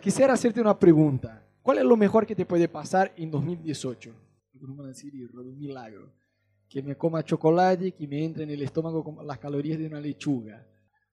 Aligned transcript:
Quisiera 0.00 0.32
hacerte 0.32 0.60
una 0.60 0.78
pregunta. 0.78 1.44
¿Cuál 1.60 1.78
es 1.78 1.84
lo 1.84 1.96
mejor 1.96 2.24
que 2.24 2.36
te 2.36 2.46
puede 2.46 2.68
pasar 2.68 3.12
en 3.16 3.32
2018? 3.32 4.14
Algunos 4.54 4.76
van 4.76 4.86
a 4.86 4.88
decir, 4.90 5.12
un 5.34 5.58
milagro. 5.58 6.12
Que 6.68 6.80
me 6.82 6.96
coma 6.96 7.24
chocolate, 7.24 7.90
que 7.90 8.06
me 8.06 8.24
entre 8.24 8.44
en 8.44 8.50
el 8.50 8.62
estómago 8.62 9.02
con 9.02 9.26
las 9.26 9.38
calorías 9.38 9.76
de 9.76 9.88
una 9.88 10.00
lechuga. 10.00 10.64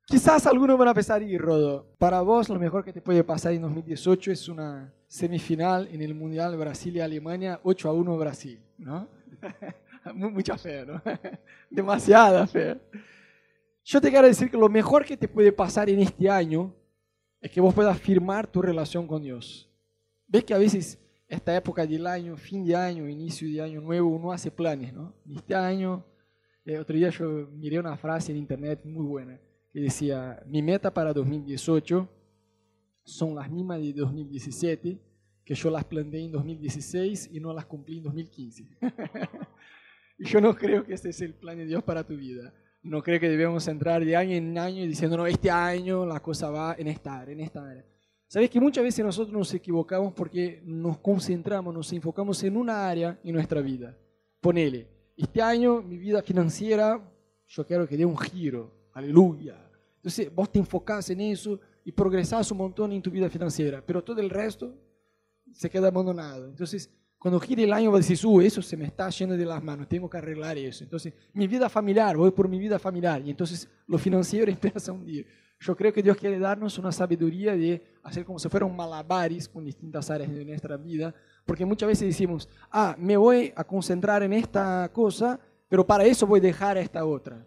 Quizás 0.05 0.45
algunos 0.45 0.77
van 0.77 0.89
a 0.89 0.93
pensar, 0.93 1.23
y 1.23 1.35
Rodo, 1.35 1.95
para 1.97 2.21
vos 2.21 2.47
lo 2.47 2.59
mejor 2.59 2.85
que 2.85 2.93
te 2.93 3.01
puede 3.01 3.23
pasar 3.23 3.53
en 3.53 3.63
2018 3.63 4.31
es 4.31 4.47
una 4.49 4.93
semifinal 5.07 5.87
en 5.91 6.03
el 6.03 6.13
Mundial 6.13 6.55
Brasil 6.55 6.95
y 6.95 6.99
Alemania, 6.99 7.59
8 7.63 7.89
a 7.89 7.93
1 7.93 8.17
Brasil, 8.17 8.61
¿no? 8.77 9.07
Mucha 10.13 10.59
fe, 10.59 10.85
¿no? 10.85 11.01
Demasiada 11.71 12.45
fe. 12.45 12.79
Yo 13.83 13.99
te 13.99 14.11
quiero 14.11 14.27
decir 14.27 14.51
que 14.51 14.57
lo 14.57 14.69
mejor 14.69 15.03
que 15.03 15.17
te 15.17 15.27
puede 15.27 15.51
pasar 15.51 15.89
en 15.89 16.01
este 16.01 16.29
año 16.29 16.71
es 17.41 17.51
que 17.51 17.61
vos 17.61 17.73
puedas 17.73 17.99
firmar 17.99 18.47
tu 18.47 18.61
relación 18.61 19.07
con 19.07 19.21
Dios. 19.21 19.69
Ves 20.27 20.43
que 20.43 20.53
a 20.53 20.57
veces 20.57 20.99
esta 21.27 21.55
época 21.55 21.85
del 21.85 22.07
año, 22.07 22.35
fin 22.37 22.65
de 22.65 22.75
año, 22.75 23.07
inicio 23.07 23.47
de 23.47 23.61
año 23.61 23.81
nuevo, 23.81 24.09
uno 24.09 24.31
hace 24.31 24.51
planes, 24.51 24.93
¿no? 24.93 25.13
Este 25.35 25.55
año, 25.55 26.05
eh, 26.65 26.77
otro 26.77 26.95
día 26.95 27.09
yo 27.09 27.47
miré 27.51 27.79
una 27.79 27.97
frase 27.97 28.31
en 28.31 28.37
internet 28.37 28.81
muy 28.83 29.05
buena 29.05 29.39
que 29.75 29.81
decía, 29.81 30.41
mi 30.47 30.61
meta 30.61 30.93
para 30.93 31.11
2018 31.11 32.07
son 33.03 33.35
las 33.35 33.51
mismas 33.51 33.81
de 33.81 33.91
2017, 33.91 34.97
que 35.43 35.53
yo 35.53 35.69
las 35.69 35.83
planteé 35.83 36.23
en 36.23 36.31
2016 36.31 37.31
y 37.33 37.41
no 37.41 37.53
las 37.53 37.65
cumplí 37.65 37.97
en 37.97 38.03
2015. 38.03 38.69
y 40.19 40.25
yo 40.25 40.39
no 40.39 40.55
creo 40.55 40.85
que 40.85 40.93
ese 40.93 41.09
es 41.09 41.19
el 41.19 41.33
plan 41.33 41.57
de 41.57 41.65
Dios 41.65 41.83
para 41.83 42.07
tu 42.07 42.15
vida. 42.15 42.53
No 42.85 43.01
creo 43.01 43.19
que 43.19 43.27
debemos 43.27 43.67
entrar 43.67 44.05
de 44.05 44.15
año 44.15 44.33
en 44.33 44.55
año 44.59 44.85
diciendo, 44.85 45.17
no, 45.17 45.25
este 45.25 45.49
año 45.49 46.05
la 46.05 46.19
cosa 46.19 46.51
va 46.51 46.75
en 46.77 46.87
esta 46.87 47.19
área, 47.19 47.33
en 47.33 47.39
esta 47.39 47.67
área. 47.67 47.83
Sabes 48.27 48.47
que 48.47 48.59
muchas 48.59 48.83
veces 48.83 49.03
nosotros 49.03 49.35
nos 49.35 49.51
equivocamos 49.55 50.13
porque 50.13 50.61
nos 50.63 50.99
concentramos, 50.99 51.73
nos 51.73 51.91
enfocamos 51.93 52.43
en 52.43 52.55
una 52.55 52.87
área 52.87 53.19
en 53.23 53.33
nuestra 53.33 53.59
vida. 53.61 53.97
Ponele, 54.39 54.87
este 55.17 55.41
año 55.41 55.81
mi 55.81 55.97
vida 55.97 56.21
financiera, 56.21 57.01
yo 57.47 57.65
quiero 57.65 57.87
que 57.87 57.97
dé 57.97 58.05
un 58.05 58.17
giro, 58.17 58.71
aleluya. 58.93 59.59
Entonces 59.95 60.33
vos 60.33 60.51
te 60.51 60.59
enfocás 60.59 61.09
en 61.09 61.21
eso 61.21 61.59
y 61.83 61.91
progresás 61.91 62.51
un 62.51 62.59
montón 62.59 62.91
en 62.91 63.01
tu 63.01 63.09
vida 63.09 63.31
financiera, 63.31 63.83
pero 63.83 64.03
todo 64.03 64.21
el 64.21 64.29
resto 64.29 64.75
se 65.51 65.71
queda 65.71 65.87
abandonado. 65.87 66.45
Entonces, 66.45 66.91
cuando 67.25 67.39
gire 67.39 67.63
el 67.63 67.73
año, 67.73 67.89
vas 67.89 68.05
a 68.05 68.07
decir, 68.07 68.23
uh, 68.27 68.39
eso 68.39 68.61
se 68.61 68.77
me 68.77 68.85
está 68.85 69.09
yendo 69.09 69.35
de 69.35 69.47
las 69.47 69.63
manos, 69.63 69.89
tengo 69.89 70.07
que 70.07 70.15
arreglar 70.15 70.59
eso. 70.59 70.83
Entonces, 70.83 71.11
mi 71.33 71.47
vida 71.47 71.69
familiar, 71.69 72.15
voy 72.15 72.29
por 72.29 72.47
mi 72.47 72.59
vida 72.59 72.77
familiar. 72.77 73.19
Y 73.25 73.31
entonces, 73.31 73.67
lo 73.87 73.97
financiero 73.97 74.51
empieza 74.51 74.91
a 74.91 74.93
hundir. 74.93 75.25
Yo 75.59 75.75
creo 75.75 75.91
que 75.91 76.03
Dios 76.03 76.17
quiere 76.17 76.37
darnos 76.37 76.77
una 76.77 76.91
sabiduría 76.91 77.55
de 77.55 77.83
hacer 78.03 78.25
como 78.25 78.37
si 78.37 78.47
fueran 78.47 78.75
malabares 78.75 79.49
con 79.49 79.65
distintas 79.65 80.11
áreas 80.11 80.31
de 80.31 80.45
nuestra 80.45 80.77
vida, 80.77 81.15
porque 81.47 81.65
muchas 81.65 81.87
veces 81.87 82.09
decimos, 82.09 82.47
ah, 82.69 82.95
me 82.99 83.17
voy 83.17 83.51
a 83.55 83.63
concentrar 83.63 84.21
en 84.21 84.31
esta 84.31 84.87
cosa, 84.93 85.39
pero 85.67 85.83
para 85.83 86.03
eso 86.03 86.27
voy 86.27 86.41
a 86.41 86.43
dejar 86.43 86.77
esta 86.77 87.03
otra. 87.05 87.43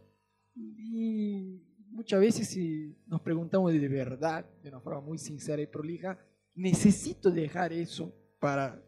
Y 0.56 1.62
muchas 1.92 2.18
veces 2.18 2.48
si 2.48 2.98
nos 3.06 3.20
preguntamos 3.20 3.72
de 3.72 3.88
verdad, 3.88 4.44
de 4.60 4.70
una 4.70 4.80
forma 4.80 5.02
muy 5.02 5.18
sincera 5.18 5.62
y 5.62 5.68
prolija, 5.68 6.18
necesito 6.56 7.30
dejar 7.30 7.72
eso 7.72 8.12
para 8.40 8.82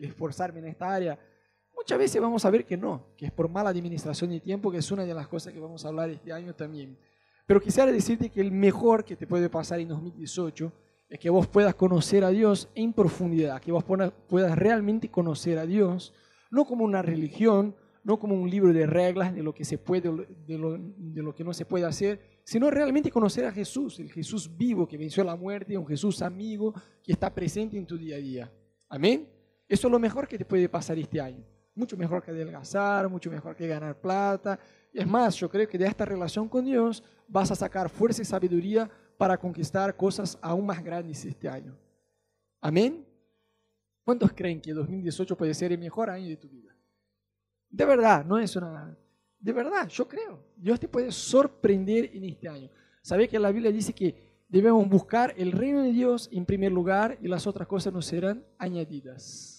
esforzarme 0.00 0.60
en 0.60 0.66
esta 0.66 0.92
área. 0.92 1.18
Muchas 1.74 1.98
veces 1.98 2.20
vamos 2.20 2.44
a 2.44 2.50
ver 2.50 2.64
que 2.64 2.76
no, 2.76 3.14
que 3.16 3.26
es 3.26 3.32
por 3.32 3.48
mala 3.48 3.70
administración 3.70 4.30
de 4.30 4.40
tiempo, 4.40 4.70
que 4.70 4.78
es 4.78 4.90
una 4.90 5.04
de 5.04 5.14
las 5.14 5.28
cosas 5.28 5.52
que 5.52 5.60
vamos 5.60 5.84
a 5.84 5.88
hablar 5.88 6.10
este 6.10 6.32
año 6.32 6.54
también. 6.54 6.98
Pero 7.46 7.60
quisiera 7.60 7.90
decirte 7.90 8.30
que 8.30 8.40
el 8.40 8.52
mejor 8.52 9.04
que 9.04 9.16
te 9.16 9.26
puede 9.26 9.48
pasar 9.48 9.80
en 9.80 9.88
2018 9.88 10.72
es 11.08 11.18
que 11.18 11.30
vos 11.30 11.46
puedas 11.46 11.74
conocer 11.74 12.24
a 12.24 12.30
Dios 12.30 12.68
en 12.74 12.92
profundidad, 12.92 13.60
que 13.62 13.72
vos 13.72 13.84
puedas 13.84 14.58
realmente 14.58 15.08
conocer 15.08 15.58
a 15.58 15.64
Dios, 15.64 16.12
no 16.50 16.66
como 16.66 16.84
una 16.84 17.00
religión, 17.00 17.74
no 18.04 18.18
como 18.18 18.34
un 18.34 18.50
libro 18.50 18.72
de 18.72 18.86
reglas 18.86 19.34
de 19.34 19.42
lo 19.42 19.54
que 19.54 19.64
se 19.64 19.78
puede, 19.78 20.10
de 20.46 20.58
lo, 20.58 20.76
de 20.78 21.22
lo 21.22 21.34
que 21.34 21.44
no 21.44 21.54
se 21.54 21.64
puede 21.64 21.86
hacer, 21.86 22.40
sino 22.44 22.70
realmente 22.70 23.10
conocer 23.10 23.46
a 23.46 23.52
Jesús, 23.52 23.98
el 23.98 24.10
Jesús 24.10 24.56
vivo 24.56 24.86
que 24.86 24.98
venció 24.98 25.24
la 25.24 25.36
muerte, 25.36 25.78
un 25.78 25.86
Jesús 25.86 26.22
amigo 26.22 26.74
que 27.02 27.12
está 27.12 27.34
presente 27.34 27.78
en 27.78 27.86
tu 27.86 27.96
día 27.96 28.16
a 28.16 28.20
día. 28.20 28.52
Amén. 28.88 29.37
Eso 29.68 29.88
es 29.88 29.92
lo 29.92 29.98
mejor 29.98 30.26
que 30.26 30.38
te 30.38 30.44
puede 30.44 30.68
pasar 30.68 30.98
este 30.98 31.20
año. 31.20 31.44
Mucho 31.74 31.96
mejor 31.96 32.22
que 32.22 32.30
adelgazar, 32.30 33.08
mucho 33.08 33.30
mejor 33.30 33.54
que 33.54 33.68
ganar 33.68 34.00
plata. 34.00 34.58
Es 34.92 35.06
más, 35.06 35.36
yo 35.36 35.48
creo 35.48 35.68
que 35.68 35.78
de 35.78 35.86
esta 35.86 36.04
relación 36.04 36.48
con 36.48 36.64
Dios 36.64 37.04
vas 37.28 37.50
a 37.50 37.54
sacar 37.54 37.88
fuerza 37.88 38.22
y 38.22 38.24
sabiduría 38.24 38.90
para 39.16 39.36
conquistar 39.36 39.94
cosas 39.96 40.38
aún 40.40 40.66
más 40.66 40.82
grandes 40.82 41.24
este 41.24 41.48
año. 41.48 41.76
Amén. 42.60 43.06
¿Cuántos 44.04 44.32
creen 44.32 44.60
que 44.60 44.72
2018 44.72 45.36
puede 45.36 45.54
ser 45.54 45.70
el 45.72 45.78
mejor 45.78 46.08
año 46.08 46.28
de 46.28 46.36
tu 46.36 46.48
vida? 46.48 46.74
De 47.68 47.84
verdad, 47.84 48.24
no 48.24 48.38
es 48.38 48.56
una 48.56 48.96
de 49.40 49.52
verdad, 49.52 49.88
yo 49.88 50.08
creo. 50.08 50.42
Dios 50.56 50.80
te 50.80 50.88
puede 50.88 51.12
sorprender 51.12 52.10
en 52.12 52.24
este 52.24 52.48
año. 52.48 52.68
¿Sabes 53.02 53.28
que 53.28 53.38
la 53.38 53.52
Biblia 53.52 53.70
dice 53.70 53.92
que 53.92 54.42
debemos 54.48 54.88
buscar 54.88 55.32
el 55.36 55.52
reino 55.52 55.82
de 55.82 55.92
Dios 55.92 56.28
en 56.32 56.44
primer 56.44 56.72
lugar 56.72 57.18
y 57.22 57.28
las 57.28 57.46
otras 57.46 57.68
cosas 57.68 57.92
nos 57.92 58.06
serán 58.06 58.44
añadidas? 58.58 59.57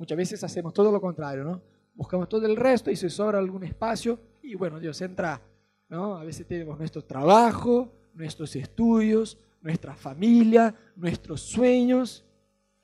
Muchas 0.00 0.16
veces 0.16 0.42
hacemos 0.42 0.72
todo 0.72 0.90
lo 0.90 0.98
contrario, 0.98 1.44
¿no? 1.44 1.60
Buscamos 1.94 2.26
todo 2.26 2.46
el 2.46 2.56
resto 2.56 2.90
y 2.90 2.96
se 2.96 3.10
sobra 3.10 3.38
algún 3.38 3.64
espacio 3.64 4.18
y 4.42 4.54
bueno, 4.54 4.80
Dios 4.80 4.98
entra, 5.02 5.42
¿no? 5.90 6.14
A 6.14 6.24
veces 6.24 6.46
tenemos 6.46 6.78
nuestro 6.78 7.04
trabajo, 7.04 7.92
nuestros 8.14 8.56
estudios, 8.56 9.36
nuestra 9.60 9.94
familia, 9.94 10.74
nuestros 10.96 11.42
sueños 11.42 12.24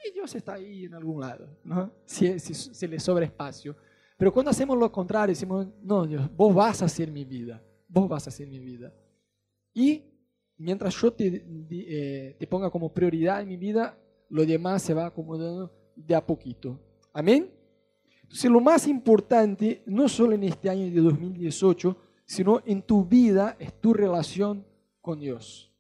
y 0.06 0.12
Dios 0.12 0.34
está 0.34 0.52
ahí 0.52 0.84
en 0.84 0.92
algún 0.92 1.22
lado, 1.22 1.48
¿no? 1.64 1.90
Si, 2.04 2.38
si 2.38 2.52
se 2.52 2.86
le 2.86 3.00
sobra 3.00 3.24
espacio. 3.24 3.74
Pero 4.18 4.30
cuando 4.30 4.50
hacemos 4.50 4.76
lo 4.76 4.92
contrario, 4.92 5.32
decimos, 5.32 5.68
no, 5.82 6.06
Dios, 6.06 6.28
vos 6.36 6.54
vas 6.54 6.82
a 6.82 6.88
ser 6.88 7.10
mi 7.10 7.24
vida, 7.24 7.62
vos 7.88 8.10
vas 8.10 8.28
a 8.28 8.30
ser 8.30 8.46
mi 8.46 8.58
vida. 8.58 8.92
Y 9.72 10.04
mientras 10.58 10.94
yo 10.94 11.10
te, 11.14 11.46
eh, 11.70 12.36
te 12.38 12.46
ponga 12.46 12.68
como 12.68 12.92
prioridad 12.92 13.40
en 13.40 13.48
mi 13.48 13.56
vida, 13.56 13.98
lo 14.28 14.44
demás 14.44 14.82
se 14.82 14.92
va 14.92 15.06
acomodando 15.06 15.72
de 15.96 16.14
a 16.14 16.26
poquito. 16.26 16.78
Amén. 17.18 17.50
Entonces 18.22 18.50
lo 18.50 18.60
más 18.60 18.86
importante, 18.86 19.82
no 19.86 20.08
solo 20.08 20.34
en 20.34 20.44
este 20.44 20.68
año 20.68 20.84
de 20.84 21.00
2018, 21.00 21.96
sino 22.26 22.60
en 22.66 22.82
tu 22.82 23.04
vida, 23.04 23.56
es 23.58 23.72
tu 23.80 23.94
relación 23.94 24.66
con 25.00 25.20
Dios. 25.20 25.72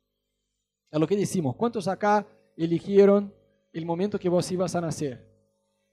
A 0.90 0.98
lo 0.98 1.06
que 1.06 1.16
decimos, 1.16 1.56
¿cuántos 1.56 1.88
acá 1.88 2.26
eligieron 2.56 3.34
el 3.72 3.84
momento 3.84 4.18
que 4.18 4.28
vos 4.28 4.50
ibas 4.50 4.74
a 4.74 4.80
nacer? 4.80 5.28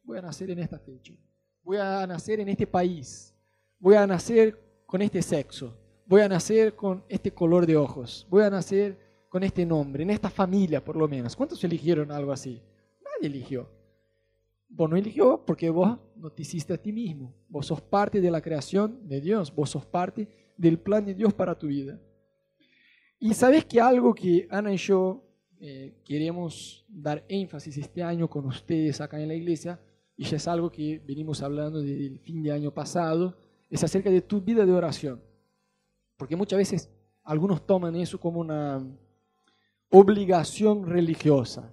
Voy 0.03 0.18
a 0.18 0.22
nacer 0.22 0.50
en 0.52 0.59
esta 0.59 0.80
fecha 0.80 1.14
voy 1.64 1.78
a 1.78 2.06
nacer 2.06 2.40
en 2.40 2.50
este 2.50 2.68
país, 2.68 3.34
voy 3.80 3.96
a 3.96 4.06
nacer 4.06 4.59
con 4.86 5.02
este 5.02 5.22
sexo, 5.22 5.76
voy 6.06 6.22
a 6.22 6.30
nacer 6.30 6.76
con 6.76 7.03
este 7.08 7.32
color 7.32 7.66
de 7.66 7.78
ojos, 7.78 8.28
voy 8.30 8.44
a 8.44 8.50
nacer 8.50 8.98
con 9.30 9.44
este 9.44 9.66
nombre, 9.66 10.03
en 10.03 10.09
esta 10.09 10.30
familia 10.30 10.84
por 10.84 10.96
lo 10.96 11.08
menos. 11.08 11.36
¿Cuántos 11.36 11.64
eligieron 11.64 12.12
algo 12.12 12.32
así? 12.32 12.62
Nadie 13.03 13.28
eligió. 13.28 13.68
Vos 14.75 14.89
no 14.89 14.97
eligió 14.97 15.44
porque 15.45 15.69
vos 15.69 16.00
no 16.16 16.31
te 16.31 16.41
hiciste 16.41 16.73
a 16.73 16.78
ti 16.78 16.91
mismo. 16.91 17.35
Vos 17.47 17.67
sos 17.67 17.79
parte 17.79 18.19
de 18.19 18.31
la 18.31 18.41
creación 18.41 19.07
de 19.07 19.22
Dios, 19.22 19.53
vos 19.53 19.69
sos 19.69 19.85
parte 19.85 20.28
del 20.57 20.79
plan 20.79 21.06
de 21.06 21.13
Dios 21.13 21.31
para 21.31 21.57
tu 21.57 21.67
vida. 21.67 22.00
Y 23.19 23.35
sabes 23.35 23.66
que 23.66 23.79
algo 23.79 24.16
que 24.16 24.47
Ana 24.50 24.73
y 24.73 24.78
yo 24.78 25.23
eh, 25.59 26.01
queremos 26.03 26.85
dar 26.89 27.23
énfasis 27.29 27.78
este 27.78 28.01
año 28.01 28.28
con 28.28 28.45
ustedes 28.45 29.00
acá 29.00 29.22
en 29.22 29.28
la 29.28 29.35
iglesia 29.35 29.79
y 30.17 30.23
ya 30.25 30.38
es 30.38 30.47
algo 30.47 30.72
que 30.72 31.00
venimos 31.05 31.44
hablando 31.44 31.79
desde 31.79 32.07
el 32.07 32.19
fin 32.19 32.41
de 32.41 32.51
año 32.51 32.73
pasado, 32.73 33.38
es 33.69 33.84
acerca 33.84 34.09
de 34.09 34.22
tu 34.22 34.41
vida 34.41 34.66
de 34.66 34.73
oración. 34.73 35.22
Porque 36.17 36.35
muchas 36.35 36.57
veces 36.57 36.90
algunos 37.23 37.66
toman 37.66 37.95
eso 37.95 38.19
como 38.19 38.40
una 38.40 38.84
obligación 39.90 40.88
religiosa. 40.88 41.72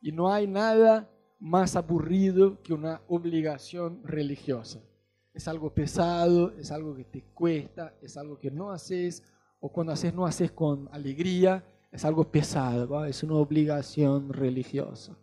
Y 0.00 0.12
no 0.12 0.32
hay 0.32 0.46
nada 0.46 1.10
más 1.38 1.76
aburrido 1.76 2.62
que 2.62 2.72
una 2.72 3.02
obligación 3.08 4.00
religiosa. 4.04 4.80
Es 5.34 5.48
algo 5.48 5.72
pesado, 5.74 6.52
es 6.58 6.70
algo 6.70 6.94
que 6.94 7.04
te 7.04 7.22
cuesta, 7.34 7.94
es 8.00 8.16
algo 8.16 8.38
que 8.38 8.50
no 8.50 8.70
haces, 8.70 9.22
o 9.60 9.70
cuando 9.70 9.92
haces 9.92 10.14
no 10.14 10.26
haces 10.26 10.50
con 10.50 10.88
alegría, 10.92 11.64
es 11.92 12.04
algo 12.04 12.30
pesado, 12.30 13.04
es 13.04 13.22
una 13.22 13.34
obligación 13.34 14.32
religiosa. 14.32 15.16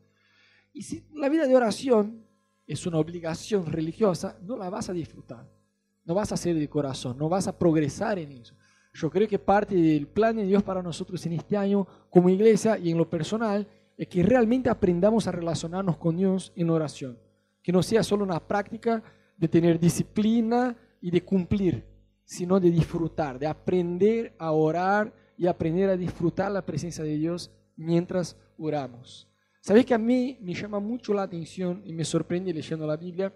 Y 0.72 0.84
si 0.84 1.06
la 1.14 1.30
vida 1.30 1.48
de 1.48 1.56
oración 1.56 2.26
es 2.66 2.86
una 2.86 2.98
obligación 2.98 3.66
religiosa, 3.66 4.38
no 4.42 4.58
la 4.58 4.70
vas 4.70 4.90
a 4.90 4.94
disfrutar. 4.94 5.50
No 6.06 6.14
vas 6.14 6.32
a 6.32 6.36
hacer 6.36 6.56
de 6.56 6.70
corazón, 6.70 7.18
no 7.18 7.30
vas 7.30 7.48
a 7.48 7.58
progresar 7.58 8.20
en 8.20 8.32
eso. 8.34 8.56
Yo 8.94 9.10
creo 9.10 9.28
que 9.28 9.40
parte 9.40 9.76
del 9.76 10.08
plan 10.08 10.36
de 10.36 10.46
Dios 10.46 10.62
para 10.62 10.84
nosotros 10.84 11.26
en 11.26 11.34
este 11.34 11.58
año 11.58 11.88
como 12.10 12.30
iglesia 12.30 12.78
y 12.78 12.92
en 12.92 12.98
lo 12.98 13.10
personal 13.10 13.68
es 13.98 14.08
que 14.08 14.24
realmente 14.24 14.70
aprendamos 14.70 15.28
a 15.28 15.32
relacionarnos 15.32 15.98
con 15.98 16.18
Dios 16.18 16.52
en 16.56 16.70
oración. 16.70 17.18
Que 17.62 17.72
no 17.72 17.84
sea 17.84 18.04
solo 18.04 18.24
una 18.24 18.40
práctica 18.40 19.04
de 19.38 19.48
tener 19.48 19.80
disciplina 19.80 20.76
y 21.02 21.12
de 21.12 21.24
cumplir, 21.24 21.86
sino 22.24 22.60
de 22.60 22.72
disfrutar, 22.72 23.40
de 23.40 23.48
aprender 23.48 24.36
a 24.38 24.52
orar 24.52 25.14
y 25.38 25.48
aprender 25.48 25.90
a 25.90 25.98
disfrutar 25.98 26.52
la 26.52 26.66
presencia 26.66 27.04
de 27.04 27.18
Dios 27.18 27.52
mientras 27.76 28.38
oramos. 28.58 29.28
¿Sabes 29.62 29.86
que 29.86 29.94
a 29.94 29.98
mí 29.98 30.38
me 30.42 30.54
llama 30.54 30.80
mucho 30.80 31.14
la 31.14 31.24
atención 31.24 31.82
y 31.86 31.94
me 31.94 32.04
sorprende 32.04 32.54
leyendo 32.54 32.86
la 32.86 32.98
Biblia? 32.98 33.34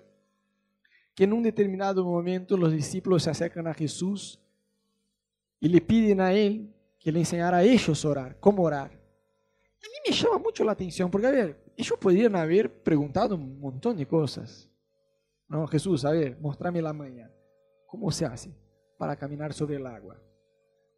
Que 1.15 1.23
en 1.23 1.33
un 1.33 1.43
determinado 1.43 2.03
momento 2.03 2.57
los 2.57 2.71
discípulos 2.71 3.23
se 3.23 3.29
acercan 3.29 3.67
a 3.67 3.73
Jesús 3.73 4.39
y 5.59 5.69
le 5.69 5.81
piden 5.81 6.21
a 6.21 6.33
Él 6.33 6.73
que 6.99 7.11
le 7.11 7.19
enseñara 7.19 7.57
a 7.57 7.63
ellos 7.63 8.03
orar, 8.03 8.37
cómo 8.39 8.63
orar. 8.63 8.96
A 9.83 9.87
mí 9.87 10.09
me 10.09 10.15
llama 10.15 10.37
mucho 10.37 10.63
la 10.63 10.71
atención, 10.71 11.09
porque 11.09 11.27
a 11.27 11.31
ver, 11.31 11.73
ellos 11.75 11.97
podrían 11.99 12.35
haber 12.35 12.83
preguntado 12.83 13.35
un 13.35 13.59
montón 13.59 13.97
de 13.97 14.07
cosas. 14.07 14.69
No, 15.47 15.65
Jesús, 15.67 16.03
a 16.03 16.11
ver, 16.11 16.37
mostrame 16.39 16.81
la 16.81 16.93
mañana. 16.93 17.31
¿Cómo 17.87 18.11
se 18.11 18.25
hace 18.25 18.51
para 18.97 19.15
caminar 19.15 19.53
sobre 19.53 19.77
el 19.77 19.85
agua? 19.85 20.19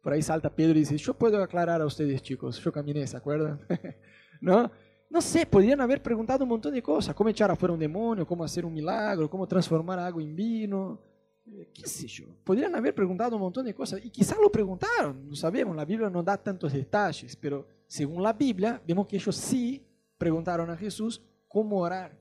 Por 0.02 0.12
ahí 0.12 0.22
salta 0.22 0.54
Pedro 0.54 0.76
y 0.76 0.80
dice, 0.80 0.96
yo 0.96 1.14
puedo 1.14 1.42
aclarar 1.42 1.80
a 1.80 1.86
ustedes 1.86 2.22
chicos, 2.22 2.58
yo 2.58 2.72
caminé, 2.72 3.06
¿se 3.06 3.16
acuerdan? 3.16 3.60
¿No? 4.40 4.70
No 5.10 5.20
sé, 5.20 5.44
podrían 5.44 5.80
haber 5.80 6.02
preguntado 6.02 6.44
un 6.44 6.50
montón 6.50 6.72
de 6.72 6.82
cosas, 6.82 7.14
cómo 7.14 7.28
echar 7.28 7.50
afuera 7.50 7.74
un 7.74 7.80
demonio, 7.80 8.26
cómo 8.26 8.44
hacer 8.44 8.64
un 8.64 8.72
milagro, 8.72 9.28
cómo 9.28 9.46
transformar 9.46 9.98
agua 9.98 10.22
en 10.22 10.34
vino, 10.34 11.00
eh, 11.46 11.70
qué 11.74 11.86
sé 11.86 12.06
yo. 12.06 12.26
Podrían 12.44 12.74
haber 12.74 12.94
preguntado 12.94 13.36
un 13.36 13.42
montón 13.42 13.66
de 13.66 13.74
cosas 13.74 14.00
y 14.04 14.10
quizás 14.10 14.38
lo 14.40 14.50
preguntaron, 14.50 15.28
no 15.28 15.34
sabemos, 15.34 15.76
la 15.76 15.84
Biblia 15.84 16.08
no 16.08 16.22
da 16.22 16.36
tantos 16.36 16.72
detalles, 16.72 17.36
pero 17.36 17.66
según 17.90 18.22
la 18.22 18.32
Biblia 18.32 18.80
vemos 18.86 19.08
que 19.08 19.16
ellos 19.16 19.34
sí 19.34 19.84
preguntaron 20.16 20.70
a 20.70 20.76
Jesús 20.76 21.20
cómo 21.48 21.80
orar. 21.80 22.16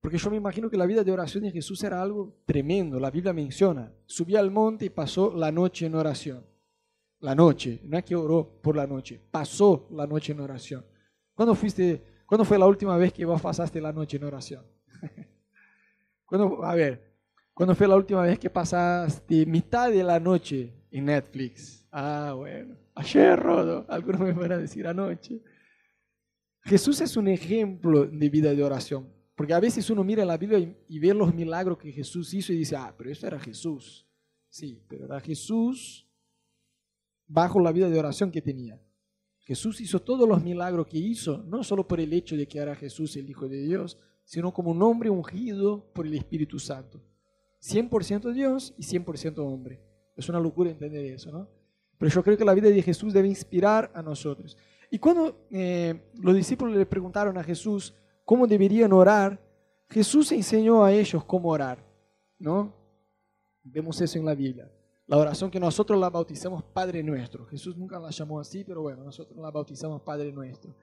Porque 0.00 0.18
yo 0.18 0.28
me 0.30 0.36
imagino 0.36 0.68
que 0.68 0.76
la 0.76 0.84
vida 0.84 1.04
de 1.04 1.12
oración 1.12 1.44
de 1.44 1.52
Jesús 1.52 1.84
era 1.84 2.02
algo 2.02 2.34
tremendo. 2.44 2.98
La 2.98 3.12
Biblia 3.12 3.32
menciona, 3.32 3.92
subió 4.06 4.40
al 4.40 4.50
monte 4.50 4.86
y 4.86 4.90
pasó 4.90 5.32
la 5.32 5.52
noche 5.52 5.86
en 5.86 5.94
oración. 5.94 6.44
La 7.20 7.36
noche, 7.36 7.82
no 7.84 7.96
es 7.98 8.04
que 8.04 8.16
oró 8.16 8.60
por 8.60 8.74
la 8.74 8.84
noche, 8.84 9.20
pasó 9.30 9.86
la 9.92 10.08
noche 10.08 10.32
en 10.32 10.40
oración. 10.40 10.84
¿Cuándo, 11.32 11.54
fuiste, 11.54 12.02
¿cuándo 12.26 12.44
fue 12.44 12.58
la 12.58 12.66
última 12.66 12.96
vez 12.96 13.12
que 13.12 13.24
vos 13.24 13.40
pasaste 13.40 13.80
la 13.80 13.92
noche 13.92 14.16
en 14.16 14.24
oración? 14.24 14.64
¿Cuándo, 16.26 16.64
a 16.64 16.74
ver, 16.74 17.14
¿cuándo 17.54 17.76
fue 17.76 17.86
la 17.86 17.94
última 17.94 18.22
vez 18.22 18.40
que 18.40 18.50
pasaste 18.50 19.46
mitad 19.46 19.88
de 19.88 20.02
la 20.02 20.18
noche 20.18 20.72
en 20.90 21.04
Netflix? 21.04 21.86
Ah, 21.92 22.34
bueno, 22.36 22.74
ayer, 23.00 23.38
Rodo, 23.38 23.86
algunos 23.88 24.20
me 24.20 24.32
van 24.32 24.52
a 24.52 24.58
decir 24.58 24.86
anoche. 24.86 25.42
Jesús 26.62 27.00
es 27.00 27.16
un 27.16 27.28
ejemplo 27.28 28.06
de 28.06 28.28
vida 28.28 28.54
de 28.54 28.62
oración, 28.62 29.12
porque 29.34 29.54
a 29.54 29.60
veces 29.60 29.88
uno 29.90 30.04
mira 30.04 30.24
la 30.24 30.36
Biblia 30.36 30.58
y, 30.58 30.76
y 30.88 30.98
ve 30.98 31.14
los 31.14 31.34
milagros 31.34 31.78
que 31.78 31.92
Jesús 31.92 32.32
hizo 32.34 32.52
y 32.52 32.58
dice, 32.58 32.76
ah, 32.76 32.94
pero 32.96 33.10
eso 33.10 33.26
era 33.26 33.40
Jesús. 33.40 34.06
Sí, 34.48 34.84
pero 34.88 35.06
era 35.06 35.20
Jesús 35.20 36.06
bajo 37.26 37.60
la 37.60 37.72
vida 37.72 37.88
de 37.88 37.98
oración 37.98 38.30
que 38.30 38.42
tenía. 38.42 38.80
Jesús 39.38 39.80
hizo 39.80 40.00
todos 40.00 40.28
los 40.28 40.42
milagros 40.42 40.86
que 40.86 40.98
hizo, 40.98 41.42
no 41.44 41.64
solo 41.64 41.86
por 41.86 42.00
el 42.00 42.12
hecho 42.12 42.36
de 42.36 42.46
que 42.46 42.58
era 42.58 42.74
Jesús 42.74 43.16
el 43.16 43.30
Hijo 43.30 43.48
de 43.48 43.62
Dios, 43.62 43.98
sino 44.24 44.52
como 44.52 44.70
un 44.70 44.82
hombre 44.82 45.10
ungido 45.10 45.92
por 45.92 46.06
el 46.06 46.14
Espíritu 46.14 46.58
Santo. 46.58 47.02
100% 47.60 48.32
Dios 48.32 48.74
y 48.78 48.82
100% 48.82 49.38
hombre. 49.38 49.80
Es 50.16 50.28
una 50.28 50.40
locura 50.40 50.70
entender 50.70 51.04
eso, 51.06 51.32
¿no? 51.32 51.48
Pero 52.00 52.10
yo 52.10 52.24
creo 52.24 52.38
que 52.38 52.46
la 52.46 52.54
vida 52.54 52.70
de 52.70 52.80
Jesús 52.80 53.12
debe 53.12 53.28
inspirar 53.28 53.90
a 53.94 54.00
nosotros. 54.00 54.56
Y 54.90 54.98
cuando 54.98 55.46
eh, 55.50 56.10
los 56.14 56.34
discípulos 56.34 56.74
le 56.74 56.86
preguntaron 56.86 57.36
a 57.36 57.44
Jesús 57.44 57.94
cómo 58.24 58.46
deberían 58.46 58.90
orar, 58.94 59.38
Jesús 59.90 60.32
enseñó 60.32 60.82
a 60.82 60.92
ellos 60.92 61.22
cómo 61.26 61.50
orar, 61.50 61.84
¿no? 62.38 62.74
Vemos 63.62 64.00
eso 64.00 64.18
en 64.18 64.24
la 64.24 64.34
Biblia. 64.34 64.72
La 65.06 65.18
oración 65.18 65.50
que 65.50 65.60
nosotros 65.60 66.00
la 66.00 66.08
bautizamos 66.08 66.62
Padre 66.62 67.02
Nuestro. 67.02 67.44
Jesús 67.44 67.76
nunca 67.76 67.98
la 67.98 68.08
llamó 68.08 68.40
así, 68.40 68.64
pero 68.64 68.80
bueno, 68.80 69.04
nosotros 69.04 69.38
la 69.38 69.50
bautizamos 69.50 70.00
Padre 70.00 70.32
Nuestro. 70.32 70.74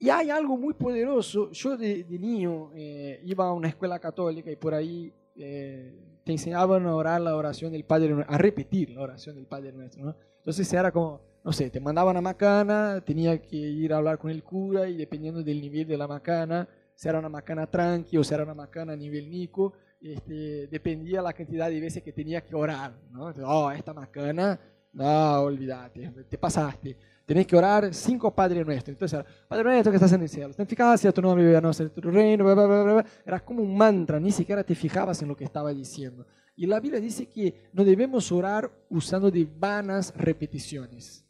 Y 0.00 0.10
hay 0.10 0.30
algo 0.30 0.56
muy 0.56 0.74
poderoso. 0.74 1.52
Yo 1.52 1.76
de, 1.76 2.04
niño 2.08 2.72
eh, 2.74 3.20
iba 3.24 3.46
a 3.46 3.52
una 3.52 3.68
escuela 3.68 4.00
católica 4.00 4.50
y 4.50 4.56
por 4.56 4.74
ahí 4.74 5.12
eh, 5.36 6.20
te 6.24 6.32
enseñaban 6.32 6.86
a 6.86 6.94
orar 6.94 7.20
la 7.20 7.36
oración 7.36 7.72
del 7.72 7.84
Padre 7.84 8.24
a 8.26 8.38
repetir 8.38 8.90
la 8.90 9.02
oración 9.02 9.36
del 9.36 9.46
Padre 9.46 9.72
Nuestro. 9.72 10.04
¿no? 10.04 10.16
Entonces 10.38 10.72
era 10.72 10.90
como, 10.90 11.20
no 11.44 11.52
sé, 11.52 11.70
te 11.70 11.80
mandaban 11.80 12.16
a 12.16 12.20
macana, 12.20 13.02
tenía 13.04 13.40
que 13.40 13.56
ir 13.56 13.92
a 13.92 13.98
hablar 13.98 14.18
con 14.18 14.30
el 14.30 14.42
cura 14.42 14.88
y 14.88 14.96
dependiendo 14.96 15.42
del 15.42 15.60
nivel 15.60 15.86
de 15.86 15.96
la 15.96 16.06
macana, 16.06 16.68
si 16.94 17.08
era 17.08 17.18
una 17.18 17.28
macana 17.28 17.66
tranqui 17.66 18.16
o 18.16 18.24
si 18.24 18.32
era 18.32 18.44
una 18.44 18.54
macana 18.54 18.92
a 18.92 18.96
nivel 18.96 19.30
nico, 19.30 19.74
este, 20.00 20.68
dependía 20.68 21.22
la 21.22 21.32
cantidad 21.32 21.68
de 21.68 21.80
veces 21.80 22.02
que 22.02 22.12
tenía 22.12 22.42
que 22.42 22.54
orar. 22.54 22.94
¿no? 23.10 23.32
oh, 23.46 23.70
esta 23.70 23.92
macana, 23.92 24.58
no, 24.92 25.40
olvídate, 25.40 26.10
te 26.28 26.38
pasaste. 26.38 26.96
Tenés 27.26 27.46
que 27.46 27.56
orar 27.56 27.94
cinco 27.94 28.34
Padre 28.34 28.64
Nuestro. 28.64 28.92
Entonces, 28.92 29.24
Padre 29.48 29.64
Nuestro 29.64 29.90
que 29.90 29.96
estás 29.96 30.12
en 30.12 30.22
el 30.22 30.28
cielo, 30.28 30.52
santificado 30.52 30.96
sea 30.96 31.12
tu 31.12 31.22
nombre, 31.22 31.44
venga 31.44 31.68
a 31.68 31.72
ser 31.72 31.90
tu 31.90 32.00
reino. 32.02 33.02
Era 33.24 33.44
como 33.44 33.62
un 33.62 33.76
mantra, 33.76 34.20
ni 34.20 34.30
siquiera 34.30 34.62
te 34.62 34.74
fijabas 34.74 35.22
en 35.22 35.28
lo 35.28 35.36
que 35.36 35.44
estaba 35.44 35.72
diciendo. 35.72 36.26
Y 36.56 36.66
la 36.66 36.80
Biblia 36.80 37.00
dice 37.00 37.28
que 37.28 37.70
no 37.72 37.84
debemos 37.84 38.30
orar 38.30 38.70
usando 38.88 39.30
de 39.30 39.44
vanas 39.44 40.14
repeticiones. 40.16 41.26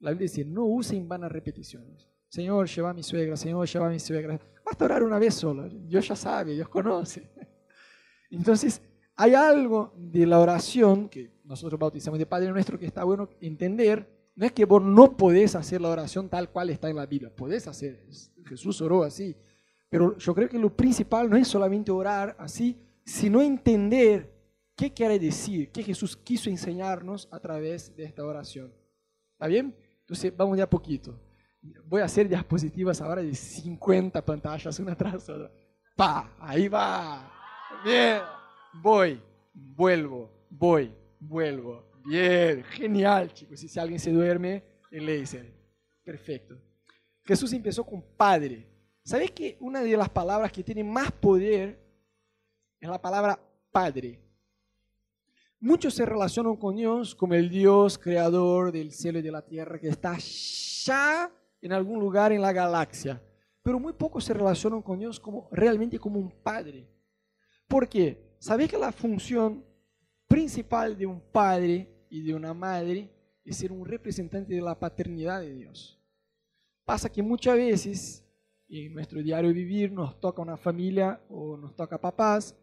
La 0.00 0.10
Biblia 0.10 0.28
dice, 0.28 0.44
no 0.44 0.64
usen 0.64 1.08
vanas 1.08 1.30
repeticiones. 1.30 2.08
Señor, 2.28 2.66
lleva 2.66 2.90
a 2.90 2.94
mi 2.94 3.02
suegra, 3.02 3.36
Señor, 3.36 3.68
lleva 3.68 3.86
a 3.86 3.90
mi 3.90 4.00
suegra. 4.00 4.40
Basta 4.64 4.84
orar 4.86 5.02
una 5.02 5.18
vez 5.18 5.34
solo. 5.34 5.68
Dios 5.68 6.08
ya 6.08 6.16
sabe, 6.16 6.54
Dios 6.54 6.68
conoce. 6.68 7.30
Entonces, 8.30 8.80
hay 9.14 9.34
algo 9.34 9.92
de 9.96 10.26
la 10.26 10.40
oración 10.40 11.08
que 11.08 11.30
nosotros 11.44 11.78
bautizamos 11.78 12.18
de 12.18 12.26
Padre 12.26 12.50
Nuestro 12.50 12.78
que 12.78 12.86
está 12.86 13.04
bueno 13.04 13.28
entender. 13.40 14.11
No 14.34 14.46
es 14.46 14.52
que 14.52 14.64
vos 14.64 14.82
no 14.82 15.16
podés 15.16 15.54
hacer 15.54 15.80
la 15.80 15.90
oración 15.90 16.28
tal 16.28 16.50
cual 16.50 16.70
está 16.70 16.88
en 16.88 16.96
la 16.96 17.06
Biblia. 17.06 17.34
Podés 17.34 17.66
hacer. 17.66 18.06
Jesús 18.46 18.80
oró 18.80 19.02
así. 19.02 19.36
Pero 19.90 20.16
yo 20.16 20.34
creo 20.34 20.48
que 20.48 20.58
lo 20.58 20.74
principal 20.74 21.28
no 21.28 21.36
es 21.36 21.48
solamente 21.48 21.90
orar 21.90 22.34
así, 22.38 22.80
sino 23.04 23.42
entender 23.42 24.32
qué 24.74 24.92
quiere 24.92 25.18
decir, 25.18 25.70
qué 25.70 25.82
Jesús 25.82 26.16
quiso 26.16 26.48
enseñarnos 26.48 27.28
a 27.30 27.38
través 27.40 27.94
de 27.94 28.04
esta 28.04 28.24
oración. 28.24 28.72
¿Está 29.32 29.46
bien? 29.48 29.76
Entonces, 30.00 30.34
vamos 30.34 30.56
de 30.56 30.62
a 30.62 30.70
poquito. 30.70 31.18
Voy 31.84 32.00
a 32.00 32.06
hacer 32.06 32.28
diapositivas 32.28 33.00
ahora 33.00 33.22
de 33.22 33.34
50 33.34 34.24
pantallas, 34.24 34.78
una 34.80 34.96
tras 34.96 35.28
otra. 35.28 35.52
¡Pa! 35.94 36.34
Ahí 36.40 36.68
va. 36.68 37.30
Bien, 37.84 38.20
voy, 38.82 39.20
vuelvo, 39.52 40.30
voy, 40.48 40.92
vuelvo. 41.20 41.91
Bien, 42.04 42.64
genial, 42.64 43.32
chicos. 43.32 43.60
Si 43.60 43.78
alguien 43.78 43.98
se 43.98 44.10
duerme, 44.10 44.64
le 44.90 45.18
dice, 45.18 45.52
perfecto. 46.04 46.58
Jesús 47.24 47.52
empezó 47.52 47.84
con 47.84 48.02
Padre. 48.16 48.68
¿Sabes 49.04 49.30
que 49.30 49.56
una 49.60 49.80
de 49.82 49.96
las 49.96 50.08
palabras 50.08 50.52
que 50.52 50.62
tiene 50.62 50.84
más 50.84 51.10
poder 51.12 51.78
es 52.80 52.88
la 52.88 53.00
palabra 53.00 53.38
Padre? 53.70 54.20
Muchos 55.60 55.94
se 55.94 56.04
relacionan 56.04 56.56
con 56.56 56.74
Dios 56.74 57.14
como 57.14 57.34
el 57.34 57.48
Dios 57.48 57.96
creador 57.98 58.72
del 58.72 58.90
cielo 58.90 59.20
y 59.20 59.22
de 59.22 59.30
la 59.30 59.42
tierra 59.42 59.78
que 59.78 59.88
está 59.88 60.16
ya 60.18 61.30
en 61.60 61.72
algún 61.72 62.00
lugar 62.00 62.32
en 62.32 62.42
la 62.42 62.52
galaxia. 62.52 63.22
Pero 63.62 63.78
muy 63.78 63.92
pocos 63.92 64.24
se 64.24 64.34
relacionan 64.34 64.82
con 64.82 64.98
Dios 64.98 65.20
como 65.20 65.48
realmente 65.52 66.00
como 66.00 66.18
un 66.18 66.32
Padre. 66.42 66.88
¿Por 67.68 67.88
qué? 67.88 68.36
¿Sabéis 68.40 68.70
que 68.70 68.78
la 68.78 68.90
función 68.90 69.64
principal 70.32 70.96
de 70.96 71.04
un 71.04 71.20
padre 71.20 71.91
y 72.12 72.22
de 72.22 72.34
una 72.34 72.52
madre 72.52 73.10
es 73.42 73.56
ser 73.56 73.72
un 73.72 73.86
representante 73.86 74.54
de 74.54 74.60
la 74.60 74.78
paternidad 74.78 75.40
de 75.40 75.54
Dios? 75.54 75.98
Pasa 76.84 77.10
que 77.10 77.22
muchas 77.22 77.56
veces 77.56 78.22
en 78.68 78.92
nuestro 78.92 79.22
diario 79.22 79.52
vivir 79.52 79.90
nos 79.90 80.20
toca 80.20 80.42
una 80.42 80.58
familia 80.58 81.22
o 81.30 81.56
nos 81.56 81.74
toca 81.74 81.98
papás 81.98 82.54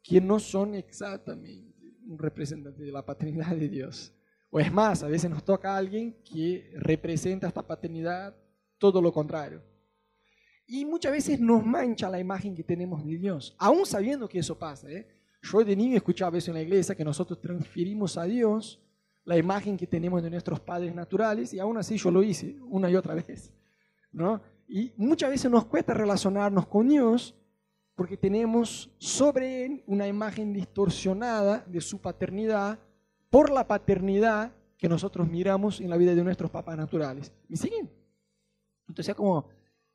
que 0.00 0.20
no 0.20 0.38
son 0.38 0.76
exactamente 0.76 1.74
un 2.06 2.18
representante 2.18 2.84
de 2.84 2.92
la 2.92 3.04
paternidad 3.04 3.56
de 3.56 3.68
Dios. 3.68 4.14
O 4.48 4.60
es 4.60 4.72
más, 4.72 5.02
a 5.02 5.08
veces 5.08 5.28
nos 5.28 5.44
toca 5.44 5.74
a 5.74 5.76
alguien 5.76 6.16
que 6.22 6.70
representa 6.76 7.48
esta 7.48 7.66
paternidad 7.66 8.36
todo 8.78 9.02
lo 9.02 9.12
contrario. 9.12 9.60
Y 10.68 10.84
muchas 10.84 11.10
veces 11.10 11.40
nos 11.40 11.66
mancha 11.66 12.08
la 12.08 12.20
imagen 12.20 12.54
que 12.54 12.62
tenemos 12.62 13.04
de 13.04 13.18
Dios, 13.18 13.56
aún 13.58 13.86
sabiendo 13.86 14.28
que 14.28 14.38
eso 14.38 14.56
pasa. 14.56 14.88
¿eh? 14.88 15.08
Yo 15.42 15.64
de 15.64 15.74
niño 15.74 15.96
escuchaba 15.96 16.38
eso 16.38 16.52
en 16.52 16.58
la 16.58 16.62
iglesia, 16.62 16.94
que 16.94 17.04
nosotros 17.04 17.40
transferimos 17.40 18.16
a 18.16 18.24
Dios 18.24 18.80
la 19.24 19.36
imagen 19.36 19.76
que 19.76 19.86
tenemos 19.86 20.22
de 20.22 20.30
nuestros 20.30 20.60
padres 20.60 20.94
naturales, 20.94 21.52
y 21.54 21.58
aún 21.58 21.76
así 21.78 21.96
yo 21.96 22.10
lo 22.10 22.22
hice 22.22 22.56
una 22.68 22.90
y 22.90 22.96
otra 22.96 23.14
vez. 23.14 23.52
¿no? 24.12 24.40
Y 24.68 24.92
muchas 24.96 25.30
veces 25.30 25.50
nos 25.50 25.66
cuesta 25.66 25.92
relacionarnos 25.94 26.66
con 26.66 26.88
Dios 26.88 27.34
porque 27.94 28.16
tenemos 28.16 28.90
sobre 28.98 29.64
Él 29.64 29.84
una 29.86 30.08
imagen 30.08 30.52
distorsionada 30.52 31.64
de 31.66 31.80
su 31.80 32.00
paternidad 32.00 32.78
por 33.30 33.50
la 33.50 33.66
paternidad 33.66 34.52
que 34.76 34.88
nosotros 34.88 35.28
miramos 35.28 35.80
en 35.80 35.90
la 35.90 35.96
vida 35.96 36.14
de 36.14 36.24
nuestros 36.24 36.50
papás 36.50 36.76
naturales. 36.76 37.32
¿Me 37.48 37.56
siguen? 37.56 37.90
Entonces, 38.88 39.14
como 39.14 39.48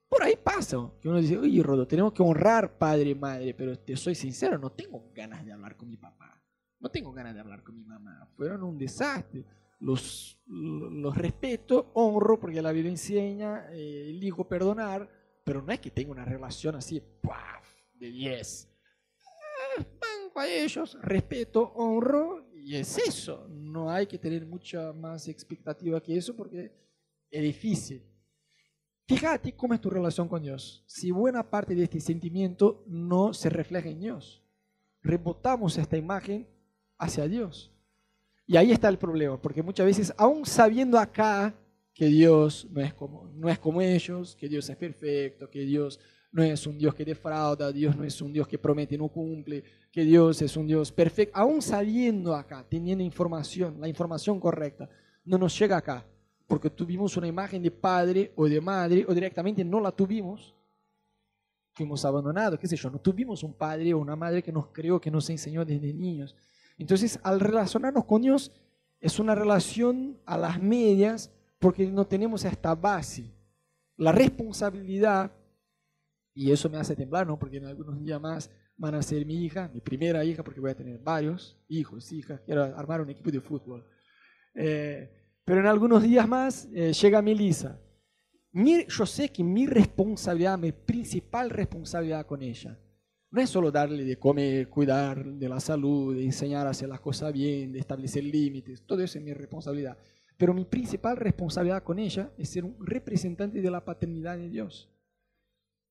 por 0.08 0.24
ahí 0.24 0.36
pasa, 0.36 0.78
que 1.02 1.08
uno 1.08 1.20
dice, 1.20 1.38
oye, 1.38 1.62
Rodo, 1.62 1.88
tenemos 1.88 2.14
que 2.14 2.24
honrar 2.24 2.78
padre 2.78 3.12
y 3.12 3.16
madre, 3.16 3.54
pero 3.54 3.78
te 3.78 3.96
soy 3.96 4.16
sincero, 4.16 4.58
no 4.58 4.72
tengo 4.72 5.12
ganas 5.14 5.46
de 5.46 5.52
hablar 5.52 5.76
con 5.76 5.88
mi 5.88 5.98
papá, 5.98 6.39
no 6.80 6.90
tengo 6.90 7.12
ganas 7.12 7.34
de 7.34 7.42
hablar 7.42 7.64
con 7.64 7.76
mi 7.76 7.84
mamá, 7.84 8.28
fueron 8.36 8.64
un 8.64 8.78
desastre. 8.78 9.46
los, 9.80 10.38
los 10.46 11.18
respeto, 11.18 11.92
honro, 11.94 12.40
porque 12.40 12.62
la 12.62 12.72
Biblia 12.72 12.92
enseña, 12.92 13.72
eh, 13.72 14.10
elijo 14.10 14.48
perdonar, 14.48 15.10
pero 15.44 15.62
no 15.62 15.72
es 15.72 15.80
que 15.80 15.90
tenga 15.90 16.12
una 16.12 16.26
relación 16.26 16.76
así, 16.76 17.02
de 17.94 18.12
10. 18.12 18.70
Eh, 19.78 19.86
banco 20.00 20.40
a 20.40 20.48
ellos, 20.48 20.98
respeto, 21.02 21.72
honro, 21.76 22.50
y 22.54 22.76
es 22.76 22.98
eso. 22.98 23.48
No 23.50 23.90
hay 23.90 24.06
que 24.06 24.18
tener 24.18 24.46
mucha 24.46 24.94
más 24.94 25.28
expectativa 25.28 26.02
que 26.02 26.18
eso 26.18 26.36
porque 26.36 26.72
es 27.32 27.42
difícil. 27.42 28.04
Fíjate 29.08 29.56
cómo 29.56 29.74
es 29.74 29.82
tu 29.82 29.90
relación 29.90 30.28
con 30.28 30.44
Dios. 30.44 30.84
Si 30.88 31.10
buena 31.10 31.50
parte 31.50 31.74
de 31.74 31.84
este 31.84 32.00
sentimiento 32.00 32.84
no 32.86 33.34
se 33.34 33.50
refleja 33.50 33.90
en 33.90 34.02
Dios, 34.02 34.44
rebotamos 35.02 35.78
esta 35.78 35.98
imagen 35.98 36.48
hacia 37.00 37.28
Dios. 37.28 37.72
Y 38.46 38.58
ahí 38.58 38.72
está 38.72 38.90
el 38.90 38.98
problema, 38.98 39.42
porque 39.42 39.64
muchas 39.64 39.86
veces, 39.86 40.14
aún 40.18 40.46
sabiendo 40.46 41.00
acá 41.00 41.56
que 41.94 42.06
Dios 42.06 42.68
no 42.72 42.82
es 42.82 42.94
como, 42.94 43.28
no 43.34 43.50
es 43.50 43.58
como 43.60 43.82
ellos, 43.82 44.36
que 44.36 44.48
Dios 44.48 44.70
es 44.70 44.76
perfecto, 44.76 45.50
que 45.50 45.62
Dios 45.62 46.00
no 46.32 46.44
es 46.44 46.66
un 46.68 46.78
Dios 46.78 46.94
que 46.94 47.06
defrauda, 47.06 47.72
Dios 47.72 47.96
no 47.96 48.04
es 48.04 48.22
un 48.22 48.32
Dios 48.32 48.48
que 48.48 48.58
promete 48.58 48.96
y 48.96 48.98
no 48.98 49.08
cumple, 49.08 49.64
que 49.92 50.04
Dios 50.04 50.42
es 50.42 50.56
un 50.56 50.68
Dios 50.68 50.92
perfecto, 50.92 51.38
aún 51.38 51.62
sabiendo 51.62 52.36
acá, 52.36 52.66
teniendo 52.68 53.04
información, 53.04 53.80
la 53.80 53.88
información 53.88 54.40
correcta, 54.40 54.90
no 55.26 55.38
nos 55.38 55.58
llega 55.58 55.78
acá, 55.78 56.06
porque 56.48 56.70
tuvimos 56.70 57.18
una 57.18 57.28
imagen 57.28 57.62
de 57.62 57.72
padre 57.72 58.32
o 58.36 58.48
de 58.48 58.62
madre, 58.62 59.06
o 59.08 59.14
directamente 59.14 59.64
no 59.64 59.80
la 59.80 59.92
tuvimos, 59.92 60.56
fuimos 61.74 62.04
abandonados, 62.04 62.60
qué 62.60 62.68
sé 62.68 62.76
yo, 62.76 62.90
no 62.90 63.00
tuvimos 63.00 63.44
un 63.44 63.54
padre 63.54 63.94
o 63.94 64.00
una 64.00 64.16
madre 64.16 64.42
que 64.42 64.52
nos 64.52 64.68
creó, 64.68 65.00
que 65.00 65.12
nos 65.12 65.30
enseñó 65.30 65.64
desde 65.64 65.94
niños. 65.94 66.36
Entonces, 66.80 67.20
al 67.24 67.40
relacionarnos 67.40 68.06
con 68.06 68.22
Dios, 68.22 68.52
es 69.00 69.20
una 69.20 69.36
relación 69.36 70.18
a 70.26 70.38
las 70.38 70.62
medias 70.62 71.32
porque 71.60 71.86
no 71.86 72.08
tenemos 72.08 72.46
esta 72.46 72.74
base. 72.74 73.32
La 73.98 74.14
responsabilidad, 74.14 75.32
y 76.34 76.52
eso 76.52 76.70
me 76.70 76.78
hace 76.78 76.96
temblar, 76.96 77.28
¿no? 77.28 77.38
Porque 77.38 77.58
en 77.58 77.66
algunos 77.66 78.00
días 78.00 78.20
más 78.20 78.50
van 78.78 78.96
a 78.96 79.02
ser 79.02 79.26
mi 79.26 79.44
hija, 79.44 79.70
mi 79.74 79.82
primera 79.82 80.24
hija, 80.24 80.42
porque 80.42 80.62
voy 80.62 80.72
a 80.72 80.76
tener 80.76 80.98
varios 81.00 81.62
hijos, 81.68 82.12
hijas, 82.14 82.40
quiero 82.46 82.64
armar 82.64 83.02
un 83.02 83.10
equipo 83.10 83.30
de 83.30 83.42
fútbol. 83.42 83.86
Eh, 84.56 85.12
pero 85.44 85.60
en 85.60 85.68
algunos 85.68 86.02
días 86.02 86.28
más 86.28 86.70
eh, 86.74 86.94
llega 86.94 87.22
Melissa. 87.22 87.78
yo 88.54 89.06
sé 89.06 89.30
que 89.30 89.44
mi 89.44 89.68
responsabilidad, 89.68 90.58
mi 90.58 90.72
principal 90.72 91.50
responsabilidad 91.50 92.26
con 92.26 92.42
ella, 92.42 92.80
no 93.32 93.42
es 93.42 93.50
solo 93.50 93.72
darle 93.72 94.04
de 94.04 94.18
comer, 94.18 94.70
cuidar 94.70 95.24
de 95.24 95.50
la 95.50 95.60
salud, 95.60 96.16
de 96.16 96.24
enseñar 96.24 96.66
a 96.66 96.72
hacer 96.72 96.90
las 96.90 97.00
cosas 97.00 97.32
bien, 97.32 97.72
de 97.72 97.80
establecer 97.80 98.24
límites, 98.24 98.82
todo 98.84 99.02
eso 99.02 99.20
es 99.20 99.24
mi 99.24 99.34
responsabilidad. 99.34 99.98
Pero 100.38 100.54
mi 100.54 100.66
principal 100.66 101.18
responsabilidad 101.18 101.84
con 101.84 102.00
ella 102.00 102.32
es 102.38 102.50
ser 102.50 102.64
un 102.64 102.78
representante 102.80 103.62
de 103.62 103.70
la 103.70 103.84
paternidad 103.84 104.38
de 104.38 104.50
Dios. 104.50 104.90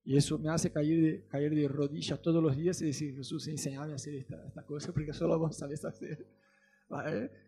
Y 0.05 0.17
eso 0.17 0.39
me 0.39 0.49
hace 0.49 0.73
caer 0.73 1.03
de, 1.03 1.27
caer 1.29 1.55
de 1.55 1.69
rodillas 1.69 2.21
todos 2.23 2.43
los 2.43 2.57
días 2.57 2.81
y 2.81 2.87
decir, 2.87 3.15
Jesús, 3.15 3.47
enseñame 3.47 3.93
a 3.93 3.97
hacer 3.97 4.15
esta, 4.15 4.65
cosa 4.65 4.91
porque 4.93 5.13
solo 5.13 5.39
vos 5.39 5.55
sabes 5.55 5.85
hacer. 5.85 6.27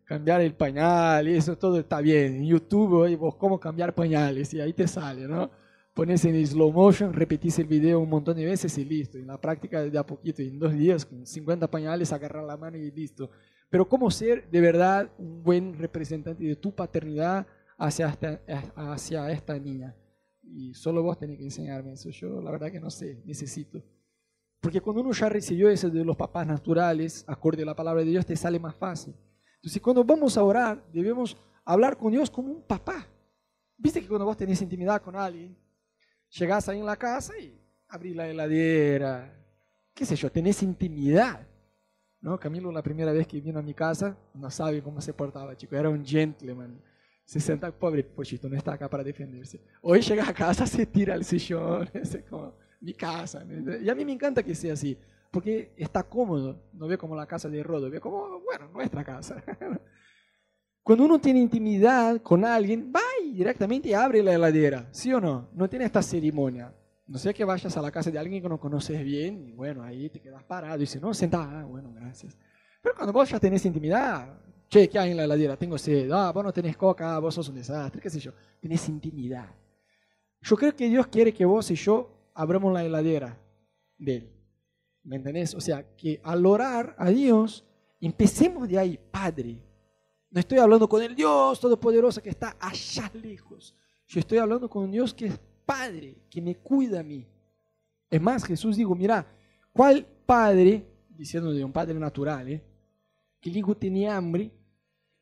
Cambiar 0.04 0.42
el 0.42 0.54
pañal 0.54 1.26
y 1.26 1.36
eso 1.36 1.56
todo 1.56 1.78
está 1.78 2.02
bien. 2.02 2.36
En 2.36 2.46
YouTube, 2.46 3.16
vos 3.16 3.36
cómo 3.36 3.58
cambiar 3.58 3.94
pañales 3.94 4.52
y 4.52 4.60
ahí 4.60 4.74
te 4.74 4.86
sale, 4.86 5.26
¿no? 5.26 5.50
Pones 5.94 6.24
en 6.24 6.46
slow 6.46 6.72
motion, 6.72 7.12
repetís 7.12 7.58
el 7.58 7.66
video 7.66 8.00
un 8.00 8.08
montón 8.08 8.36
de 8.36 8.44
veces 8.44 8.76
y 8.78 8.84
listo. 8.84 9.18
En 9.18 9.26
la 9.26 9.40
práctica 9.40 9.82
de 9.82 9.98
a 9.98 10.06
poquito, 10.06 10.42
en 10.42 10.58
dos 10.58 10.72
días, 10.72 11.04
con 11.04 11.26
50 11.26 11.70
pañales, 11.70 12.12
agarrar 12.12 12.44
la 12.44 12.56
mano 12.56 12.76
y 12.76 12.90
listo. 12.90 13.30
Pero 13.68 13.88
cómo 13.88 14.10
ser 14.10 14.50
de 14.50 14.60
verdad 14.60 15.10
un 15.18 15.42
buen 15.42 15.78
representante 15.78 16.44
de 16.44 16.56
tu 16.56 16.74
paternidad 16.74 17.46
hacia 17.78 18.08
esta, 18.08 18.40
hacia 18.74 19.30
esta 19.30 19.58
niña. 19.58 19.96
Y 20.42 20.74
solo 20.74 21.02
vos 21.02 21.18
tenés 21.18 21.38
que 21.38 21.44
enseñarme 21.44 21.92
eso. 21.92 22.10
Yo 22.10 22.40
la 22.40 22.50
verdad 22.50 22.70
que 22.70 22.80
no 22.80 22.90
sé, 22.90 23.22
necesito. 23.24 23.82
Porque 24.60 24.80
cuando 24.80 25.02
uno 25.02 25.12
ya 25.12 25.28
recibió 25.28 25.70
eso 25.70 25.88
de 25.88 26.04
los 26.04 26.16
papás 26.16 26.46
naturales, 26.46 27.24
acorde 27.26 27.62
a 27.62 27.66
la 27.66 27.76
palabra 27.76 28.02
de 28.02 28.10
Dios, 28.10 28.26
te 28.26 28.36
sale 28.36 28.58
más 28.58 28.74
fácil. 28.74 29.14
Entonces 29.56 29.80
cuando 29.80 30.04
vamos 30.04 30.36
a 30.36 30.42
orar, 30.42 30.84
debemos 30.92 31.36
hablar 31.64 31.96
con 31.96 32.12
Dios 32.12 32.30
como 32.30 32.52
un 32.52 32.62
papá. 32.62 33.06
Viste 33.76 34.00
que 34.02 34.08
cuando 34.08 34.26
vos 34.26 34.36
tenés 34.36 34.60
intimidad 34.60 35.00
con 35.00 35.16
alguien, 35.16 35.56
Llegás 36.30 36.68
ahí 36.68 36.78
en 36.78 36.86
la 36.86 36.96
casa 36.96 37.36
y 37.38 37.60
abrís 37.88 38.14
la 38.14 38.28
heladera, 38.28 39.36
qué 39.94 40.04
sé 40.04 40.16
yo, 40.16 40.30
tenés 40.30 40.62
intimidad. 40.62 41.46
¿no? 42.20 42.38
Camilo 42.38 42.70
la 42.70 42.82
primera 42.82 43.12
vez 43.12 43.26
que 43.26 43.40
vino 43.40 43.58
a 43.58 43.62
mi 43.62 43.74
casa 43.74 44.16
no 44.34 44.50
sabe 44.50 44.82
cómo 44.82 45.00
se 45.00 45.12
portaba, 45.12 45.56
chico, 45.56 45.76
era 45.76 45.88
un 45.88 46.04
gentleman. 46.04 46.80
Se 47.24 47.38
senta, 47.38 47.70
pobre 47.70 48.02
pochito, 48.02 48.48
no 48.48 48.56
está 48.56 48.72
acá 48.72 48.88
para 48.88 49.04
defenderse. 49.04 49.60
Hoy 49.82 50.00
llega 50.00 50.28
a 50.28 50.34
casa, 50.34 50.66
se 50.66 50.86
tira 50.86 51.14
al 51.14 51.24
sillón, 51.24 51.88
es 51.94 52.18
como 52.28 52.54
mi 52.80 52.92
casa. 52.94 53.44
Y 53.80 53.88
a 53.88 53.94
mí 53.94 54.04
me 54.04 54.12
encanta 54.12 54.42
que 54.42 54.54
sea 54.54 54.72
así, 54.72 54.98
porque 55.30 55.72
está 55.76 56.02
cómodo, 56.02 56.70
no 56.72 56.88
ve 56.88 56.98
como 56.98 57.14
la 57.14 57.26
casa 57.26 57.48
de 57.48 57.62
Rodo, 57.62 57.88
ve 57.88 58.00
como, 58.00 58.40
bueno, 58.40 58.68
nuestra 58.72 59.04
casa. 59.04 59.42
Cuando 60.82 61.04
uno 61.04 61.20
tiene 61.20 61.40
intimidad 61.40 62.20
con 62.20 62.44
alguien, 62.44 62.90
va 62.94 63.00
directamente 63.32 63.94
abre 63.94 64.22
la 64.22 64.34
heladera, 64.34 64.88
¿sí 64.90 65.12
o 65.12 65.20
no? 65.20 65.48
No 65.52 65.68
tiene 65.68 65.84
esta 65.84 66.02
ceremonia. 66.02 66.74
No 67.06 67.18
sé 67.18 67.34
que 67.34 67.44
vayas 67.44 67.76
a 67.76 67.82
la 67.82 67.90
casa 67.90 68.10
de 68.10 68.18
alguien 68.18 68.40
que 68.40 68.48
no 68.48 68.60
conoces 68.60 69.02
bien 69.02 69.42
y 69.48 69.52
bueno, 69.52 69.82
ahí 69.82 70.08
te 70.08 70.20
quedas 70.20 70.44
parado 70.44 70.76
y 70.76 70.80
dices, 70.80 71.02
no, 71.02 71.12
senta, 71.12 71.42
ah, 71.42 71.64
bueno, 71.64 71.92
gracias. 71.92 72.38
Pero 72.80 72.94
cuando 72.94 73.12
vos 73.12 73.28
ya 73.28 73.40
tenés 73.40 73.64
intimidad, 73.64 74.38
che, 74.68 74.88
¿qué 74.88 74.98
hay 74.98 75.10
en 75.10 75.16
la 75.16 75.24
heladera? 75.24 75.56
Tengo 75.56 75.76
sed, 75.76 76.10
ah, 76.12 76.30
vos 76.30 76.44
no 76.44 76.52
tenés 76.52 76.76
coca, 76.76 77.18
vos 77.18 77.34
sos 77.34 77.48
un 77.48 77.56
desastre, 77.56 78.00
qué 78.00 78.08
sé 78.08 78.20
yo. 78.20 78.32
Tenés 78.60 78.88
intimidad. 78.88 79.48
Yo 80.40 80.56
creo 80.56 80.74
que 80.74 80.88
Dios 80.88 81.08
quiere 81.08 81.34
que 81.34 81.44
vos 81.44 81.70
y 81.70 81.74
yo 81.74 82.30
abramos 82.34 82.72
la 82.72 82.84
heladera 82.84 83.36
de 83.98 84.16
Él. 84.16 84.32
¿Me 85.02 85.16
entendés? 85.16 85.54
O 85.54 85.60
sea, 85.60 85.96
que 85.96 86.20
al 86.22 86.46
orar 86.46 86.94
a 86.98 87.10
Dios, 87.10 87.64
empecemos 88.00 88.68
de 88.68 88.78
ahí, 88.78 88.98
Padre, 89.10 89.58
no 90.30 90.40
estoy 90.40 90.58
hablando 90.58 90.88
con 90.88 91.02
el 91.02 91.14
Dios 91.14 91.58
Todopoderoso 91.60 92.22
que 92.22 92.30
está 92.30 92.56
allá 92.60 93.10
lejos. 93.14 93.74
Yo 94.06 94.20
estoy 94.20 94.38
hablando 94.38 94.68
con 94.68 94.84
un 94.84 94.90
Dios 94.90 95.12
que 95.12 95.26
es 95.26 95.40
Padre, 95.66 96.16
que 96.28 96.42
me 96.42 96.56
cuida 96.56 97.00
a 97.00 97.02
mí. 97.04 97.26
Es 98.10 98.20
más, 98.20 98.44
Jesús 98.44 98.76
dijo, 98.76 98.94
mira, 98.96 99.24
¿cuál 99.72 100.04
padre, 100.26 100.84
diciendo 101.08 101.52
de 101.52 101.64
un 101.64 101.72
padre 101.72 101.94
natural, 101.94 102.48
eh, 102.48 102.62
que 103.40 103.50
el 103.50 103.56
hijo 103.56 103.76
tenía 103.76 104.16
hambre 104.16 104.50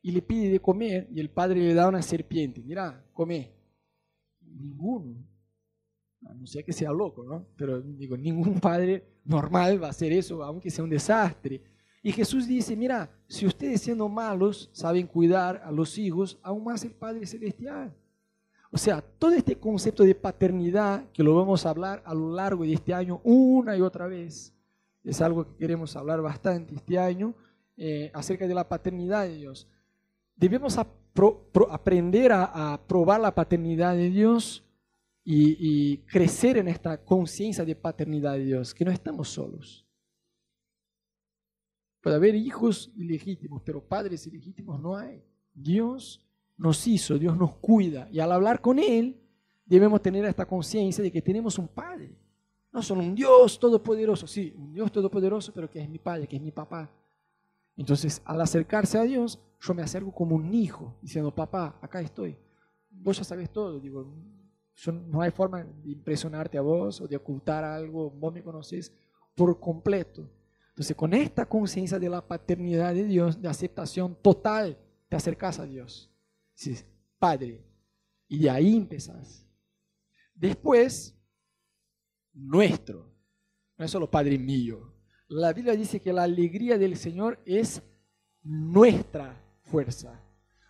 y 0.00 0.11
le 0.11 0.23
pide 0.23 0.49
de 0.49 0.61
comer 0.61 1.07
y 1.11 1.21
el 1.21 1.29
padre 1.29 1.61
le 1.61 1.75
da 1.75 1.88
una 1.88 2.00
serpiente? 2.00 2.62
Mira, 2.62 3.05
come. 3.12 3.53
Ninguno. 4.41 5.23
no 6.23 6.47
sé 6.47 6.65
que 6.65 6.73
sea 6.73 6.91
loco, 6.91 7.25
¿no? 7.25 7.47
Pero 7.55 7.83
digo, 7.83 8.17
ningún 8.17 8.59
padre 8.59 9.05
normal 9.25 9.83
va 9.83 9.88
a 9.88 9.91
hacer 9.91 10.12
eso, 10.12 10.43
aunque 10.43 10.71
sea 10.71 10.83
un 10.83 10.91
desastre. 10.91 11.62
Y 12.02 12.12
Jesús 12.12 12.47
dice, 12.47 12.76
mira, 12.76 13.11
si 13.26 13.47
ustedes 13.47 13.81
siendo 13.81 14.09
malos 14.09 14.71
saben 14.73 15.07
cuidar 15.07 15.62
a 15.64 15.73
los 15.73 15.99
hijos, 15.99 16.38
aún 16.43 16.64
más 16.64 16.85
el 16.85 16.93
Padre 16.93 17.26
Celestial. 17.26 17.95
O 18.71 18.78
sea, 18.78 19.00
todo 19.00 19.33
este 19.33 19.57
concepto 19.57 20.05
de 20.05 20.14
paternidad, 20.14 21.11
que 21.12 21.23
lo 21.23 21.35
vamos 21.35 21.64
a 21.64 21.71
hablar 21.71 22.02
a 22.05 22.14
lo 22.14 22.31
largo 22.33 22.64
de 22.64 22.75
este 22.75 22.93
año 22.93 23.21
una 23.25 23.76
y 23.76 23.81
otra 23.81 24.07
vez, 24.07 24.55
es 25.02 25.21
algo 25.21 25.47
que 25.47 25.57
queremos 25.57 25.97
hablar 25.97 26.21
bastante 26.21 26.75
este 26.75 26.99
año, 26.99 27.35
eh, 27.76 28.11
acerca 28.12 28.47
de 28.47 28.55
la 28.55 28.69
paternidad 28.69 29.25
de 29.25 29.37
Dios. 29.37 29.67
Debemos 30.37 30.78
aprender 31.71 32.33
a, 32.33 32.81
probar 32.87 33.21
la 33.21 33.35
paternidad 33.35 33.97
de 33.97 34.11
Dios 34.11 34.64
y, 35.25 35.57
y 35.59 35.99
crecer 35.99 36.59
en 36.59 36.69
esta 36.69 37.02
conciencia 37.02 37.64
de 37.64 37.75
paternidad 37.75 38.35
de 38.35 38.45
Dios, 38.45 38.75
que 38.75 38.85
no 38.85 38.90
estamos 38.90 39.31
solos. 39.31 39.88
Puede 42.00 42.17
haber 42.17 42.35
hijos 42.35 42.93
ilegítimos, 42.97 43.62
pero 43.64 43.83
padres 43.83 44.26
ilegítimos 44.26 44.81
no 44.81 44.97
hay. 44.97 45.23
Dios 45.55 46.25
nos 46.57 46.87
hizo, 46.87 47.19
Dios 47.19 47.37
nos 47.37 47.57
cuida. 47.57 48.09
Y 48.11 48.21
al 48.21 48.33
hablar 48.33 48.61
con 48.61 48.78
Él, 48.78 49.21
debemos 49.64 50.00
tener 50.02 50.25
esta 50.25 50.47
conciencia 50.47 51.02
de 51.02 51.11
que 51.11 51.23
tenemos 51.23 51.59
un 51.59 51.69
Padre. 51.69 52.17
No 52.73 52.83
solo 52.83 53.00
un 53.00 53.14
Dios 53.14 53.59
todopoderoso, 53.59 54.26
sí, 54.26 54.52
un 54.57 54.73
Dios 54.73 54.93
todopoderoso, 54.93 55.52
pero 55.52 55.71
que 55.71 55.81
es 55.81 55.88
mi 55.88 55.99
Padre, 55.99 56.26
que 56.26 56.37
es 56.37 56.43
mi 56.43 56.52
papá. 56.52 56.90
Entonces, 57.76 58.21
al 58.25 58.40
acercarse 58.40 58.99
a 58.99 59.05
Dios, 59.05 59.38
yo 59.61 59.75
me 59.75 59.83
acerco 59.83 60.12
como 60.12 60.37
un 60.37 60.52
hijo, 60.55 60.97
diciendo, 61.00 61.35
papá, 61.35 61.78
acá 61.81 62.00
estoy. 62.00 62.37
Vos 62.90 63.19
ya 63.19 63.25
sabes 63.25 63.50
todo. 63.50 63.81
Digo, 63.81 64.07
no 64.87 65.21
hay 65.21 65.31
forma 65.31 65.64
de 65.64 65.90
impresionarte 65.90 66.59
a 66.59 66.61
vos 66.61 67.00
o 67.00 67.09
de 67.09 67.17
ocultar 67.17 67.64
algo. 67.64 68.11
Vos 68.11 68.33
me 68.33 68.43
conoces 68.43 68.93
por 69.35 69.59
completo. 69.61 70.28
Entonces, 70.78 70.97
con 70.97 71.12
esta 71.12 71.44
conciencia 71.44 71.99
de 71.99 72.08
la 72.08 72.25
paternidad 72.25 72.94
de 72.94 73.02
Dios, 73.02 73.42
de 73.42 73.49
aceptación 73.49 74.16
total, 74.23 74.78
te 75.08 75.16
acercas 75.16 75.58
a 75.58 75.66
Dios. 75.66 76.08
Dices, 76.54 76.87
Padre. 77.18 77.64
Y 78.28 78.38
de 78.38 78.50
ahí 78.50 78.76
empezás. 78.76 79.44
Después, 80.37 81.18
nuestro. 82.32 83.12
No 83.76 83.85
es 83.85 83.90
solo 83.90 84.08
Padre 84.08 84.38
mío. 84.38 84.94
La 85.26 85.52
Biblia 85.52 85.75
dice 85.75 85.99
que 85.99 86.12
la 86.12 86.23
alegría 86.23 86.78
del 86.78 86.97
Señor 86.97 87.40
es 87.44 87.82
nuestra 88.44 89.37
fuerza. 89.62 90.23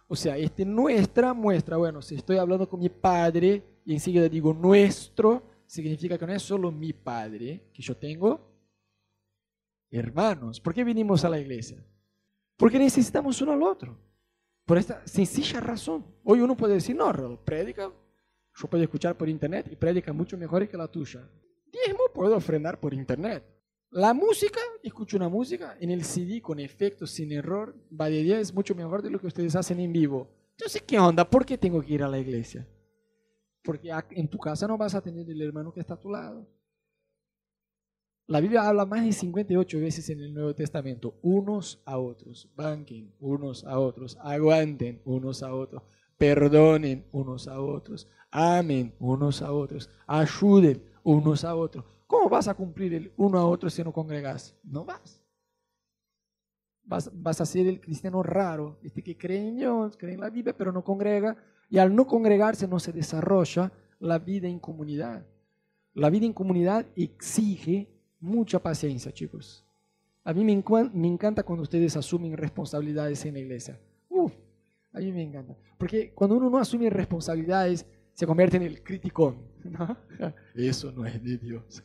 O 0.06 0.16
sea, 0.16 0.38
este 0.38 0.64
nuestra 0.64 1.34
muestra, 1.34 1.76
bueno, 1.76 2.00
si 2.00 2.14
estoy 2.14 2.38
hablando 2.38 2.66
con 2.66 2.80
mi 2.80 2.88
padre 2.88 3.62
y 3.84 3.92
enseguida 3.92 4.26
digo 4.26 4.54
nuestro, 4.54 5.42
significa 5.66 6.16
que 6.16 6.26
no 6.26 6.32
es 6.32 6.40
solo 6.40 6.72
mi 6.72 6.94
padre, 6.94 7.68
que 7.74 7.82
yo 7.82 7.94
tengo 7.94 8.48
hermanos. 9.90 10.60
¿Por 10.60 10.74
qué 10.74 10.84
vinimos 10.84 11.24
a 11.24 11.28
la 11.28 11.38
iglesia? 11.38 11.84
Porque 12.56 12.78
necesitamos 12.78 13.40
uno 13.40 13.52
al 13.52 13.62
otro. 13.62 13.96
Por 14.64 14.78
esta 14.78 15.06
sencilla 15.06 15.60
razón. 15.60 16.04
Hoy 16.24 16.40
uno 16.40 16.56
puede 16.56 16.74
decir, 16.74 16.94
no, 16.94 17.12
prédica, 17.44 17.90
yo 18.54 18.68
puedo 18.68 18.82
escuchar 18.82 19.16
por 19.16 19.28
internet 19.28 19.68
y 19.70 19.76
prédica 19.76 20.12
mucho 20.12 20.36
mejor 20.36 20.68
que 20.68 20.76
la 20.76 20.88
tuya. 20.88 21.28
Diezmo 21.72 22.04
puedo 22.12 22.36
ofrendar 22.36 22.78
por 22.78 22.92
internet. 22.92 23.44
La 23.90 24.12
música, 24.12 24.60
escucho 24.82 25.16
una 25.16 25.30
música 25.30 25.76
en 25.80 25.90
el 25.90 26.04
CD 26.04 26.42
con 26.42 26.60
efectos, 26.60 27.10
sin 27.12 27.32
error, 27.32 27.74
va 27.98 28.10
de 28.10 28.22
10, 28.22 28.52
mucho 28.52 28.74
mejor 28.74 29.00
de 29.00 29.10
lo 29.10 29.18
que 29.18 29.28
ustedes 29.28 29.56
hacen 29.56 29.80
en 29.80 29.92
vivo. 29.92 30.28
Entonces, 30.50 30.82
¿qué 30.82 30.98
onda? 30.98 31.28
¿Por 31.28 31.46
qué 31.46 31.56
tengo 31.56 31.80
que 31.80 31.94
ir 31.94 32.02
a 32.02 32.08
la 32.08 32.18
iglesia? 32.18 32.68
Porque 33.62 33.90
en 34.10 34.28
tu 34.28 34.38
casa 34.38 34.66
no 34.66 34.76
vas 34.76 34.94
a 34.94 35.00
tener 35.00 35.28
el 35.30 35.40
hermano 35.40 35.72
que 35.72 35.80
está 35.80 35.94
a 35.94 36.00
tu 36.00 36.10
lado. 36.10 36.46
La 38.28 38.40
Biblia 38.40 38.68
habla 38.68 38.84
más 38.84 39.02
de 39.02 39.12
58 39.12 39.80
veces 39.80 40.10
en 40.10 40.20
el 40.20 40.34
Nuevo 40.34 40.54
Testamento, 40.54 41.14
unos 41.22 41.80
a 41.86 41.96
otros, 41.96 42.46
banquen 42.54 43.10
unos 43.20 43.64
a 43.64 43.78
otros, 43.78 44.18
aguanten 44.20 45.00
unos 45.06 45.42
a 45.42 45.54
otros, 45.54 45.82
perdonen 46.18 47.06
unos 47.10 47.48
a 47.48 47.58
otros, 47.58 48.06
amen 48.30 48.94
unos 48.98 49.40
a 49.40 49.50
otros, 49.50 49.88
ayuden 50.06 50.84
unos 51.02 51.42
a 51.42 51.54
otros. 51.54 51.86
¿Cómo 52.06 52.28
vas 52.28 52.48
a 52.48 52.54
cumplir 52.54 52.92
el 52.92 53.12
uno 53.16 53.38
a 53.38 53.46
otro 53.46 53.70
si 53.70 53.82
no 53.82 53.94
congregas? 53.94 54.54
No 54.62 54.84
vas. 54.84 55.24
Vas, 56.84 57.10
vas 57.14 57.40
a 57.40 57.46
ser 57.46 57.66
el 57.66 57.80
cristiano 57.80 58.22
raro, 58.22 58.78
este 58.82 59.02
que 59.02 59.16
cree 59.16 59.48
en 59.48 59.56
Dios, 59.56 59.96
cree 59.96 60.12
en 60.12 60.20
la 60.20 60.28
Biblia, 60.28 60.54
pero 60.54 60.70
no 60.70 60.84
congrega, 60.84 61.34
y 61.70 61.78
al 61.78 61.96
no 61.96 62.06
congregarse 62.06 62.68
no 62.68 62.78
se 62.78 62.92
desarrolla 62.92 63.72
la 63.98 64.18
vida 64.18 64.48
en 64.48 64.58
comunidad. 64.58 65.26
La 65.94 66.10
vida 66.10 66.26
en 66.26 66.34
comunidad 66.34 66.84
exige 66.94 67.97
mucha 68.20 68.58
paciencia, 68.58 69.12
chicos. 69.12 69.64
A 70.24 70.32
mí 70.32 70.44
me, 70.44 70.52
encanta 70.52 71.42
cuando 71.42 71.62
ustedes 71.62 71.96
asumen 71.96 72.36
responsabilidades 72.36 73.24
en 73.24 73.34
la 73.34 73.40
iglesia. 73.40 73.80
Uf, 74.08 74.32
a 74.92 74.98
mí 74.98 75.10
me 75.10 75.22
encanta. 75.22 75.56
Porque 75.78 76.12
cuando 76.12 76.36
uno 76.36 76.50
no 76.50 76.58
asume 76.58 76.90
responsabilidades, 76.90 77.86
se 78.12 78.26
convierte 78.26 78.56
en 78.58 78.64
el 78.64 78.82
criticón. 78.82 79.38
Eso 80.54 80.92
no 80.92 81.06
es 81.06 81.22
de 81.22 81.38
Dios. 81.38 81.82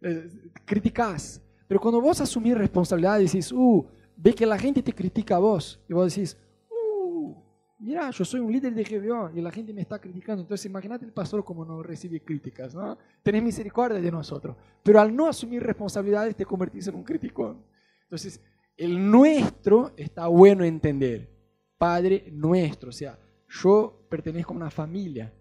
Criticás. 0.64 1.40
Pero 1.66 1.80
cuando 1.80 2.00
vos 2.00 2.20
asumís 2.20 2.56
responsabilidades, 2.56 3.32
decís, 3.32 3.52
uh, 3.52 3.86
ve 4.16 4.34
que 4.34 4.46
la 4.46 4.58
gente 4.58 4.82
te 4.82 4.92
critica 4.92 5.36
a 5.36 5.38
vos. 5.38 5.80
Y 5.88 5.92
vos 5.92 6.14
decís, 6.14 6.36
mira, 7.88 8.10
yo 8.10 8.22
soy 8.22 8.40
un 8.40 8.52
líder 8.52 8.74
de 8.74 8.84
GBO 8.84 9.30
y 9.34 9.40
la 9.40 9.50
gente 9.50 9.72
me 9.72 9.80
está 9.80 9.98
criticando. 9.98 10.42
Entonces, 10.42 10.66
imagínate 10.66 11.06
el 11.06 11.12
pastor 11.12 11.42
como 11.42 11.64
no 11.64 11.82
recibe 11.82 12.20
críticas, 12.20 12.74
¿no? 12.74 12.98
Tenés 13.22 13.42
misericordia 13.42 13.98
de 13.98 14.10
nosotros. 14.10 14.54
Pero 14.82 15.00
al 15.00 15.16
no 15.16 15.26
asumir 15.26 15.62
responsabilidades, 15.62 16.36
te 16.36 16.44
convertís 16.44 16.86
en 16.88 16.96
un 16.96 17.02
criticón. 17.02 17.64
Entonces, 18.02 18.42
el 18.76 19.10
nuestro 19.10 19.92
está 19.96 20.26
bueno 20.28 20.64
entender. 20.64 21.30
Padre 21.78 22.28
nuestro, 22.30 22.90
o 22.90 22.92
sea, 22.92 23.18
yo 23.48 24.06
pertenezco 24.10 24.52
a 24.52 24.56
una 24.56 24.70
familia. 24.70 25.32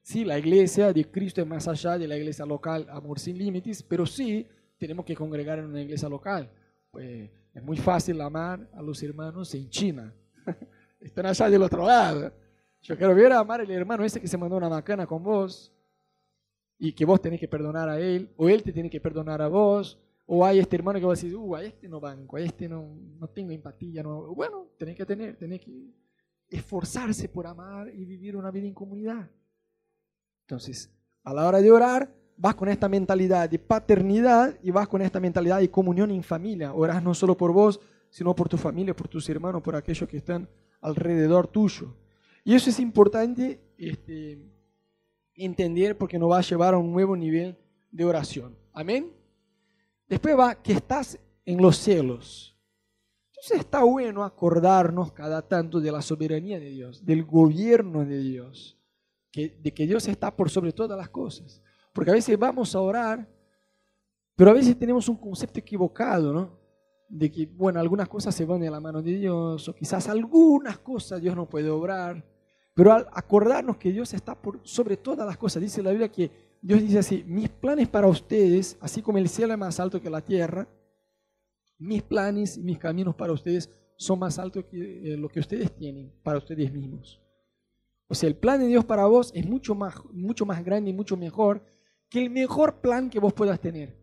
Sí, 0.00 0.24
la 0.24 0.38
iglesia 0.38 0.92
de 0.92 1.10
Cristo 1.10 1.40
es 1.40 1.46
más 1.48 1.66
allá 1.66 1.98
de 1.98 2.06
la 2.06 2.16
iglesia 2.16 2.46
local, 2.46 2.86
amor 2.90 3.18
sin 3.18 3.36
límites, 3.36 3.82
pero 3.82 4.06
sí 4.06 4.46
tenemos 4.78 5.04
que 5.04 5.16
congregar 5.16 5.58
en 5.58 5.66
una 5.66 5.82
iglesia 5.82 6.08
local. 6.08 6.48
Pues 6.92 7.30
es 7.52 7.62
muy 7.64 7.78
fácil 7.78 8.20
amar 8.20 8.68
a 8.74 8.80
los 8.80 9.02
hermanos 9.02 9.52
en 9.56 9.68
China. 9.68 10.14
Están 11.00 11.26
allá 11.26 11.48
del 11.50 11.62
otro 11.62 11.86
lado. 11.86 12.32
Yo 12.82 12.96
quiero 12.96 13.14
ver 13.14 13.32
a 13.32 13.40
amar 13.40 13.60
al 13.60 13.70
hermano 13.70 14.04
ese 14.04 14.20
que 14.20 14.28
se 14.28 14.38
mandó 14.38 14.56
una 14.56 14.68
macana 14.68 15.06
con 15.06 15.22
vos 15.22 15.72
y 16.78 16.92
que 16.92 17.04
vos 17.04 17.20
tenés 17.20 17.38
que 17.40 17.48
perdonar 17.48 17.88
a 17.88 18.00
él, 18.00 18.30
o 18.36 18.48
él 18.48 18.62
te 18.62 18.72
tiene 18.72 18.88
que 18.88 19.00
perdonar 19.00 19.42
a 19.42 19.48
vos, 19.48 19.98
o 20.24 20.46
hay 20.46 20.60
este 20.60 20.76
hermano 20.76 20.98
que 20.98 21.04
va 21.04 21.12
a 21.12 21.16
decir, 21.16 21.34
uh, 21.34 21.56
a 21.56 21.64
este 21.64 21.88
no 21.88 22.00
banco, 22.00 22.36
a 22.36 22.40
este 22.40 22.68
no, 22.68 22.96
no 23.18 23.28
tengo 23.28 23.50
empatía. 23.50 24.02
No. 24.02 24.34
Bueno, 24.34 24.68
tenés 24.78 24.96
que 24.96 25.04
tener, 25.04 25.36
tenés 25.36 25.60
que 25.60 25.90
esforzarse 26.48 27.28
por 27.28 27.46
amar 27.46 27.88
y 27.92 28.04
vivir 28.04 28.36
una 28.36 28.50
vida 28.50 28.66
en 28.66 28.74
comunidad. 28.74 29.28
Entonces, 30.42 30.90
a 31.24 31.34
la 31.34 31.46
hora 31.46 31.60
de 31.60 31.70
orar, 31.70 32.14
vas 32.36 32.54
con 32.54 32.68
esta 32.68 32.88
mentalidad 32.88 33.50
de 33.50 33.58
paternidad 33.58 34.56
y 34.62 34.70
vas 34.70 34.88
con 34.88 35.02
esta 35.02 35.20
mentalidad 35.20 35.58
de 35.58 35.70
comunión 35.70 36.10
en 36.10 36.22
familia. 36.22 36.72
Orás 36.72 37.02
no 37.02 37.12
solo 37.12 37.36
por 37.36 37.52
vos, 37.52 37.80
sino 38.08 38.34
por 38.34 38.48
tu 38.48 38.56
familia, 38.56 38.94
por 38.94 39.08
tus 39.08 39.28
hermanos, 39.28 39.62
por 39.62 39.76
aquellos 39.76 40.08
que 40.08 40.16
están 40.16 40.48
alrededor 40.80 41.46
tuyo. 41.46 41.96
Y 42.44 42.54
eso 42.54 42.70
es 42.70 42.80
importante 42.80 43.60
este, 43.76 44.38
entender 45.34 45.96
porque 45.96 46.18
nos 46.18 46.30
va 46.30 46.38
a 46.38 46.42
llevar 46.42 46.74
a 46.74 46.78
un 46.78 46.92
nuevo 46.92 47.16
nivel 47.16 47.56
de 47.90 48.04
oración. 48.04 48.56
Amén. 48.72 49.12
Después 50.08 50.38
va 50.38 50.60
que 50.60 50.72
estás 50.72 51.18
en 51.44 51.60
los 51.60 51.76
cielos. 51.76 52.56
Entonces 53.28 53.60
está 53.60 53.84
bueno 53.84 54.22
acordarnos 54.22 55.12
cada 55.12 55.40
tanto 55.40 55.80
de 55.80 55.92
la 55.92 56.02
soberanía 56.02 56.60
de 56.60 56.70
Dios, 56.70 57.04
del 57.04 57.24
gobierno 57.24 58.04
de 58.04 58.18
Dios, 58.18 58.78
que, 59.30 59.56
de 59.62 59.72
que 59.72 59.86
Dios 59.86 60.06
está 60.08 60.34
por 60.34 60.50
sobre 60.50 60.72
todas 60.72 60.98
las 60.98 61.08
cosas. 61.08 61.62
Porque 61.92 62.10
a 62.10 62.14
veces 62.14 62.38
vamos 62.38 62.74
a 62.74 62.80
orar, 62.80 63.26
pero 64.36 64.50
a 64.50 64.54
veces 64.54 64.78
tenemos 64.78 65.08
un 65.08 65.16
concepto 65.16 65.58
equivocado, 65.58 66.32
¿no? 66.32 66.59
De 67.10 67.30
que, 67.30 67.46
bueno, 67.46 67.80
algunas 67.80 68.08
cosas 68.08 68.34
se 68.34 68.44
van 68.44 68.60
de 68.60 68.70
la 68.70 68.80
mano 68.80 69.02
de 69.02 69.12
Dios, 69.12 69.68
o 69.68 69.74
quizás 69.74 70.08
algunas 70.08 70.78
cosas 70.78 71.20
Dios 71.20 71.34
no 71.34 71.48
puede 71.48 71.68
obrar, 71.68 72.24
pero 72.72 72.92
al 72.92 73.08
acordarnos 73.12 73.76
que 73.76 73.92
Dios 73.92 74.14
está 74.14 74.40
por 74.40 74.60
sobre 74.62 74.96
todas 74.96 75.26
las 75.26 75.36
cosas, 75.36 75.60
dice 75.60 75.82
la 75.82 75.90
Biblia 75.90 76.10
que 76.10 76.30
Dios 76.62 76.80
dice 76.80 76.98
así, 76.98 77.24
mis 77.26 77.48
planes 77.48 77.88
para 77.88 78.06
ustedes, 78.06 78.78
así 78.80 79.02
como 79.02 79.18
el 79.18 79.28
cielo 79.28 79.52
es 79.52 79.58
más 79.58 79.80
alto 79.80 80.00
que 80.00 80.08
la 80.08 80.20
tierra, 80.20 80.68
mis 81.78 82.02
planes 82.02 82.56
y 82.56 82.62
mis 82.62 82.78
caminos 82.78 83.14
para 83.16 83.32
ustedes 83.32 83.70
son 83.96 84.18
más 84.18 84.38
altos 84.38 84.64
que 84.66 85.12
eh, 85.12 85.16
lo 85.16 85.28
que 85.28 85.40
ustedes 85.40 85.74
tienen 85.74 86.12
para 86.22 86.38
ustedes 86.38 86.72
mismos. 86.72 87.20
O 88.06 88.14
sea, 88.14 88.28
el 88.28 88.36
plan 88.36 88.60
de 88.60 88.66
Dios 88.66 88.84
para 88.84 89.06
vos 89.06 89.32
es 89.34 89.46
mucho 89.46 89.74
más, 89.74 89.94
mucho 90.12 90.46
más 90.46 90.64
grande 90.64 90.90
y 90.90 90.94
mucho 90.94 91.16
mejor 91.16 91.64
que 92.08 92.22
el 92.22 92.30
mejor 92.30 92.80
plan 92.80 93.10
que 93.10 93.20
vos 93.20 93.32
puedas 93.32 93.60
tener. 93.60 93.96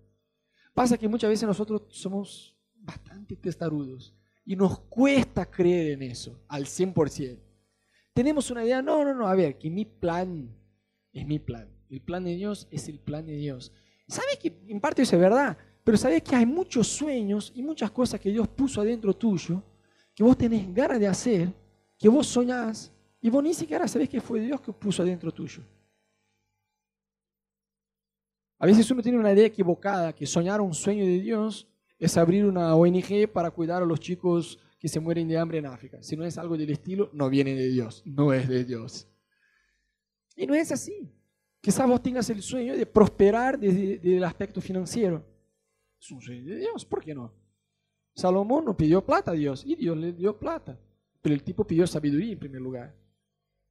Pasa 0.73 0.97
que 0.97 1.07
muchas 1.07 1.29
veces 1.29 1.47
nosotros 1.47 1.83
somos 1.89 2.56
bastante 2.87 3.35
testarudos 3.35 4.15
y 4.45 4.55
nos 4.55 4.79
cuesta 4.79 5.45
creer 5.45 5.91
en 5.91 6.03
eso 6.03 6.41
al 6.47 6.65
100%. 6.65 7.37
Tenemos 8.13 8.49
una 8.49 8.63
idea, 8.63 8.81
no, 8.81 9.03
no, 9.03 9.13
no, 9.13 9.27
a 9.27 9.35
ver, 9.35 9.57
que 9.57 9.69
mi 9.69 9.85
plan 9.85 10.49
es 11.11 11.27
mi 11.27 11.37
plan. 11.37 11.69
El 11.89 12.01
plan 12.01 12.23
de 12.23 12.35
Dios 12.35 12.67
es 12.71 12.87
el 12.87 12.99
plan 12.99 13.25
de 13.25 13.35
Dios. 13.35 13.71
¿Sabes 14.07 14.37
que 14.41 14.57
en 14.67 14.79
parte 14.79 15.01
eso 15.01 15.15
es 15.17 15.21
verdad? 15.21 15.57
Pero 15.83 15.97
sabes 15.97 16.23
que 16.23 16.35
hay 16.35 16.45
muchos 16.45 16.87
sueños 16.87 17.51
y 17.53 17.61
muchas 17.61 17.91
cosas 17.91 18.19
que 18.19 18.31
Dios 18.31 18.47
puso 18.47 18.81
adentro 18.81 19.13
tuyo, 19.13 19.61
que 20.15 20.23
vos 20.23 20.37
tenés 20.37 20.73
ganas 20.73 20.99
de 20.99 21.07
hacer, 21.07 21.53
que 21.97 22.09
vos 22.09 22.25
soñás, 22.25 22.91
y 23.21 23.29
vos 23.29 23.43
ni 23.43 23.53
siquiera 23.53 23.87
sabés 23.87 24.09
que 24.09 24.21
fue 24.21 24.39
Dios 24.39 24.61
que 24.61 24.71
puso 24.71 25.03
adentro 25.03 25.31
tuyo. 25.31 25.61
A 28.59 28.65
veces 28.65 28.89
uno 28.89 29.03
tiene 29.03 29.19
una 29.19 29.33
idea 29.33 29.45
equivocada, 29.45 30.13
que 30.13 30.25
soñar 30.25 30.61
un 30.61 30.73
sueño 30.73 31.05
de 31.05 31.19
Dios 31.19 31.67
es 31.99 32.17
abrir 32.17 32.45
una 32.45 32.75
ONG 32.75 33.27
para 33.31 33.51
cuidar 33.51 33.81
a 33.81 33.85
los 33.85 33.99
chicos 33.99 34.59
que 34.79 34.87
se 34.87 34.99
mueren 34.99 35.27
de 35.27 35.37
hambre 35.37 35.57
en 35.57 35.65
África. 35.65 36.01
Si 36.01 36.15
no 36.15 36.23
es 36.23 36.37
algo 36.37 36.57
del 36.57 36.69
estilo, 36.69 37.09
no 37.13 37.29
viene 37.29 37.55
de 37.55 37.67
Dios, 37.69 38.03
no 38.05 38.33
es 38.33 38.47
de 38.47 38.63
Dios. 38.63 39.07
Y 40.35 40.45
no 40.45 40.53
es 40.53 40.71
así. 40.71 41.11
Quizás 41.59 41.87
vos 41.87 42.01
tengas 42.01 42.29
el 42.29 42.41
sueño 42.41 42.77
de 42.77 42.85
prosperar 42.85 43.59
desde, 43.59 43.99
el 44.15 44.23
aspecto 44.23 44.61
financiero. 44.61 45.25
Es 45.99 46.11
un 46.11 46.21
sueño 46.21 46.45
de 46.45 46.59
Dios, 46.59 46.85
¿por 46.85 47.03
qué 47.03 47.15
no? 47.15 47.33
Salomón 48.15 48.65
no 48.65 48.77
pidió 48.77 49.03
plata 49.03 49.31
a 49.31 49.33
Dios 49.33 49.63
y 49.65 49.75
Dios 49.75 49.97
le 49.97 50.13
dio 50.13 50.37
plata. 50.37 50.79
Pero 51.21 51.33
el 51.33 51.43
tipo 51.43 51.65
pidió 51.65 51.87
sabiduría 51.87 52.33
en 52.33 52.39
primer 52.39 52.61
lugar. 52.61 52.95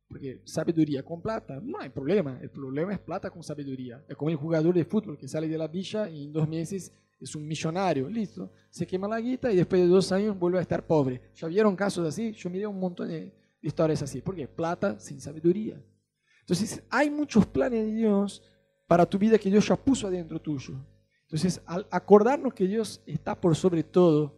Porque 0.08 0.40
sabiduría 0.44 1.04
con 1.04 1.22
plata, 1.22 1.60
no 1.62 1.78
hay 1.80 1.88
problema. 1.88 2.38
El 2.42 2.50
problema 2.50 2.92
es 2.92 2.98
plata 2.98 3.30
con 3.30 3.42
sabiduría. 3.42 4.04
Es 4.08 4.16
como 4.16 4.30
el 4.30 4.36
jugador 4.36 4.74
de 4.74 4.84
fútbol 4.84 5.16
que 5.16 5.28
sale 5.28 5.48
de 5.48 5.58
la 5.58 5.68
villa 5.68 6.08
y 6.08 6.24
en 6.24 6.32
dos 6.32 6.48
meses 6.48 6.92
es 7.18 7.34
un 7.34 7.46
millonario, 7.46 8.08
listo, 8.08 8.52
se 8.70 8.86
quema 8.86 9.08
la 9.08 9.20
guita 9.20 9.50
y 9.52 9.56
después 9.56 9.80
de 9.80 9.88
dos 9.88 10.12
años 10.12 10.38
vuelve 10.38 10.58
a 10.58 10.62
estar 10.62 10.86
pobre. 10.86 11.20
¿Ya 11.34 11.48
vieron 11.48 11.74
casos 11.74 12.06
así? 12.06 12.32
Yo 12.32 12.50
miré 12.50 12.66
un 12.66 12.78
montón 12.78 13.08
de 13.08 13.32
historias 13.60 14.02
así. 14.02 14.20
¿Por 14.20 14.34
qué? 14.34 14.46
Plata 14.46 14.98
sin 15.00 15.20
sabiduría. 15.20 15.82
Entonces, 16.40 16.82
hay 16.90 17.10
muchos 17.10 17.46
planes 17.46 17.84
de 17.86 17.92
Dios 17.92 18.42
para 18.86 19.06
tu 19.06 19.18
vida 19.18 19.38
que 19.38 19.50
Dios 19.50 19.66
ya 19.66 19.76
puso 19.76 20.06
adentro 20.06 20.40
tuyo. 20.40 20.74
Entonces, 21.22 21.60
al 21.66 21.86
acordarnos 21.90 22.54
que 22.54 22.66
Dios 22.68 23.02
está 23.06 23.34
por 23.40 23.56
sobre 23.56 23.82
todo, 23.82 24.32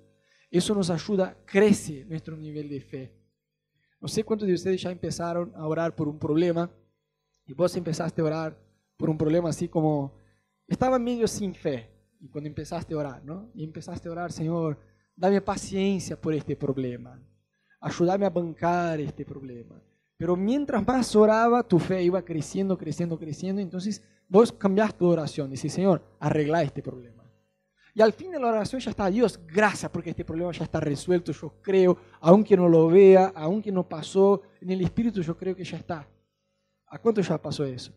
eso 0.51 0.75
nos 0.75 0.89
ayuda, 0.89 1.37
crece 1.45 2.05
nuestro 2.07 2.37
nivel 2.37 2.69
de 2.69 2.81
fe. 2.81 3.13
No 4.01 4.09
sé 4.09 4.25
cuántos 4.25 4.49
de 4.49 4.55
ustedes 4.55 4.81
ya 4.81 4.91
empezaron 4.91 5.53
a 5.55 5.67
orar 5.67 5.95
por 5.95 6.09
un 6.09 6.19
problema 6.19 6.71
y 7.45 7.53
vos 7.53 7.77
empezaste 7.77 8.23
a 8.23 8.25
orar 8.25 8.59
por 8.97 9.11
un 9.11 9.19
problema 9.19 9.51
así 9.51 9.69
como, 9.69 10.19
estaba 10.67 10.99
medio 10.99 11.29
sin 11.29 11.55
fe, 11.55 11.91
y 12.21 12.29
cuando 12.29 12.49
empezaste 12.49 12.95
a 12.95 12.99
orar, 12.99 13.25
¿no? 13.25 13.51
Y 13.55 13.65
empezaste 13.65 14.09
a 14.09 14.13
orar, 14.13 14.33
Señor, 14.33 14.79
dame 15.15 15.41
paciencia 15.41 16.21
por 16.21 16.35
este 16.35 16.57
problema. 16.57 17.21
ayúdame 17.81 18.27
a 18.27 18.31
bancar 18.31 19.01
este 19.01 19.25
problema. 19.25 19.81
Pero 20.17 20.35
mientras 20.35 20.85
más 20.85 21.15
oraba, 21.15 21.63
tu 21.63 21.79
fe 21.79 22.03
iba 22.03 22.21
creciendo, 22.23 22.77
creciendo, 22.77 23.17
creciendo. 23.17 23.63
Entonces 23.63 24.03
vos 24.29 24.53
cambiás 24.53 24.93
tu 24.97 25.07
oración. 25.07 25.49
Dices, 25.49 25.73
Señor, 25.73 26.03
arregla 26.19 26.63
este 26.65 26.83
problema. 26.83 27.19
Y 27.95 28.01
al 28.01 28.13
fin 28.13 28.33
de 28.33 28.39
la 28.39 28.49
oración 28.49 28.81
ya 28.81 28.91
está, 28.91 29.09
Dios, 29.11 29.41
gracias 29.47 29.91
porque 29.91 30.11
este 30.11 30.25
problema 30.25 30.53
ya 30.53 30.65
está 30.65 30.81
resuelto. 30.81 31.33
Yo 31.33 31.55
creo, 31.63 31.99
aunque 32.21 32.57
no 32.57 32.69
lo 32.69 32.89
vea, 32.89 33.33
aunque 33.35 33.73
no 33.73 33.89
pasó, 33.89 34.43
en 34.61 34.71
el 34.71 34.81
Espíritu 34.81 35.23
yo 35.23 35.37
creo 35.37 35.55
que 35.55 35.65
ya 35.65 35.77
está. 35.77 36.09
¿A 36.87 36.99
cuánto 36.99 37.21
ya 37.21 37.41
pasó 37.41 37.65
eso? 37.65 37.93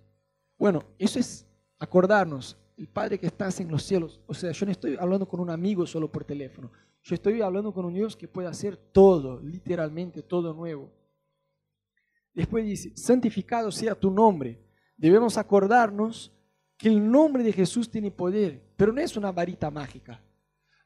Bueno, 0.57 0.83
eso 0.97 1.19
es 1.19 1.45
acordarnos, 1.79 2.57
el 2.81 2.87
Padre 2.87 3.19
que 3.19 3.27
estás 3.27 3.59
en 3.59 3.69
los 3.69 3.83
cielos. 3.83 4.19
O 4.25 4.33
sea, 4.33 4.51
yo 4.51 4.65
no 4.65 4.71
estoy 4.71 4.97
hablando 4.99 5.27
con 5.27 5.39
un 5.39 5.51
amigo 5.51 5.85
solo 5.85 6.11
por 6.11 6.23
teléfono. 6.23 6.71
Yo 7.03 7.13
estoy 7.13 7.39
hablando 7.39 7.71
con 7.71 7.85
un 7.85 7.93
Dios 7.93 8.15
que 8.15 8.27
puede 8.27 8.47
hacer 8.47 8.75
todo, 8.75 9.39
literalmente 9.39 10.23
todo 10.23 10.51
nuevo. 10.51 10.89
Después 12.33 12.65
dice, 12.65 12.91
santificado 12.97 13.71
sea 13.71 13.93
tu 13.93 14.09
nombre. 14.09 14.59
Debemos 14.97 15.37
acordarnos 15.37 16.31
que 16.75 16.89
el 16.89 17.11
nombre 17.11 17.43
de 17.43 17.53
Jesús 17.53 17.87
tiene 17.87 18.09
poder, 18.09 18.59
pero 18.75 18.91
no 18.91 18.99
es 18.99 19.15
una 19.15 19.31
varita 19.31 19.69
mágica. 19.69 20.19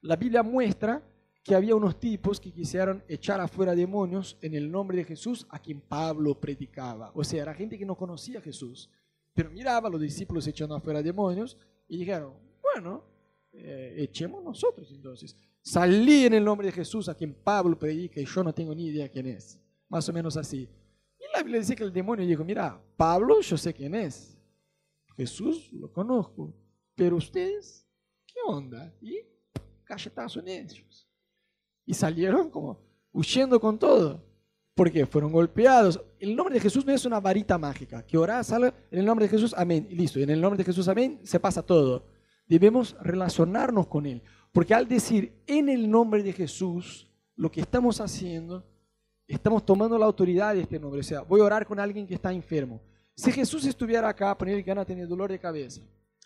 La 0.01 0.17
Biblia 0.17 0.43
muestra 0.43 1.01
que 1.45 1.55
había 1.55 1.77
unos 1.77 1.97
tipos 1.97 2.41
que 2.41 2.51
quisieron 2.51 3.05
echar 3.07 3.39
afuera 3.39 3.73
demonios 3.73 4.37
en 4.41 4.53
el 4.53 4.69
nombre 4.69 4.97
de 4.97 5.05
Jesús 5.05 5.47
a 5.49 5.59
quien 5.59 5.79
Pablo 5.79 6.41
predicaba. 6.41 7.11
O 7.15 7.23
sea, 7.23 7.43
era 7.43 7.53
gente 7.53 7.77
que 7.77 7.85
no 7.85 7.95
conocía 7.95 8.39
a 8.39 8.41
Jesús, 8.41 8.89
pero 9.33 9.49
miraba 9.49 9.87
a 9.87 9.91
los 9.91 10.01
discípulos 10.01 10.45
echando 10.45 10.75
afuera 10.75 11.01
demonios 11.01 11.57
y 11.87 11.99
dijeron, 11.99 12.33
bueno, 12.61 13.03
eh, 13.51 13.95
echemos 13.97 14.43
nosotros 14.43 14.91
entonces. 14.91 15.35
Salí 15.61 16.25
en 16.25 16.33
el 16.33 16.43
nombre 16.43 16.67
de 16.67 16.73
Jesús 16.73 17.09
a 17.09 17.15
quien 17.15 17.33
Pablo 17.33 17.77
predica 17.77 18.19
y 18.19 18.25
yo 18.25 18.43
no 18.43 18.53
tengo 18.53 18.75
ni 18.75 18.87
idea 18.87 19.09
quién 19.09 19.27
es. 19.27 19.59
Más 19.89 20.07
o 20.09 20.13
menos 20.13 20.37
así. 20.37 20.69
Y 21.19 21.23
la 21.33 21.39
Biblia 21.39 21.59
dice 21.59 21.75
que 21.75 21.83
el 21.83 21.93
demonio 21.93 22.25
dijo, 22.25 22.43
mira, 22.43 22.81
Pablo 22.95 23.41
yo 23.41 23.57
sé 23.57 23.73
quién 23.73 23.95
es. 23.95 24.37
Jesús 25.15 25.71
lo 25.73 25.91
conozco. 25.91 26.53
Pero 26.95 27.17
ustedes, 27.17 27.87
¿qué 28.27 28.39
onda? 28.45 28.93
Y 29.01 29.19
cachetazo 29.83 30.39
en 30.39 30.47
ellos. 30.49 31.09
Y 31.85 31.93
salieron 31.93 32.49
como 32.49 32.79
huyendo 33.11 33.59
con 33.59 33.79
todo. 33.79 34.23
Porque 34.75 35.05
fueron 35.05 35.31
golpeados. 35.31 35.99
El 36.19 36.35
nombre 36.35 36.55
de 36.55 36.61
Jesús 36.61 36.85
no 36.85 36.93
es 36.93 37.05
una 37.05 37.19
varita 37.19 37.57
mágica. 37.57 38.05
Que 38.05 38.17
orás, 38.17 38.47
sale 38.47 38.73
en 38.91 38.99
el 38.99 39.05
nombre 39.05 39.25
de 39.25 39.29
Jesús, 39.29 39.55
amén. 39.57 39.87
Y 39.89 39.95
listo. 39.95 40.19
En 40.19 40.29
el 40.29 40.41
nombre 40.41 40.57
de 40.57 40.65
Jesús, 40.65 40.87
amén, 40.87 41.19
se 41.23 41.39
pasa 41.39 41.63
todo. 41.63 42.05
Debemos 42.47 42.95
relacionarnos 43.01 43.87
con 43.87 44.05
Él. 44.05 44.21
Porque 44.51 44.73
al 44.73 44.87
decir 44.87 45.33
en 45.47 45.69
el 45.69 45.89
nombre 45.89 46.21
de 46.21 46.33
Jesús, 46.33 47.09
lo 47.35 47.49
que 47.49 47.61
estamos 47.61 47.99
haciendo 47.99 48.63
Estamos 49.27 49.65
tomando 49.65 49.97
la 49.97 50.05
autoridad 50.05 50.53
de 50.53 50.61
este 50.61 50.79
nombre. 50.79 50.99
O 50.99 51.03
sea, 51.03 51.21
voy 51.21 51.41
a 51.41 51.45
orar 51.45 51.65
con 51.65 51.79
alguien 51.79 52.05
que 52.05 52.13
está 52.13 52.31
enfermo. 52.31 52.79
Si 53.15 53.31
Jesús 53.31 53.65
estuviera 53.65 54.07
acá, 54.09 54.37
ponerle 54.37 54.63
que 54.63 54.71
Ana 54.71 54.85
tiene 54.85 55.05
dolor 55.05 55.31
de 55.31 55.39
cabeza. 55.39 55.81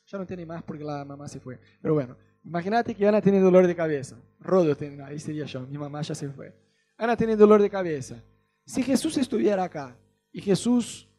Ya 0.06 0.18
no 0.18 0.26
tiene 0.26 0.46
más 0.46 0.64
porque 0.64 0.84
la 0.84 1.06
mamá 1.06 1.28
se 1.28 1.40
fue. 1.40 1.60
Pero 1.82 1.94
bueno, 1.94 2.18
imagínate 2.44 2.94
que 2.96 3.08
Ana 3.08 3.22
tiene 3.22 3.40
dolor 3.40 3.68
de 3.68 3.76
cabeza. 3.76 4.18
Rodo 4.40 4.76
tiene, 4.76 5.02
ahí 5.04 5.20
sería 5.20 5.46
yo. 5.46 5.62
Mi 5.62 5.78
mamá 5.78 6.02
ya 6.02 6.16
se 6.16 6.28
fue. 6.30 6.54
Ana 6.98 7.16
tiene 7.16 7.36
dolor 7.36 7.62
de 7.62 7.70
cabeza. 7.70 8.22
Si 8.70 8.84
Jesús 8.84 9.18
estuviera 9.18 9.64
acá 9.64 9.98
y 10.32 10.42
Jesús 10.42 11.10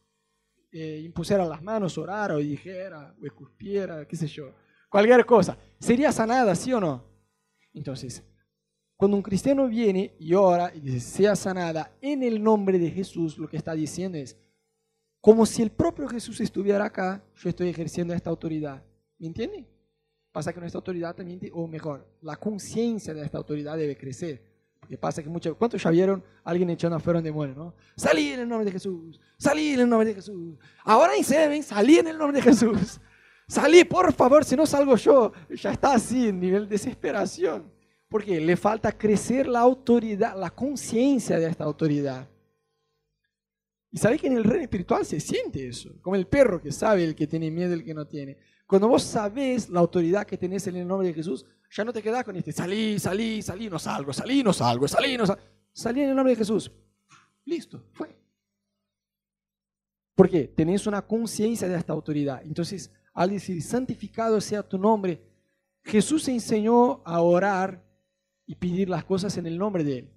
eh, 0.71 1.03
impusiera 1.05 1.45
las 1.45 1.61
manos, 1.61 1.99
orara 1.99 2.37
o 2.37 2.39
dijera 2.39 3.13
o 3.21 3.27
escupiera, 3.27 4.07
qué 4.07 4.15
sé 4.15 4.29
yo, 4.29 4.55
cualquier 4.89 5.27
cosa, 5.27 5.59
¿sería 5.81 6.13
sanada, 6.13 6.55
sí 6.55 6.73
o 6.73 6.79
no? 6.79 7.05
Entonces, 7.75 8.23
cuando 8.95 9.17
un 9.17 9.23
cristiano 9.25 9.67
viene 9.67 10.15
y 10.21 10.33
ora 10.33 10.71
y 10.73 10.79
dice, 10.79 11.01
sea 11.01 11.35
sanada 11.35 11.93
en 12.01 12.23
el 12.23 12.41
nombre 12.41 12.79
de 12.79 12.89
Jesús, 12.89 13.37
lo 13.37 13.49
que 13.49 13.57
está 13.57 13.75
diciendo 13.75 14.17
es, 14.17 14.39
como 15.21 15.45
si 15.45 15.61
el 15.61 15.73
propio 15.73 16.07
Jesús 16.07 16.41
estuviera 16.41 16.85
acá, 16.85 17.21
yo 17.35 17.49
estoy 17.49 17.69
ejerciendo 17.69 18.15
esta 18.15 18.31
autoridad. 18.31 18.81
¿Me 19.19 19.27
entiende? 19.27 19.69
Pasa 20.31 20.53
que 20.53 20.61
nuestra 20.61 20.79
autoridad 20.79 21.17
también, 21.17 21.41
o 21.53 21.67
mejor, 21.67 22.17
la 22.23 22.37
conciencia 22.37 23.13
de 23.13 23.25
esta 23.25 23.39
autoridad 23.39 23.77
debe 23.77 23.97
crecer. 23.97 24.50
Porque 24.81 24.97
pasa 24.97 25.23
que 25.23 25.29
muchos, 25.29 25.57
¿cuántos 25.57 25.83
ya 25.83 25.91
vieron 25.91 26.25
a 26.43 26.51
alguien 26.51 26.71
echando 26.71 26.97
afuera 26.97 27.19
un 27.19 27.25
demonio, 27.25 27.55
no? 27.55 27.75
Salí 27.97 28.33
en 28.33 28.41
el 28.41 28.49
nombre 28.49 28.65
de 28.65 28.73
Jesús, 28.73 29.21
salí 29.39 29.75
en 29.75 29.81
el 29.81 29.89
nombre 29.89 30.09
de 30.09 30.15
Jesús. 30.15 30.57
Ahora 30.85 31.15
en 31.15 31.23
Seven, 31.23 31.63
salí 31.63 31.99
en 31.99 32.09
el 32.09 32.19
nombre 32.19 32.39
de 32.39 32.43
Jesús. 32.43 33.01
Salí, 33.47 33.83
por 33.83 34.13
favor, 34.13 34.45
si 34.45 34.55
no 34.55 34.65
salgo 34.65 34.97
yo. 34.97 35.33
Ya 35.51 35.73
está 35.73 35.95
así, 35.95 36.33
nivel 36.33 36.69
de 36.69 36.71
desesperación. 36.71 37.71
Porque 38.09 38.41
le 38.41 38.57
falta 38.57 38.93
crecer 38.93 39.49
la 39.49 39.59
autoridad, 39.59 40.37
la 40.39 40.51
conciencia 40.51 41.37
de 41.37 41.49
esta 41.49 41.65
autoridad. 41.65 42.29
Y 43.91 43.99
sabes 43.99 44.21
que 44.21 44.29
en 44.29 44.37
el 44.37 44.45
reino 44.45 44.63
espiritual 44.63 45.05
se 45.05 45.19
siente 45.19 45.67
eso, 45.67 45.91
como 46.01 46.15
el 46.15 46.29
perro 46.29 46.63
que 46.63 46.71
sabe 46.71 47.03
el 47.03 47.17
que 47.17 47.27
tiene 47.27 47.51
miedo 47.51 47.71
y 47.71 47.81
el 47.81 47.85
que 47.85 47.95
no 47.95 48.07
tiene. 48.07 48.39
Cuando 48.67 48.87
vos 48.87 49.03
sabés 49.03 49.69
la 49.69 49.81
autoridad 49.81 50.25
que 50.25 50.39
tenés 50.39 50.69
en 50.69 50.77
el 50.77 50.87
nombre 50.87 51.09
de 51.09 51.15
Jesús, 51.15 51.45
ya 51.71 51.85
no 51.85 51.93
te 51.93 52.03
quedás 52.03 52.25
con 52.25 52.37
este, 52.37 52.53
salí, 52.53 52.99
salí, 52.99 53.43
salí, 53.43 53.71
no 53.71 53.79
salgo, 53.79 54.13
salí, 54.13 54.43
no 54.43 54.53
salgo, 54.53 54.89
salí, 54.89 55.17
no 55.17 55.27
salgo. 55.27 55.43
Salí 55.73 56.03
en 56.03 56.11
el 56.11 56.17
nombre 56.17 56.33
de 56.33 56.37
Jesús. 56.37 56.71
Listo, 57.45 57.85
fue. 57.93 58.09
¿Por 60.15 60.29
qué? 60.29 60.49
Tenés 60.49 60.87
una 60.87 61.03
conciencia 61.03 61.69
de 61.69 61.77
esta 61.77 61.93
autoridad. 61.93 62.43
Entonces, 62.45 62.93
al 63.15 63.31
decir, 63.31 63.63
santificado 63.63 64.41
sea 64.41 64.63
tu 64.63 64.79
nombre, 64.79 65.23
Jesús 65.83 66.29
enseñó 66.29 67.03
a 67.05 67.21
orar 67.21 67.83
y 68.47 68.55
pedir 68.57 68.89
las 68.89 69.05
cosas 69.05 69.37
en 69.39 69.47
el 69.47 69.57
nombre 69.57 69.85
de 69.85 69.99
Él. 69.99 70.11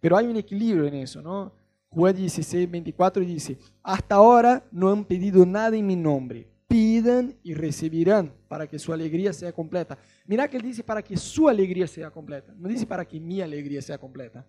Pero 0.00 0.16
hay 0.16 0.26
un 0.26 0.36
equilibrio 0.36 0.86
en 0.86 0.94
eso, 0.94 1.22
¿no? 1.22 1.52
Juan 1.88 2.14
16, 2.14 2.70
24 2.70 3.24
dice, 3.24 3.58
hasta 3.82 4.16
ahora 4.16 4.64
no 4.70 4.90
han 4.90 5.04
pedido 5.04 5.44
nada 5.46 5.76
en 5.76 5.86
mi 5.86 5.96
nombre. 5.96 6.46
Pidan 6.68 7.34
y 7.42 7.54
recibirán 7.54 8.32
para 8.46 8.66
que 8.66 8.78
su 8.78 8.92
alegría 8.92 9.32
sea 9.32 9.52
completa. 9.52 9.98
Mira 10.26 10.48
que 10.48 10.58
él 10.58 10.62
dice 10.62 10.84
para 10.84 11.02
que 11.02 11.16
su 11.16 11.48
alegría 11.48 11.86
sea 11.86 12.10
completa. 12.10 12.54
No 12.56 12.68
dice 12.68 12.86
para 12.86 13.04
que 13.04 13.18
mi 13.18 13.40
alegría 13.40 13.82
sea 13.82 13.98
completa. 13.98 14.46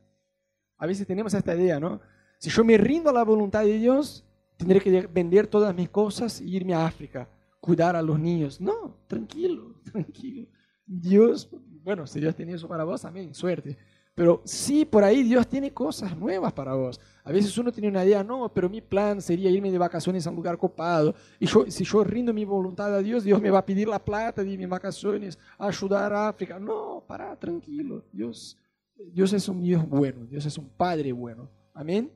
A 0.78 0.86
veces 0.86 1.08
tenemos 1.08 1.34
esta 1.34 1.56
idea, 1.56 1.80
¿no? 1.80 2.00
Si 2.38 2.50
yo 2.50 2.64
me 2.64 2.78
rindo 2.78 3.10
a 3.10 3.14
la 3.14 3.24
voluntad 3.24 3.64
de 3.64 3.78
Dios, 3.78 4.26
tendré 4.58 4.80
que 4.80 5.08
vender 5.08 5.48
todas 5.48 5.74
mis 5.74 5.90
cosas 5.90 6.40
e 6.42 6.46
irme 6.46 6.74
a 6.74 6.86
África, 6.86 7.28
cuidar 7.60 7.96
a 7.96 8.02
los 8.02 8.20
niños. 8.20 8.62
No, 8.62 8.98
tranquilo, 9.08 9.82
tranquilo. 9.92 10.48
Dios 10.86 11.50
bueno, 11.84 12.06
si 12.06 12.20
Dios 12.20 12.36
tiene 12.36 12.54
eso 12.54 12.68
para 12.68 12.84
vos, 12.84 13.06
amén, 13.06 13.34
suerte. 13.34 13.78
Pero 14.20 14.42
sí, 14.44 14.84
por 14.84 15.02
ahí 15.02 15.24
Dios 15.24 15.48
tiene 15.48 15.72
cosas 15.72 16.18
nuevas 16.18 16.52
para 16.52 16.74
vos. 16.74 17.00
A 17.24 17.32
veces 17.32 17.58
uno 17.58 17.72
tiene 17.72 17.88
una 17.88 18.04
idea, 18.04 18.22
no, 18.22 18.52
pero 18.54 18.68
mi 18.68 18.82
plan 18.82 19.22
sería 19.22 19.50
irme 19.50 19.72
de 19.72 19.78
vacaciones 19.78 20.28
a 20.28 20.30
un 20.30 20.36
lugar 20.36 20.58
copado. 20.58 21.16
Y 21.40 21.46
yo, 21.46 21.64
si 21.70 21.86
yo 21.86 22.04
rindo 22.04 22.34
mi 22.34 22.44
voluntad 22.44 22.94
a 22.94 23.02
Dios, 23.02 23.24
Dios 23.24 23.42
me 23.42 23.50
va 23.50 23.60
a 23.60 23.66
pedir 23.66 23.88
la 23.88 24.04
plata 24.04 24.44
de 24.44 24.58
mis 24.58 24.68
vacaciones, 24.68 25.40
a 25.58 25.68
ayudar 25.68 26.12
a 26.12 26.28
África. 26.28 26.60
No, 26.60 27.02
para, 27.08 27.34
tranquilo. 27.38 28.04
Dios, 28.12 28.58
Dios 28.94 29.32
es 29.32 29.48
un 29.48 29.62
Dios 29.62 29.88
bueno, 29.88 30.26
Dios 30.26 30.46
es 30.46 30.58
un 30.58 30.68
Padre 30.68 31.14
bueno. 31.14 31.50
Amén. 31.74 32.12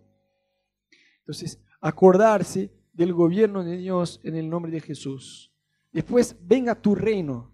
Entonces, 1.20 1.58
acordarse 1.80 2.70
del 2.92 3.14
gobierno 3.14 3.64
de 3.64 3.78
Dios 3.78 4.20
en 4.26 4.36
el 4.36 4.50
nombre 4.50 4.74
de 4.74 4.82
Jesús. 4.82 5.54
Después, 5.94 6.36
venga 6.42 6.76
tu 6.76 6.96
reino. 6.96 7.50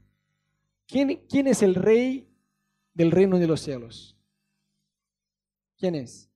¿Quién, 0.87 1.21
es 1.45 1.61
el 1.61 1.75
rey 1.75 2.27
del 2.95 3.11
reino 3.11 3.37
de 3.37 3.45
los 3.45 3.61
cielos? 3.61 4.15
¿Quién 5.79 5.95
es? 5.95 6.29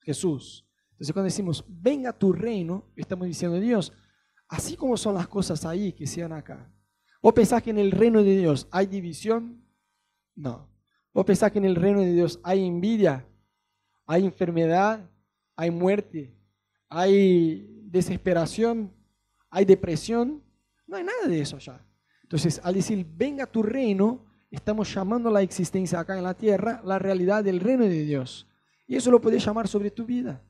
Jesús. 0.00 0.68
Entonces 0.90 1.12
cuando 1.12 1.26
decimos, 1.26 1.64
venga 1.68 2.12
tu 2.12 2.32
reino, 2.32 2.90
estamos 2.96 3.28
diciendo, 3.28 3.58
Dios, 3.60 3.92
así 4.48 4.76
como 4.76 4.96
son 4.96 5.14
las 5.14 5.28
cosas 5.28 5.64
ahí, 5.64 5.92
que 5.92 6.08
sean 6.08 6.32
acá. 6.32 6.70
¿Vos 7.22 7.32
pensás 7.32 7.62
que 7.62 7.70
en 7.70 7.78
el 7.78 7.92
reino 7.92 8.22
de 8.22 8.36
Dios 8.36 8.66
hay 8.72 8.86
división? 8.86 9.64
No. 10.34 10.68
¿Vos 11.14 11.24
pensás 11.24 11.52
que 11.52 11.58
en 11.58 11.66
el 11.66 11.76
reino 11.76 12.00
de 12.00 12.12
Dios 12.12 12.40
hay 12.42 12.66
envidia? 12.66 13.26
¿Hay 14.06 14.24
enfermedad? 14.24 15.08
¿Hay 15.54 15.70
muerte? 15.70 16.36
¿Hay 16.88 17.66
desesperación? 17.84 18.92
¿Hay 19.50 19.64
depresión? 19.64 20.42
No 20.86 20.96
hay 20.96 21.04
nada 21.04 21.28
de 21.28 21.40
eso 21.40 21.56
allá. 21.56 21.84
Entonces, 22.22 22.60
al 22.64 22.74
decir, 22.74 23.06
venga 23.08 23.46
tu 23.46 23.62
reino, 23.62 24.26
estamos 24.50 24.92
llamando 24.92 25.30
la 25.30 25.42
existencia 25.42 26.00
acá 26.00 26.16
en 26.16 26.24
la 26.24 26.34
tierra 26.34 26.80
la 26.84 26.98
realidad 26.98 27.44
del 27.44 27.60
reino 27.60 27.84
de 27.84 28.02
Dios. 28.02 28.47
Y 28.88 28.96
eso 28.96 29.10
lo 29.10 29.20
puedes 29.20 29.44
llamar 29.44 29.68
sobre 29.68 29.90
tu 29.90 30.04
vida. 30.04 30.42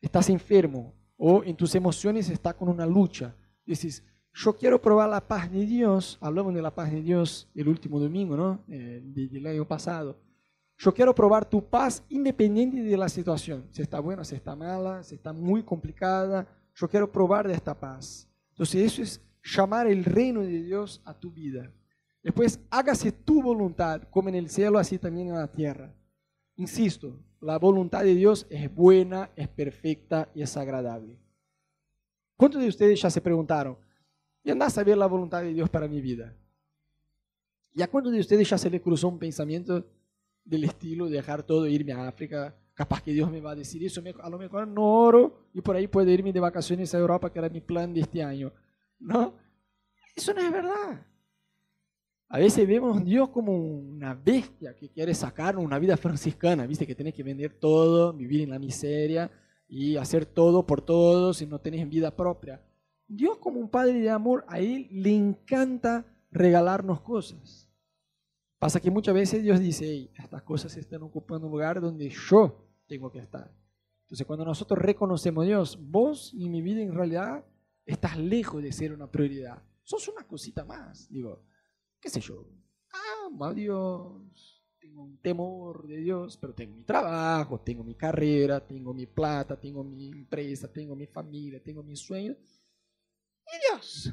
Estás 0.00 0.30
enfermo 0.30 0.94
o 1.16 1.44
en 1.44 1.54
tus 1.54 1.74
emociones 1.74 2.28
está 2.30 2.54
con 2.54 2.70
una 2.70 2.86
lucha. 2.86 3.36
Dices, 3.64 4.02
yo 4.32 4.56
quiero 4.56 4.80
probar 4.80 5.10
la 5.10 5.20
paz 5.20 5.52
de 5.52 5.64
Dios. 5.66 6.16
Hablamos 6.22 6.54
de 6.54 6.62
la 6.62 6.74
paz 6.74 6.90
de 6.90 7.02
Dios 7.02 7.48
el 7.54 7.68
último 7.68 8.00
domingo, 8.00 8.34
¿no? 8.34 8.64
Eh, 8.68 9.02
del 9.04 9.46
año 9.46 9.68
pasado. 9.68 10.18
Yo 10.78 10.92
quiero 10.92 11.14
probar 11.14 11.48
tu 11.48 11.68
paz 11.68 12.02
independiente 12.08 12.82
de 12.82 12.96
la 12.96 13.10
situación. 13.10 13.66
Si 13.70 13.82
está 13.82 14.00
buena, 14.00 14.24
si 14.24 14.34
está 14.34 14.56
mala, 14.56 15.02
si 15.02 15.14
está 15.14 15.34
muy 15.34 15.62
complicada. 15.62 16.48
Yo 16.74 16.88
quiero 16.88 17.12
probar 17.12 17.46
de 17.46 17.54
esta 17.54 17.78
paz. 17.78 18.26
Entonces 18.50 18.92
eso 18.92 19.02
es 19.02 19.20
llamar 19.42 19.86
el 19.86 20.04
reino 20.04 20.40
de 20.40 20.62
Dios 20.62 21.02
a 21.04 21.12
tu 21.12 21.30
vida. 21.30 21.70
Después, 22.22 22.58
hágase 22.70 23.12
tu 23.12 23.40
voluntad, 23.40 24.02
como 24.10 24.28
en 24.28 24.34
el 24.34 24.48
cielo, 24.48 24.78
así 24.78 24.98
también 24.98 25.28
en 25.28 25.34
la 25.34 25.46
tierra. 25.46 25.94
Insisto, 26.56 27.18
la 27.40 27.58
voluntad 27.58 28.02
de 28.02 28.14
Dios 28.14 28.46
es 28.48 28.74
buena, 28.74 29.30
es 29.36 29.48
perfecta 29.48 30.30
y 30.34 30.42
es 30.42 30.56
agradable. 30.56 31.18
¿Cuántos 32.36 32.62
de 32.62 32.68
ustedes 32.68 33.00
ya 33.00 33.10
se 33.10 33.20
preguntaron, 33.20 33.78
y 34.42 34.50
andás 34.50 34.68
a 34.68 34.76
saber 34.76 34.96
la 34.96 35.06
voluntad 35.06 35.42
de 35.42 35.52
Dios 35.52 35.68
para 35.68 35.88
mi 35.88 36.00
vida? 36.00 36.34
¿Y 37.72 37.82
a 37.82 37.88
cuántos 37.88 38.12
de 38.12 38.20
ustedes 38.20 38.48
ya 38.48 38.56
se 38.56 38.70
le 38.70 38.80
cruzó 38.80 39.08
un 39.08 39.18
pensamiento 39.18 39.84
del 40.44 40.64
estilo 40.64 41.06
de 41.06 41.16
dejar 41.16 41.42
todo 41.42 41.66
e 41.66 41.72
irme 41.72 41.92
a 41.92 42.08
África? 42.08 42.56
Capaz 42.72 43.02
que 43.02 43.12
Dios 43.12 43.30
me 43.30 43.40
va 43.40 43.52
a 43.52 43.56
decir 43.56 43.84
eso, 43.84 44.02
a 44.22 44.30
lo 44.30 44.38
mejor 44.38 44.66
no 44.66 44.82
oro 44.82 45.48
y 45.52 45.60
por 45.60 45.76
ahí 45.76 45.86
puedo 45.86 46.10
irme 46.10 46.32
de 46.32 46.40
vacaciones 46.40 46.94
a 46.94 46.98
Europa, 46.98 47.30
que 47.30 47.38
era 47.38 47.48
mi 47.48 47.60
plan 47.60 47.92
de 47.92 48.00
este 48.00 48.22
año. 48.22 48.52
¿No? 48.98 49.34
Eso 50.14 50.32
no 50.32 50.40
es 50.40 50.50
verdad. 50.50 51.06
A 52.28 52.38
veces 52.38 52.66
vemos 52.66 52.96
a 52.96 53.04
Dios 53.04 53.28
como 53.28 53.56
una 53.56 54.14
bestia 54.14 54.74
que 54.74 54.90
quiere 54.90 55.14
sacar 55.14 55.56
una 55.56 55.78
vida 55.78 55.96
franciscana, 55.96 56.66
viste 56.66 56.86
que 56.86 56.96
tenés 56.96 57.14
que 57.14 57.22
vender 57.22 57.54
todo, 57.54 58.12
vivir 58.12 58.40
en 58.40 58.50
la 58.50 58.58
miseria 58.58 59.30
y 59.68 59.96
hacer 59.96 60.26
todo 60.26 60.66
por 60.66 60.82
todos 60.82 61.40
y 61.40 61.46
no 61.46 61.60
tenés 61.60 61.88
vida 61.88 62.16
propia. 62.16 62.60
Dios 63.06 63.38
como 63.38 63.60
un 63.60 63.70
padre 63.70 64.00
de 64.00 64.10
amor, 64.10 64.44
a 64.48 64.58
Él 64.58 64.88
le 64.90 65.14
encanta 65.14 66.04
regalarnos 66.32 67.00
cosas. 67.00 67.70
Pasa 68.58 68.80
que 68.80 68.90
muchas 68.90 69.14
veces 69.14 69.44
Dios 69.44 69.60
dice, 69.60 70.10
estas 70.16 70.42
cosas 70.42 70.76
están 70.76 71.02
ocupando 71.02 71.46
un 71.46 71.52
lugar 71.52 71.80
donde 71.80 72.10
yo 72.10 72.66
tengo 72.88 73.12
que 73.12 73.20
estar. 73.20 73.54
Entonces 74.02 74.26
cuando 74.26 74.44
nosotros 74.44 74.80
reconocemos 74.80 75.44
a 75.44 75.46
Dios, 75.46 75.78
vos 75.80 76.32
y 76.34 76.48
mi 76.48 76.60
vida 76.60 76.80
en 76.80 76.92
realidad 76.92 77.44
estás 77.84 78.18
lejos 78.18 78.64
de 78.64 78.72
ser 78.72 78.92
una 78.92 79.08
prioridad. 79.08 79.62
Sos 79.84 80.08
una 80.08 80.26
cosita 80.26 80.64
más, 80.64 81.08
digo 81.08 81.44
qué 82.06 82.10
sé 82.10 82.20
yo, 82.20 82.46
amo 83.26 83.44
a 83.46 83.52
Dios, 83.52 84.64
tengo 84.78 85.02
un 85.02 85.18
temor 85.20 85.88
de 85.88 85.96
Dios, 85.96 86.36
pero 86.36 86.54
tengo 86.54 86.76
mi 86.76 86.84
trabajo, 86.84 87.58
tengo 87.58 87.82
mi 87.82 87.96
carrera, 87.96 88.64
tengo 88.64 88.94
mi 88.94 89.06
plata, 89.06 89.58
tengo 89.58 89.82
mi 89.82 90.06
empresa, 90.12 90.72
tengo 90.72 90.94
mi 90.94 91.08
familia, 91.08 91.60
tengo 91.60 91.82
mis 91.82 91.98
sueños. 91.98 92.36
Y 93.48 93.72
Dios. 93.72 94.12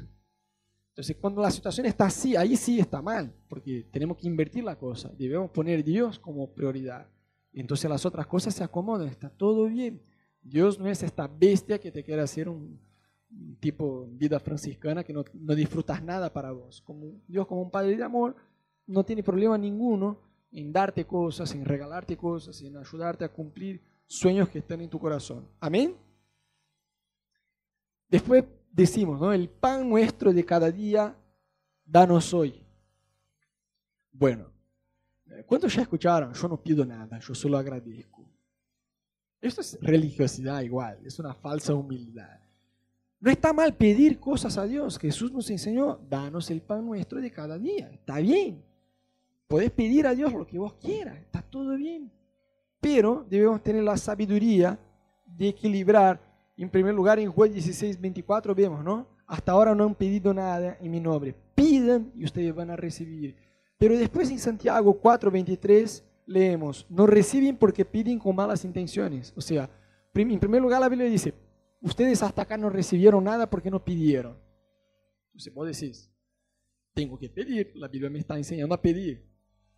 Entonces, 0.88 1.16
cuando 1.20 1.40
la 1.40 1.52
situación 1.52 1.86
está 1.86 2.06
así, 2.06 2.34
ahí 2.34 2.56
sí 2.56 2.80
está 2.80 3.00
mal, 3.00 3.32
porque 3.48 3.86
tenemos 3.92 4.16
que 4.16 4.26
invertir 4.26 4.64
la 4.64 4.76
cosa, 4.76 5.12
debemos 5.16 5.52
poner 5.52 5.84
Dios 5.84 6.18
como 6.18 6.52
prioridad. 6.52 7.08
Entonces 7.52 7.88
las 7.88 8.04
otras 8.04 8.26
cosas 8.26 8.56
se 8.56 8.64
acomodan, 8.64 9.06
está 9.06 9.30
todo 9.30 9.66
bien. 9.66 10.02
Dios 10.42 10.80
no 10.80 10.88
es 10.88 11.00
esta 11.04 11.28
bestia 11.28 11.78
que 11.78 11.92
te 11.92 12.02
quiere 12.02 12.22
hacer 12.22 12.48
un, 12.48 12.80
tipo 13.60 14.06
vida 14.12 14.38
franciscana 14.40 15.04
que 15.04 15.12
no, 15.12 15.24
no, 15.34 15.54
disfrutas 15.54 16.02
nada 16.02 16.32
para 16.32 16.52
vos. 16.52 16.80
Como 16.82 17.22
Dios 17.26 17.46
como 17.46 17.62
un 17.62 17.70
Padre 17.70 17.96
de 17.96 18.02
amor 18.02 18.36
no 18.86 19.04
tiene 19.04 19.22
problema 19.22 19.56
ninguno 19.58 20.20
en 20.52 20.72
darte 20.72 21.06
cosas, 21.06 21.52
en 21.54 21.64
regalarte 21.64 22.16
cosas, 22.16 22.60
en 22.62 22.76
ayudarte 22.76 23.24
a 23.24 23.28
cumplir 23.32 23.82
sueños 24.06 24.48
que 24.48 24.58
están 24.58 24.80
en 24.80 24.90
tu 24.90 24.98
corazón. 24.98 25.48
Amén. 25.60 25.96
Después 28.08 28.44
decimos, 28.70 29.20
¿no? 29.20 29.32
El 29.32 29.48
pan 29.48 29.88
nuestro 29.88 30.32
de 30.32 30.44
cada 30.44 30.70
día, 30.70 31.16
danos 31.84 32.32
hoy. 32.32 32.64
Bueno, 34.12 34.52
¿cuántos 35.46 35.74
ya 35.74 35.82
escucharon? 35.82 36.32
Yo 36.32 36.48
no 36.48 36.62
pido 36.62 36.84
nada, 36.84 37.18
yo 37.18 37.34
solo 37.34 37.58
agradezco. 37.58 38.24
Esto 39.40 39.60
es 39.60 39.78
religiosidad 39.82 40.62
igual, 40.62 41.04
es 41.04 41.18
una 41.18 41.34
falsa 41.34 41.74
humildad. 41.74 42.43
No 43.20 43.30
está 43.30 43.52
mal 43.52 43.74
pedir 43.74 44.18
cosas 44.20 44.58
a 44.58 44.66
Dios. 44.66 44.98
Jesús 44.98 45.32
nos 45.32 45.48
enseñó, 45.50 45.98
danos 46.08 46.50
el 46.50 46.60
pan 46.60 46.84
nuestro 46.84 47.20
de 47.20 47.30
cada 47.30 47.58
día. 47.58 47.88
Está 47.90 48.18
bien. 48.18 48.62
Puedes 49.48 49.70
pedir 49.70 50.06
a 50.06 50.14
Dios 50.14 50.32
lo 50.32 50.46
que 50.46 50.58
vos 50.58 50.74
quieras. 50.74 51.16
Está 51.18 51.42
todo 51.42 51.76
bien. 51.76 52.10
Pero 52.80 53.26
debemos 53.30 53.62
tener 53.62 53.82
la 53.82 53.96
sabiduría 53.96 54.78
de 55.24 55.48
equilibrar. 55.48 56.20
En 56.56 56.68
primer 56.68 56.94
lugar, 56.94 57.18
en 57.18 57.30
Juan 57.30 57.52
16, 57.52 58.00
24 58.00 58.54
vemos, 58.54 58.84
¿no? 58.84 59.06
Hasta 59.26 59.52
ahora 59.52 59.74
no 59.74 59.84
han 59.84 59.94
pedido 59.94 60.34
nada 60.34 60.76
en 60.80 60.90
mi 60.90 61.00
nombre. 61.00 61.34
Pidan 61.54 62.12
y 62.14 62.24
ustedes 62.24 62.54
van 62.54 62.70
a 62.70 62.76
recibir. 62.76 63.36
Pero 63.78 63.96
después 63.96 64.30
en 64.30 64.38
Santiago 64.38 64.94
4, 64.94 65.30
23 65.30 66.04
leemos, 66.26 66.86
no 66.88 67.06
reciben 67.06 67.56
porque 67.56 67.84
piden 67.84 68.18
con 68.18 68.36
malas 68.36 68.64
intenciones. 68.64 69.32
O 69.36 69.40
sea, 69.40 69.68
en 70.14 70.38
primer 70.38 70.62
lugar 70.62 70.80
la 70.80 70.88
Biblia 70.88 71.08
dice, 71.08 71.34
ustedes 71.84 72.22
hasta 72.22 72.42
acá 72.42 72.56
no 72.56 72.70
recibieron 72.70 73.22
nada 73.22 73.48
porque 73.48 73.70
no 73.70 73.84
pidieron. 73.84 74.36
Entonces 75.26 75.52
vos 75.52 75.66
decís, 75.66 76.10
tengo 76.94 77.18
que 77.18 77.28
pedir, 77.28 77.72
la 77.74 77.88
Biblia 77.88 78.10
me 78.10 78.18
está 78.18 78.36
enseñando 78.36 78.74
a 78.74 78.80
pedir. 78.80 79.24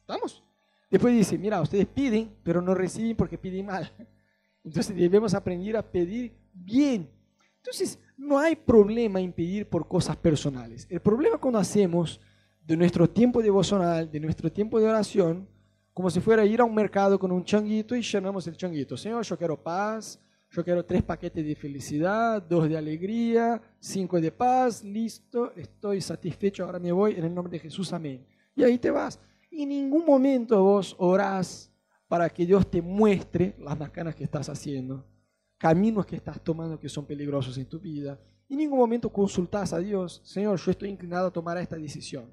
¿Estamos? 0.00 0.42
Después 0.90 1.14
dice, 1.14 1.36
mira, 1.36 1.60
ustedes 1.60 1.86
piden, 1.86 2.30
pero 2.42 2.62
no 2.62 2.74
reciben 2.74 3.16
porque 3.16 3.36
piden 3.36 3.66
mal. 3.66 3.90
Entonces 4.64 4.94
debemos 4.96 5.34
aprender 5.34 5.76
a 5.76 5.82
pedir 5.82 6.32
bien. 6.52 7.10
Entonces, 7.56 7.98
no 8.16 8.38
hay 8.38 8.54
problema 8.54 9.20
en 9.20 9.32
pedir 9.32 9.68
por 9.68 9.88
cosas 9.88 10.16
personales. 10.16 10.86
El 10.88 11.00
problema 11.00 11.38
cuando 11.38 11.58
hacemos 11.58 12.20
de 12.64 12.76
nuestro 12.76 13.08
tiempo 13.08 13.42
devocional, 13.42 14.10
de 14.10 14.20
nuestro 14.20 14.50
tiempo 14.50 14.78
de 14.78 14.88
oración, 14.88 15.48
como 15.92 16.10
si 16.10 16.20
fuera 16.20 16.44
ir 16.44 16.60
a 16.60 16.64
un 16.64 16.74
mercado 16.74 17.18
con 17.18 17.32
un 17.32 17.44
changuito 17.44 17.96
y 17.96 18.02
llenamos 18.02 18.46
el 18.46 18.56
changuito. 18.56 18.96
Señor, 18.96 19.24
yo 19.24 19.36
quiero 19.36 19.60
paz, 19.60 20.20
yo 20.50 20.64
quiero 20.64 20.84
tres 20.84 21.02
paquetes 21.02 21.44
de 21.44 21.54
felicidad, 21.54 22.40
dos 22.40 22.68
de 22.68 22.76
alegría, 22.76 23.60
cinco 23.78 24.20
de 24.20 24.32
paz, 24.32 24.82
listo, 24.82 25.52
estoy 25.54 26.00
satisfecho, 26.00 26.64
ahora 26.64 26.78
me 26.78 26.92
voy 26.92 27.14
en 27.14 27.24
el 27.24 27.34
nombre 27.34 27.52
de 27.52 27.58
Jesús, 27.58 27.92
amén. 27.92 28.26
Y 28.54 28.62
ahí 28.62 28.78
te 28.78 28.90
vas. 28.90 29.20
Y 29.50 29.62
en 29.62 29.70
ningún 29.70 30.06
momento 30.06 30.62
vos 30.62 30.94
orás 30.98 31.72
para 32.08 32.30
que 32.30 32.46
Dios 32.46 32.70
te 32.70 32.80
muestre 32.80 33.56
las 33.58 33.78
macanas 33.78 34.14
que 34.14 34.24
estás 34.24 34.48
haciendo, 34.48 35.04
caminos 35.58 36.06
que 36.06 36.16
estás 36.16 36.42
tomando 36.42 36.78
que 36.78 36.88
son 36.88 37.06
peligrosos 37.06 37.58
en 37.58 37.68
tu 37.68 37.80
vida. 37.80 38.18
En 38.48 38.58
ningún 38.58 38.78
momento 38.78 39.12
consultás 39.12 39.72
a 39.72 39.78
Dios, 39.78 40.22
Señor, 40.24 40.58
yo 40.58 40.70
estoy 40.70 40.88
inclinado 40.88 41.26
a 41.26 41.32
tomar 41.32 41.58
esta 41.58 41.76
decisión. 41.76 42.32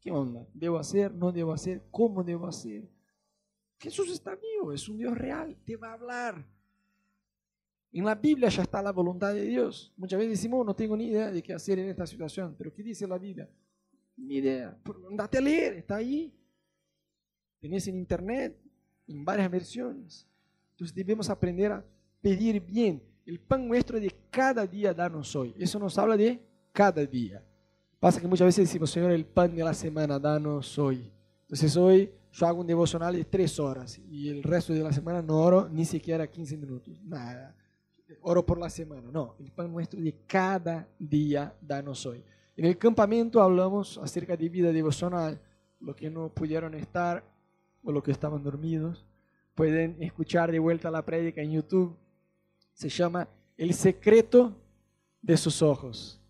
¿Qué 0.00 0.10
onda? 0.10 0.46
¿Debo 0.52 0.78
hacer? 0.78 1.14
¿No 1.14 1.32
debo 1.32 1.52
hacer? 1.52 1.86
¿Cómo 1.90 2.24
debo 2.24 2.46
hacer? 2.46 2.90
Jesús 3.78 4.10
está 4.10 4.34
vivo, 4.34 4.72
es 4.72 4.88
un 4.88 4.98
Dios 4.98 5.16
real, 5.16 5.56
te 5.64 5.76
va 5.76 5.90
a 5.90 5.94
hablar 5.94 6.57
en 7.92 8.04
la 8.04 8.14
Biblia 8.14 8.48
ya 8.48 8.62
está 8.62 8.82
la 8.82 8.92
voluntad 8.92 9.32
de 9.32 9.42
Dios. 9.42 9.92
Muchas 9.96 10.18
veces 10.18 10.32
decimos, 10.32 10.64
no 10.64 10.74
tengo 10.74 10.96
ni 10.96 11.06
idea 11.06 11.30
de 11.30 11.42
qué 11.42 11.54
hacer 11.54 11.78
en 11.78 11.88
esta 11.88 12.06
situación, 12.06 12.54
pero 12.56 12.72
¿qué 12.72 12.82
dice 12.82 13.06
la 13.06 13.18
Biblia? 13.18 13.48
Ni 14.16 14.36
idea. 14.36 14.76
Andate 15.08 15.38
a 15.38 15.40
leer, 15.40 15.74
está 15.74 15.96
ahí. 15.96 16.32
Tenés 17.60 17.88
en 17.88 17.96
internet, 17.96 18.56
en 19.06 19.24
varias 19.24 19.50
versiones. 19.50 20.26
Entonces 20.72 20.94
debemos 20.94 21.30
aprender 21.30 21.72
a 21.72 21.84
pedir 22.20 22.60
bien. 22.60 23.02
El 23.24 23.40
pan 23.40 23.66
nuestro 23.66 23.98
de 23.98 24.14
cada 24.30 24.66
día 24.66 24.92
danos 24.92 25.34
hoy. 25.34 25.54
Eso 25.58 25.78
nos 25.78 25.96
habla 25.98 26.16
de 26.16 26.40
cada 26.72 27.04
día. 27.04 27.42
Pasa 27.98 28.20
que 28.20 28.28
muchas 28.28 28.46
veces 28.46 28.68
decimos, 28.68 28.90
Señor, 28.90 29.10
el 29.10 29.24
pan 29.24 29.54
de 29.56 29.64
la 29.64 29.74
semana, 29.74 30.18
danos 30.18 30.78
hoy. 30.78 31.10
Entonces 31.42 31.76
hoy 31.76 32.10
yo 32.32 32.46
hago 32.46 32.60
un 32.60 32.66
devocional 32.66 33.16
de 33.16 33.24
tres 33.24 33.58
horas 33.58 33.98
y 33.98 34.28
el 34.28 34.42
resto 34.42 34.72
de 34.72 34.82
la 34.82 34.92
semana 34.92 35.22
no 35.22 35.38
oro 35.38 35.68
ni 35.68 35.84
siquiera 35.84 36.26
15 36.26 36.56
minutos. 36.58 37.02
Nada 37.02 37.56
oro 38.22 38.44
por 38.44 38.58
la 38.58 38.70
semana. 38.70 39.10
No, 39.10 39.34
el 39.38 39.50
pan 39.50 39.70
nuestro 39.72 40.00
de 40.00 40.14
cada 40.26 40.88
día 40.98 41.54
danos 41.60 42.04
hoy. 42.06 42.22
En 42.56 42.64
el 42.64 42.76
campamento 42.76 43.40
hablamos 43.40 43.98
acerca 43.98 44.36
de 44.36 44.48
vida 44.48 44.72
devocional. 44.72 45.40
Los 45.80 45.94
que 45.94 46.10
no 46.10 46.28
pudieron 46.28 46.74
estar 46.74 47.22
o 47.82 47.92
los 47.92 48.02
que 48.02 48.10
estaban 48.10 48.42
dormidos 48.42 49.06
pueden 49.54 49.96
escuchar 50.00 50.50
de 50.50 50.58
vuelta 50.58 50.90
la 50.90 51.04
prédica 51.04 51.40
en 51.40 51.52
YouTube. 51.52 51.96
Se 52.72 52.88
llama 52.88 53.28
El 53.56 53.74
secreto 53.74 54.52
de 55.20 55.36
sus 55.36 55.62
ojos. 55.62 56.20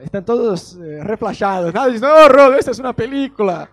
están 0.00 0.24
todos 0.24 0.76
eh, 0.76 1.02
reflashados. 1.02 1.72
no, 1.74 2.28
Rob, 2.28 2.54
esta 2.54 2.70
es 2.70 2.78
una 2.78 2.94
película. 2.94 3.70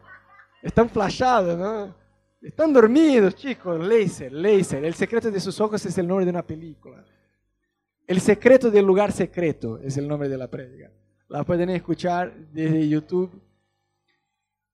Están 0.62 0.90
flashados, 0.90 1.58
¿no? 1.58 2.07
Están 2.42 2.72
dormidos, 2.72 3.36
chicos. 3.36 3.80
Laser, 3.80 4.32
Laser. 4.32 4.86
El 4.86 4.94
secreto 4.94 5.32
de 5.32 5.40
sus 5.40 5.60
ojos 5.60 5.86
es 5.86 5.98
el 5.98 6.08
nombre 6.08 6.26
de 6.26 6.32
una 6.32 6.46
película. 6.46 7.04
El 8.06 8.22
secreto 8.22 8.70
del 8.70 8.86
lugar 8.86 9.12
secreto 9.12 9.80
es 9.80 9.98
el 9.98 10.08
nombre 10.08 10.30
de 10.30 10.38
la 10.38 10.50
prédica. 10.50 10.92
La 11.28 11.44
pueden 11.44 11.70
escuchar 11.72 12.34
desde 12.54 12.88
YouTube. 12.88 13.42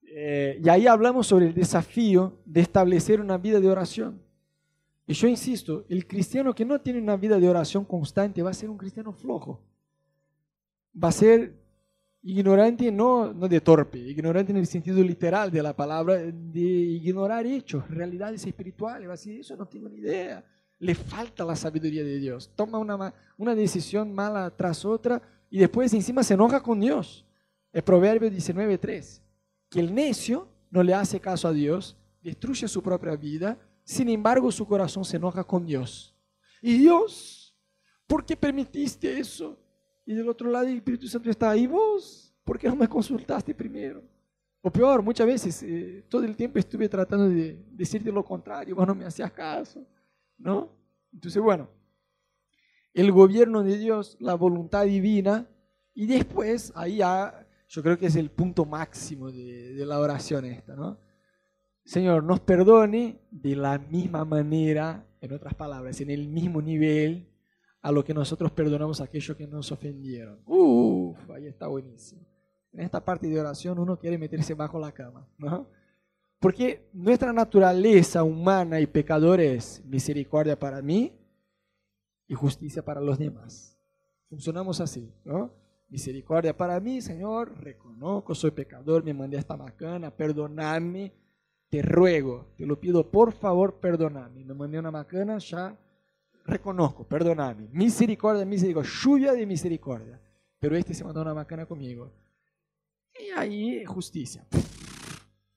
Eh, 0.02 0.60
y 0.62 0.68
ahí 0.68 0.86
hablamos 0.86 1.26
sobre 1.26 1.46
el 1.46 1.54
desafío 1.54 2.38
de 2.44 2.60
establecer 2.60 3.20
una 3.20 3.38
vida 3.38 3.58
de 3.58 3.68
oración. 3.68 4.22
Y 5.06 5.14
yo 5.14 5.26
insisto, 5.26 5.84
el 5.88 6.06
cristiano 6.06 6.54
que 6.54 6.64
no 6.64 6.80
tiene 6.80 7.00
una 7.00 7.16
vida 7.16 7.38
de 7.38 7.48
oración 7.48 7.84
constante 7.84 8.42
va 8.42 8.50
a 8.50 8.54
ser 8.54 8.70
un 8.70 8.78
cristiano 8.78 9.12
flojo. 9.12 9.60
Va 11.02 11.08
a 11.08 11.12
ser 11.12 11.63
Ignorante 12.26 12.90
no, 12.90 13.32
no 13.32 13.46
de 13.48 13.60
torpe, 13.60 13.98
ignorante 13.98 14.50
en 14.50 14.58
el 14.58 14.66
sentido 14.66 15.02
literal 15.02 15.50
de 15.50 15.62
la 15.62 15.76
palabra, 15.76 16.16
de 16.16 16.60
ignorar 16.60 17.46
hechos, 17.46 17.88
realidades 17.90 18.46
espirituales. 18.46 19.08
Va 19.08 19.14
eso 19.14 19.56
no 19.56 19.66
tengo 19.66 19.88
ni 19.88 19.98
idea. 19.98 20.44
Le 20.78 20.94
falta 20.94 21.44
la 21.44 21.54
sabiduría 21.54 22.02
de 22.02 22.18
Dios. 22.18 22.50
Toma 22.56 22.78
una, 22.78 23.12
una 23.36 23.54
decisión 23.54 24.14
mala 24.14 24.50
tras 24.50 24.84
otra 24.84 25.20
y 25.50 25.58
después 25.58 25.92
encima 25.92 26.22
se 26.22 26.34
enoja 26.34 26.62
con 26.62 26.80
Dios. 26.80 27.26
El 27.72 27.82
Proverbio 27.82 28.30
19.3, 28.30 29.20
que 29.68 29.80
el 29.80 29.94
necio 29.94 30.48
no 30.70 30.82
le 30.82 30.94
hace 30.94 31.20
caso 31.20 31.48
a 31.48 31.52
Dios 31.52 31.96
destruye 32.24 32.66
su 32.66 32.82
propia 32.82 33.14
vida, 33.14 33.58
sin 33.84 34.08
embargo 34.08 34.50
su 34.50 34.66
corazón 34.66 35.04
se 35.04 35.18
enoja 35.18 35.44
con 35.44 35.66
Dios. 35.66 36.16
Y 36.62 36.78
Dios, 36.78 37.54
¿por 38.06 38.24
qué 38.24 38.34
permitiste 38.34 39.18
eso? 39.18 39.58
Y 40.06 40.14
del 40.14 40.28
otro 40.28 40.50
lado 40.50 40.66
el 40.66 40.76
Espíritu 40.76 41.06
Santo 41.08 41.30
está 41.30 41.50
ahí, 41.50 41.66
vos, 41.66 42.34
¿por 42.44 42.58
qué 42.58 42.68
no 42.68 42.76
me 42.76 42.88
consultaste 42.88 43.54
primero? 43.54 44.02
O 44.60 44.70
peor, 44.70 45.02
muchas 45.02 45.26
veces, 45.26 45.62
eh, 45.62 46.04
todo 46.08 46.24
el 46.24 46.36
tiempo 46.36 46.58
estuve 46.58 46.88
tratando 46.88 47.28
de 47.28 47.62
decirte 47.70 48.10
lo 48.10 48.24
contrario, 48.24 48.74
vos 48.74 48.86
no 48.86 48.94
me 48.94 49.04
hacías 49.04 49.30
caso, 49.32 49.86
¿no? 50.38 50.70
Entonces, 51.12 51.42
bueno, 51.42 51.68
el 52.92 53.12
gobierno 53.12 53.62
de 53.62 53.78
Dios, 53.78 54.16
la 54.20 54.34
voluntad 54.34 54.84
divina, 54.84 55.48
y 55.94 56.06
después, 56.06 56.72
ahí 56.74 56.96
ya, 56.96 57.46
yo 57.68 57.82
creo 57.82 57.98
que 57.98 58.06
es 58.06 58.16
el 58.16 58.30
punto 58.30 58.64
máximo 58.64 59.30
de, 59.30 59.74
de 59.74 59.86
la 59.86 59.98
oración 59.98 60.44
esta, 60.44 60.74
¿no? 60.74 60.98
Señor, 61.84 62.24
nos 62.24 62.40
perdone 62.40 63.20
de 63.30 63.56
la 63.56 63.78
misma 63.78 64.24
manera, 64.24 65.06
en 65.20 65.32
otras 65.32 65.54
palabras, 65.54 66.00
en 66.00 66.10
el 66.10 66.28
mismo 66.28 66.62
nivel 66.62 67.33
a 67.84 67.92
lo 67.92 68.04
que 68.04 68.12
nosotros 68.12 68.50
perdonamos 68.50 69.00
a 69.00 69.04
aquellos 69.04 69.36
que 69.36 69.46
nos 69.46 69.70
ofendieron. 69.70 70.40
Uf, 70.46 71.30
ahí 71.30 71.46
está 71.46 71.68
buenísimo 71.68 72.22
en 72.74 72.80
esta 72.80 73.04
parte 73.04 73.28
de 73.28 73.40
oración 73.40 73.78
uno 73.78 73.98
quiere 73.98 74.18
meterse 74.18 74.54
bajo 74.54 74.78
la 74.78 74.92
cama, 74.92 75.26
¿no? 75.38 75.68
Porque 76.40 76.88
nuestra 76.92 77.32
naturaleza 77.32 78.22
humana 78.22 78.80
y 78.80 78.86
pecador 78.86 79.40
es 79.40 79.82
misericordia 79.86 80.58
para 80.58 80.82
mí 80.82 81.16
y 82.26 82.34
justicia 82.34 82.84
para 82.84 83.00
los 83.00 83.18
demás. 83.18 83.78
Funcionamos 84.28 84.80
así, 84.80 85.14
¿no? 85.24 85.52
Misericordia 85.88 86.56
para 86.56 86.80
mí, 86.80 87.00
Señor, 87.00 87.56
reconozco, 87.60 88.34
soy 88.34 88.50
pecador, 88.50 89.04
me 89.04 89.14
mandé 89.14 89.36
a 89.36 89.40
esta 89.40 89.56
macana, 89.56 90.10
perdoname, 90.10 91.14
te 91.70 91.80
ruego, 91.80 92.52
te 92.56 92.66
lo 92.66 92.78
pido, 92.80 93.10
por 93.10 93.32
favor, 93.32 93.78
perdoname. 93.78 94.44
Me 94.44 94.54
mandé 94.54 94.78
una 94.78 94.90
macana, 94.90 95.38
ya 95.38 95.78
reconozco, 96.44 97.06
perdoname. 97.06 97.68
Misericordia, 97.72 98.44
misericordia, 98.44 98.90
lluvia 99.02 99.32
de 99.32 99.46
misericordia. 99.46 100.20
Pero 100.58 100.76
este 100.76 100.94
se 100.94 101.04
mandó 101.04 101.22
una 101.22 101.34
macana 101.34 101.66
conmigo 101.66 102.12
y 103.18 103.30
ahí 103.30 103.84
justicia. 103.84 104.46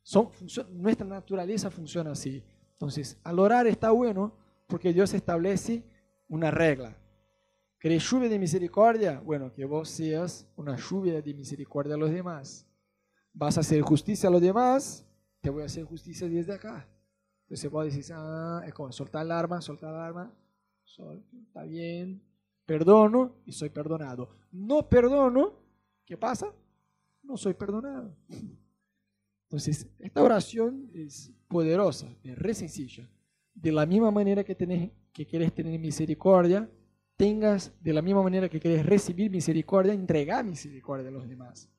Son, 0.04 0.30
nuestra 0.71 1.06
naturaleza 1.06 1.69
funciona 1.69 2.12
así. 2.12 2.43
Entonces, 2.73 3.19
al 3.23 3.39
orar 3.39 3.67
está 3.67 3.91
bueno 3.91 4.34
porque 4.67 4.93
Dios 4.93 5.13
establece 5.13 5.84
una 6.28 6.52
regla. 6.52 6.95
¿Querés 7.80 8.04
lluvia 8.10 8.30
de 8.30 8.39
misericordia? 8.39 9.19
Bueno, 9.19 9.54
que 9.54 9.65
vos 9.65 9.89
seas 9.89 10.47
una 10.56 10.76
lluvia 10.78 11.21
de 11.21 11.34
misericordia 11.34 11.95
a 11.95 11.97
los 11.97 12.10
demás. 12.10 12.65
Vas 13.34 13.58
a 13.58 13.62
hacer 13.62 13.82
justicia 13.82 14.30
a 14.30 14.32
los 14.32 14.41
demás, 14.41 15.06
te 15.41 15.50
voy 15.50 15.63
a 15.63 15.65
hacer 15.65 15.84
justicia 15.84 16.28
desde 16.28 16.54
acá. 16.54 16.88
Entonces 17.43 17.69
vos 17.69 17.86
decís, 17.86 18.12
ah, 18.13 18.63
es 18.65 18.73
como 18.73 18.91
soltar 18.91 19.26
el 19.26 19.32
arma, 19.32 19.62
soltar 19.62 19.93
el 19.93 20.00
arma, 20.00 20.34
está 21.43 21.63
bien, 21.63 22.21
perdono 22.65 23.36
y 23.45 23.52
soy 23.52 23.69
perdonado. 23.69 24.30
No 24.52 24.88
perdono, 24.89 25.54
¿qué 26.06 26.17
pasa? 26.17 26.54
no 27.28 27.38
soy 27.38 27.54
perdonado. 27.54 28.15
Entonces, 29.43 29.88
esta 30.00 30.23
oración 30.23 30.89
es 30.93 31.32
poderosa, 31.47 32.08
es 32.23 32.38
re 32.38 32.54
sencilla. 32.54 33.10
De 33.54 33.71
la 33.71 33.86
misma 33.86 34.12
manera 34.12 34.43
que, 34.43 34.56
tenés, 34.56 34.91
que 35.13 35.26
quieres 35.26 35.54
tener 35.54 35.80
misericordia, 35.80 36.69
tengas, 37.15 37.73
de 37.82 37.93
la 37.93 38.02
misma 38.02 38.23
manera 38.23 38.50
que 38.50 38.60
quieres 38.60 38.86
recibir 38.86 39.30
misericordia, 39.30 39.93
entregar 39.93 40.45
misericordia 40.45 41.10
a 41.10 41.12
los 41.12 41.28
demás. 41.28 41.69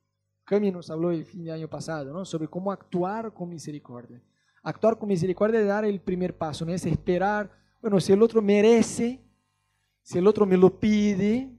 Cami 0.45 0.71
nos 0.71 0.91
habló 0.91 1.11
el 1.11 1.25
fin 1.25 1.45
de 1.45 1.53
año 1.53 1.69
pasado 1.69 2.13
¿no? 2.13 2.25
sobre 2.25 2.49
cómo 2.49 2.73
actuar 2.73 3.33
con 3.33 3.49
misericordia. 3.49 4.23
Actuar 4.63 4.99
con 4.99 5.09
misericordia 5.09 5.61
es 5.61 5.67
dar 5.67 5.85
el 5.85 6.01
primer 6.01 6.37
paso, 6.37 6.65
no 6.65 6.73
es 6.73 6.85
esperar, 6.85 7.51
bueno, 7.81 8.01
si 8.01 8.13
el 8.13 8.23
otro 8.23 8.43
merece, 8.43 9.21
si 10.03 10.19
el 10.19 10.27
otro 10.27 10.47
me 10.47 10.57
lo 10.57 10.79
pide, 10.79 11.51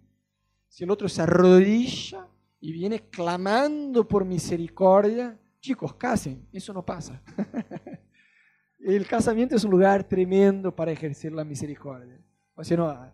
si 0.68 0.84
el 0.84 0.92
otro 0.92 1.08
se 1.08 1.22
arrodilla, 1.22 2.28
y 2.62 2.72
viene 2.72 3.10
clamando 3.10 4.08
por 4.08 4.26
misericordia, 4.26 5.38
chicos, 5.60 5.94
casen, 5.96 6.48
eso 6.52 6.74
no 6.74 6.86
pasa. 6.86 7.22
el 8.80 9.08
casamiento 9.08 9.56
es 9.56 9.64
un 9.64 9.72
lugar 9.72 10.04
tremendo 10.04 10.76
para 10.76 10.92
ejercer 10.92 11.32
la 11.32 11.44
misericordia. 11.44 12.20
O 12.56 12.64
sea, 12.64 12.78
no, 12.78 13.12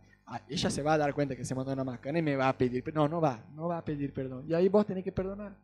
ella 0.49 0.69
se 0.69 0.81
va 0.81 0.93
a 0.93 0.97
dar 0.97 1.13
cuenta 1.13 1.35
que 1.35 1.45
se 1.45 1.53
mandó 1.53 1.71
una 1.73 1.83
macana 1.83 2.19
y 2.19 2.23
me 2.23 2.35
va 2.35 2.49
a 2.49 2.57
pedir, 2.57 2.83
no, 2.93 3.07
no 3.07 3.21
va, 3.21 3.45
no 3.53 3.67
va 3.67 3.77
a 3.77 3.85
pedir 3.85 4.11
perdón. 4.13 4.45
Y 4.47 4.53
ahí 4.53 4.67
vos 4.67 4.85
tenés 4.85 5.03
que 5.03 5.11
perdonar. 5.11 5.55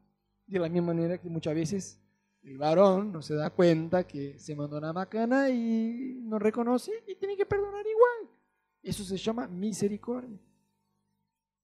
De 0.46 0.60
la 0.60 0.70
misma 0.70 0.94
manera 0.94 1.18
que 1.18 1.30
muchas 1.30 1.56
veces 1.56 2.00
el 2.44 2.58
varón 2.58 3.12
no 3.12 3.22
se 3.22 3.36
da 3.36 3.52
cuenta 3.52 4.06
que 4.06 4.40
se 4.40 4.56
mandó 4.56 4.78
una 4.78 4.94
macana 4.94 5.50
y 5.50 6.20
no 6.24 6.40
reconoce 6.40 6.92
y 7.08 7.16
tiene 7.16 7.38
que 7.38 7.46
perdonar 7.46 7.86
igual. 7.86 8.36
Eso 8.82 9.04
se 9.04 9.18
llama 9.18 9.48
misericordia. 9.48 10.40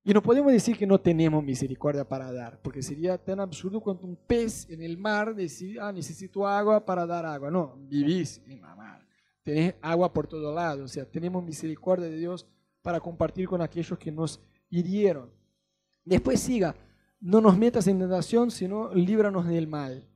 Y 0.03 0.13
no 0.13 0.21
podemos 0.21 0.53
decir 0.53 0.77
que 0.77 0.87
no 0.87 1.01
tenemos 1.01 1.43
misericordia 1.43 2.07
para 2.07 2.31
dar, 2.31 2.61
porque 2.61 2.81
sería 2.81 3.17
tan 3.17 3.41
absurdo 3.41 3.81
cuanto 3.81 4.07
un 4.07 4.15
pez 4.15 4.69
en 4.69 4.81
el 4.81 4.97
mar 4.97 5.35
decir, 5.35 5.81
ah, 5.81 5.91
necesito 5.91 6.47
agua 6.47 6.85
para 6.85 7.05
dar 7.05 7.25
agua. 7.25 7.51
No, 7.51 7.75
vivís 7.77 8.41
en 8.47 8.61
la 8.61 8.73
mar. 8.73 9.05
Tenés 9.43 9.75
agua 9.81 10.13
por 10.13 10.27
todo 10.27 10.53
lado. 10.53 10.85
O 10.85 10.87
sea, 10.87 11.03
tenemos 11.09 11.43
misericordia 11.43 12.07
de 12.07 12.17
Dios 12.17 12.47
para 12.81 13.01
compartir 13.01 13.49
con 13.49 13.61
aquellos 13.61 13.99
que 13.99 14.11
nos 14.11 14.39
hirieron. 14.69 15.29
Después 16.05 16.39
siga, 16.39 16.73
no 17.19 17.41
nos 17.41 17.57
metas 17.57 17.87
en 17.87 17.99
tentación, 17.99 18.49
sino 18.49 18.93
líbranos 18.93 19.45
del 19.45 19.67
mal. 19.67 20.07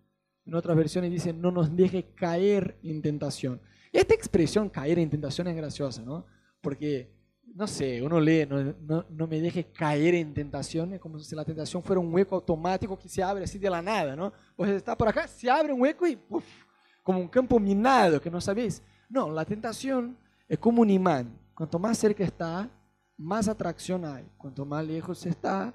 En 0.52 0.56
otras 0.58 0.76
versiones 0.76 1.10
dice, 1.10 1.32
no 1.32 1.50
nos 1.50 1.74
deje 1.74 2.14
caer 2.14 2.78
en 2.84 3.02
tentación. 3.02 3.62
Esta 3.90 4.14
expresión 4.14 4.68
caer 4.68 5.00
en 5.00 5.10
tentación 5.10 5.48
es 5.48 5.56
graciosa, 5.56 6.02
¿no? 6.02 6.26
Porque 6.60 7.10
no 7.56 7.66
sé, 7.68 8.02
uno 8.02 8.20
lee, 8.20 8.46
no, 8.46 9.28
me 9.28 9.40
deje 9.40 9.72
caer 9.72 10.14
en 10.16 10.34
tentación, 10.34 11.00
como 11.00 11.20
si 11.20 11.34
la 11.38 11.46
tentación 11.46 11.82
fuera 11.82 12.02
un 12.02 12.14
hueco 12.14 12.36
automático 12.36 13.00
que 13.00 13.08
se 13.08 13.24
abre 13.24 13.46
así 13.46 13.60
de 13.60 13.70
la 13.70 13.82
nada, 13.82 14.14
¿no? 14.14 14.34
Pues 14.58 14.72
está 14.72 14.98
por 14.98 15.08
acá, 15.08 15.26
se 15.26 15.50
abre 15.50 15.72
un 15.72 15.80
hueco 15.80 16.06
y 16.06 16.20
como 17.02 17.22
un 17.22 17.30
campo 17.30 17.58
minado 17.58 18.20
que 18.20 18.30
no 18.30 18.42
sabéis. 18.42 18.84
No, 19.08 19.32
la 19.32 19.46
tentación 19.46 20.18
es 20.50 20.60
como 20.60 20.82
un 20.82 20.90
imán. 20.90 21.34
Cuanto 21.56 21.80
más 21.80 21.98
cerca 21.98 22.26
está, 22.26 22.70
más 23.16 23.48
atracción 23.48 24.04
hay. 24.04 24.26
Cuanto 24.38 24.66
más 24.66 24.86
lejos 24.86 25.26
está, 25.26 25.74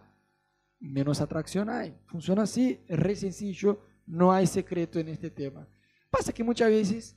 menos 0.78 1.22
atracción 1.22 1.70
hay. 1.70 1.96
Funciona 2.04 2.42
así, 2.42 2.78
es 2.86 2.98
re 2.98 3.16
sencillo, 3.16 3.80
no 4.06 4.32
hay 4.32 4.46
secreto 4.46 4.98
en 4.98 5.08
este 5.08 5.30
tema. 5.30 5.66
Pasa 6.10 6.32
que 6.32 6.44
muchas 6.44 6.70
veces 6.70 7.16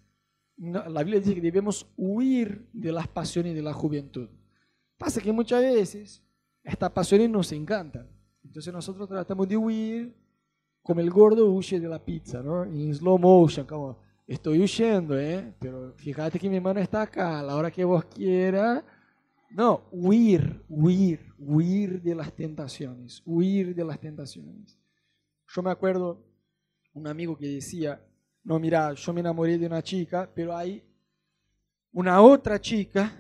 la 0.58 1.04
Biblia 1.04 1.19
dice 1.19 1.36
que 1.36 1.41
debemos 1.41 1.88
huir 1.95 2.67
de 2.73 2.91
las 2.91 3.08
pasiones 3.08 3.56
de 3.56 3.62
la 3.62 3.73
juventud. 3.73 4.28
Pasa 4.97 5.21
que 5.21 5.32
muchas 5.32 5.62
veces 5.62 6.21
estas 6.63 6.91
pasiones 6.91 7.30
nos 7.30 7.52
encantan. 7.52 8.10
Entonces 8.43 8.73
nosotros 8.73 9.08
tratamos 9.08 9.47
de 9.47 9.56
huir 9.56 10.15
como 10.82 11.02
el 11.02 11.10
gordo 11.10 11.52
huye 11.52 11.80
de 11.80 11.88
la 11.88 12.04
pizza, 12.04 12.41
¿no? 12.41 12.63
En 12.63 12.93
slow 12.93 13.17
motion, 13.17 13.65
como 13.65 13.99
estoy 14.28 14.60
huyendo, 14.60 15.17
¿eh? 15.17 15.54
Pero 15.60 15.93
fíjate 15.95 16.39
que 16.39 16.49
mi 16.49 16.60
mano 16.60 16.80
está 16.80 17.04
acá, 17.04 17.39
a 17.39 17.43
la 17.43 17.56
hora 17.56 17.71
que 17.71 17.84
vos 17.84 18.06
quieras. 18.06 18.84
No, 19.52 19.84
huir, 19.91 20.63
huir, 20.67 21.34
huir 21.38 22.02
de 22.02 22.15
las 22.15 22.34
tentaciones, 22.34 23.21
huir 23.25 23.73
de 23.73 23.84
las 23.84 23.99
tentaciones. 23.99 24.78
Yo 25.47 25.63
me 25.63 25.71
acuerdo 25.71 26.23
un 26.93 27.08
amigo 27.08 27.38
que 27.38 27.47
decía, 27.47 28.02
no, 28.43 28.60
mira, 28.60 28.93
yo 28.93 29.13
me 29.13 29.21
enamoré 29.21 29.58
de 29.58 29.67
una 29.67 29.82
chica, 29.82 30.30
pero 30.34 30.56
hay 30.56 30.84
una 31.91 32.21
otra 32.21 32.60
chica 32.60 33.13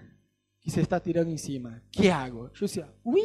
que 0.59 0.71
se 0.71 0.81
está 0.81 0.99
tirando 0.99 1.31
encima. 1.31 1.81
¿Qué 1.91 2.11
hago? 2.11 2.51
Yo 2.53 2.65
decía, 2.65 2.93
uy, 3.03 3.21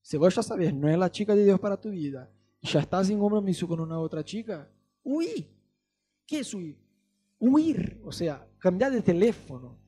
si 0.00 0.16
vos 0.16 0.34
ya 0.34 0.42
sabes, 0.42 0.72
no 0.72 0.88
es 0.88 0.98
la 0.98 1.10
chica 1.10 1.34
de 1.34 1.44
Dios 1.44 1.58
para 1.58 1.80
tu 1.80 1.90
vida, 1.90 2.30
ya 2.62 2.80
estás 2.80 3.10
en 3.10 3.18
compromiso 3.18 3.66
con 3.68 3.80
una 3.80 3.98
otra 3.98 4.24
chica, 4.24 4.68
uy, 5.02 5.46
¿qué 6.26 6.40
es 6.40 6.54
huir? 6.54 6.78
Huir, 7.38 8.00
o 8.04 8.12
sea, 8.12 8.46
cambiar 8.58 8.92
de 8.92 9.02
teléfono. 9.02 9.78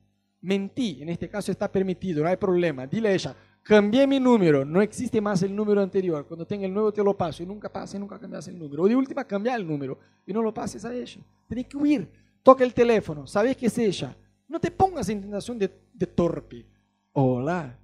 Mentí, 0.41 1.01
en 1.01 1.09
este 1.09 1.29
caso 1.29 1.51
está 1.51 1.69
permitido, 1.69 2.23
no 2.23 2.29
hay 2.29 2.37
problema. 2.37 2.87
Dile 2.87 3.09
a 3.09 3.13
ella, 3.13 3.35
cambié 3.69 4.07
mi 4.07 4.19
número, 4.19 4.65
no 4.65 4.81
existe 4.81 5.21
más 5.21 5.43
el 5.43 5.55
número 5.55 5.79
anterior. 5.79 6.25
Cuando 6.25 6.43
tenga 6.43 6.65
el 6.65 6.73
nuevo 6.73 6.91
te 6.91 7.03
lo 7.03 7.15
paso 7.15 7.43
y 7.43 7.45
nunca 7.45 7.71
pasa 7.71 7.99
nunca 7.99 8.17
cambias 8.17 8.47
el 8.47 8.57
número. 8.57 8.81
O 8.81 8.87
de 8.87 8.95
última, 8.95 9.23
cambia 9.23 9.53
el 9.53 9.67
número 9.67 9.99
y 10.25 10.33
no 10.33 10.41
lo 10.41 10.51
pases 10.51 10.83
a 10.85 10.91
ella. 10.91 11.21
Tienes 11.47 11.67
que 11.67 11.77
huir. 11.77 12.09
Toca 12.41 12.63
el 12.63 12.73
teléfono, 12.73 13.27
sabes 13.27 13.55
que 13.55 13.67
es 13.67 13.77
ella. 13.77 14.17
No 14.47 14.59
te 14.59 14.71
pongas 14.71 15.07
en 15.09 15.21
tentación 15.21 15.59
de, 15.59 15.71
de 15.93 16.07
torpe. 16.07 16.65
Hola. 17.13 17.77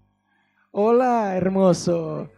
Hola, 0.71 1.38
hermoso. 1.38 2.31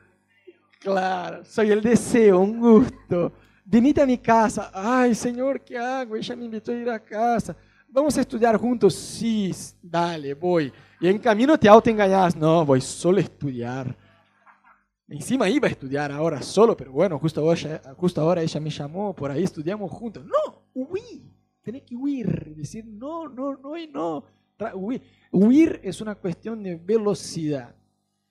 Claro, 0.82 1.46
soy 1.46 1.72
el 1.72 1.82
deseo, 1.82 2.40
un 2.40 2.60
gusto. 2.60 3.32
Venite 3.64 4.02
a 4.02 4.06
mi 4.06 4.18
casa. 4.18 4.72
Ay, 4.74 5.16
Señor, 5.16 5.62
¿qué 5.62 5.78
hago? 5.78 6.18
Ella 6.18 6.36
me 6.36 6.44
invitó 6.44 6.74
a 6.74 6.76
ir 6.76 6.90
a 6.90 7.00
casa. 7.00 7.56
Vamos 7.88 8.18
a 8.18 8.22
estudiar 8.22 8.58
juntos. 8.58 8.94
Sí, 8.94 9.54
dale, 9.82 10.34
voy. 10.34 10.70
Y 11.00 11.08
en 11.08 11.20
camino 11.20 11.58
te 11.58 11.70
autoengañas. 11.70 12.36
No, 12.36 12.66
voy 12.66 12.82
solo 12.82 13.18
a 13.18 13.22
estudiar. 13.22 13.96
Encima 15.08 15.50
iba 15.50 15.68
a 15.68 15.72
estudiar 15.72 16.12
ahora 16.12 16.42
solo, 16.42 16.76
pero 16.76 16.92
bueno, 16.92 17.18
justo 17.18 17.40
ahora, 17.40 17.82
justo 17.96 18.20
ahora 18.20 18.42
ella 18.42 18.60
me 18.60 18.70
llamó, 18.70 19.16
por 19.16 19.32
ahí 19.32 19.44
estudiamos 19.44 19.90
juntos. 19.90 20.26
No, 20.26 20.64
huí. 20.74 21.32
tenés 21.62 21.84
que 21.84 21.96
huir, 21.96 22.54
decir 22.56 22.86
no, 22.86 23.30
no, 23.30 23.56
no 23.56 23.78
y 23.78 23.88
no. 23.88 24.26
Huir. 25.32 25.80
es 25.84 26.02
una 26.02 26.16
cuestión 26.16 26.62
de 26.62 26.76
velocidad. 26.76 27.74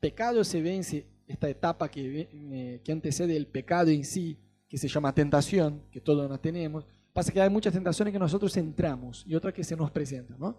Pecado 0.00 0.44
se 0.44 0.60
vence, 0.60 1.06
esta 1.26 1.48
etapa 1.48 1.88
que, 1.88 2.28
eh, 2.30 2.80
que 2.84 2.92
antecede 2.92 3.36
el 3.36 3.46
pecado 3.46 3.90
en 3.90 4.04
sí, 4.04 4.38
que 4.68 4.76
se 4.76 4.88
llama 4.88 5.14
tentación, 5.14 5.82
que 5.90 6.00
todos 6.00 6.28
la 6.30 6.36
tenemos. 6.36 6.86
Pasa 7.14 7.32
que 7.32 7.40
hay 7.40 7.48
muchas 7.48 7.72
tentaciones 7.72 8.12
que 8.12 8.18
nosotros 8.18 8.54
entramos 8.58 9.24
y 9.26 9.34
otras 9.34 9.54
que 9.54 9.64
se 9.64 9.76
nos 9.76 9.90
presentan, 9.90 10.38
¿no? 10.38 10.58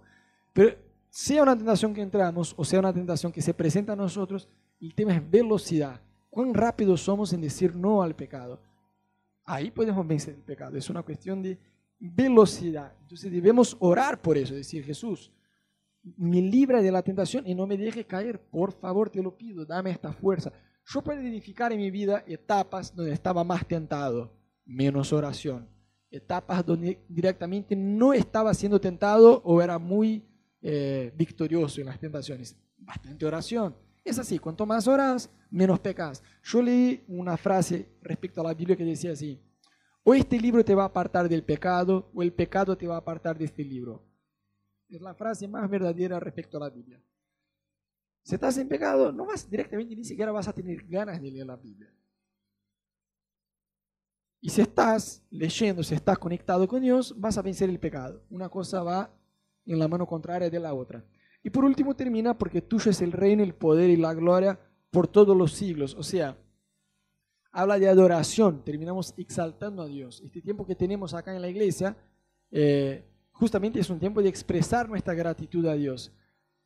Pero 0.51 0.75
sea 1.09 1.43
una 1.43 1.55
tentación 1.55 1.93
que 1.93 2.01
entramos 2.01 2.53
o 2.57 2.65
sea 2.65 2.79
una 2.79 2.93
tentación 2.93 3.31
que 3.31 3.41
se 3.41 3.53
presenta 3.53 3.93
a 3.93 3.95
nosotros, 3.95 4.47
el 4.79 4.93
tema 4.93 5.15
es 5.15 5.29
velocidad. 5.29 6.01
¿Cuán 6.29 6.53
rápido 6.53 6.95
somos 6.97 7.33
en 7.33 7.41
decir 7.41 7.75
no 7.75 8.01
al 8.01 8.15
pecado? 8.15 8.61
Ahí 9.43 9.71
podemos 9.71 10.05
vencer 10.05 10.35
el 10.35 10.41
pecado. 10.41 10.77
Es 10.77 10.89
una 10.89 11.03
cuestión 11.03 11.41
de 11.41 11.57
velocidad. 11.99 12.93
Entonces 13.01 13.31
debemos 13.31 13.75
orar 13.79 14.21
por 14.21 14.37
eso, 14.37 14.53
decir, 14.53 14.83
Jesús, 14.83 15.31
me 16.15 16.41
libra 16.41 16.81
de 16.81 16.91
la 16.91 17.01
tentación 17.01 17.47
y 17.47 17.55
no 17.55 17.65
me 17.65 17.77
deje 17.77 18.05
caer. 18.05 18.39
Por 18.39 18.71
favor, 18.73 19.09
te 19.09 19.21
lo 19.21 19.35
pido, 19.35 19.65
dame 19.65 19.91
esta 19.91 20.13
fuerza. 20.13 20.51
Yo 20.85 21.01
puedo 21.01 21.21
identificar 21.21 21.71
en 21.73 21.79
mi 21.79 21.91
vida 21.91 22.23
etapas 22.27 22.95
donde 22.95 23.11
estaba 23.11 23.43
más 23.43 23.65
tentado, 23.67 24.31
menos 24.65 25.11
oración. 25.11 25.67
Etapas 26.09 26.65
donde 26.65 27.03
directamente 27.09 27.75
no 27.75 28.13
estaba 28.13 28.53
siendo 28.53 28.79
tentado 28.79 29.41
o 29.43 29.61
era 29.61 29.77
muy 29.77 30.23
eh, 30.61 31.13
victorioso 31.15 31.81
en 31.81 31.87
las 31.87 31.99
tentaciones. 31.99 32.55
Bastante 32.77 33.25
oración. 33.25 33.75
Es 34.03 34.19
así, 34.19 34.39
cuanto 34.39 34.65
más 34.65 34.87
oras, 34.87 35.29
menos 35.51 35.79
pecas. 35.79 36.23
Yo 36.43 36.61
leí 36.61 37.03
una 37.07 37.35
frase 37.37 37.97
respecto 38.01 38.41
a 38.41 38.45
la 38.45 38.53
Biblia 38.53 38.77
que 38.77 38.85
decía 38.85 39.11
así, 39.11 39.41
o 40.03 40.13
este 40.13 40.39
libro 40.39 40.63
te 40.63 40.73
va 40.73 40.83
a 40.83 40.87
apartar 40.87 41.27
del 41.27 41.43
pecado, 41.43 42.09
o 42.13 42.23
el 42.23 42.31
pecado 42.31 42.77
te 42.77 42.87
va 42.87 42.95
a 42.95 42.99
apartar 42.99 43.37
de 43.37 43.45
este 43.45 43.63
libro. 43.63 44.05
Es 44.87 45.01
la 45.01 45.13
frase 45.13 45.47
más 45.47 45.69
verdadera 45.69 46.19
respecto 46.19 46.55
a 46.55 46.61
la 46.61 46.69
Biblia. 46.69 47.03
Si 48.23 48.35
estás 48.35 48.57
en 48.57 48.69
pecado, 48.69 49.11
no 49.11 49.25
vas 49.25 49.49
directamente, 49.49 49.95
ni 49.95 50.05
siquiera 50.05 50.31
vas 50.31 50.47
a 50.47 50.53
tener 50.53 50.85
ganas 50.87 51.21
de 51.21 51.31
leer 51.31 51.45
la 51.45 51.57
Biblia. 51.57 51.93
Y 54.39 54.49
si 54.49 54.61
estás 54.61 55.25
leyendo, 55.29 55.83
si 55.83 55.95
estás 55.95 56.17
conectado 56.17 56.67
con 56.67 56.81
Dios, 56.81 57.13
vas 57.19 57.37
a 57.37 57.41
vencer 57.41 57.69
el 57.69 57.79
pecado. 57.79 58.23
Una 58.29 58.47
cosa 58.47 58.83
va 58.83 59.13
en 59.73 59.79
la 59.79 59.87
mano 59.87 60.05
contraria 60.05 60.49
de 60.49 60.59
la 60.59 60.73
otra. 60.73 61.03
Y 61.43 61.49
por 61.49 61.65
último 61.65 61.95
termina 61.95 62.37
porque 62.37 62.61
tuyo 62.61 62.91
es 62.91 63.01
el 63.01 63.11
reino, 63.11 63.43
el 63.43 63.53
poder 63.53 63.89
y 63.89 63.97
la 63.97 64.13
gloria 64.13 64.59
por 64.91 65.07
todos 65.07 65.35
los 65.35 65.53
siglos. 65.53 65.95
O 65.95 66.03
sea, 66.03 66.37
habla 67.51 67.79
de 67.79 67.87
adoración, 67.87 68.63
terminamos 68.63 69.13
exaltando 69.17 69.81
a 69.83 69.87
Dios. 69.87 70.21
Este 70.25 70.41
tiempo 70.41 70.65
que 70.65 70.75
tenemos 70.75 71.13
acá 71.13 71.35
en 71.35 71.41
la 71.41 71.49
iglesia, 71.49 71.95
eh, 72.51 73.03
justamente 73.31 73.79
es 73.79 73.89
un 73.89 73.99
tiempo 73.99 74.21
de 74.21 74.29
expresar 74.29 74.89
nuestra 74.89 75.13
gratitud 75.13 75.65
a 75.67 75.73
Dios. 75.73 76.11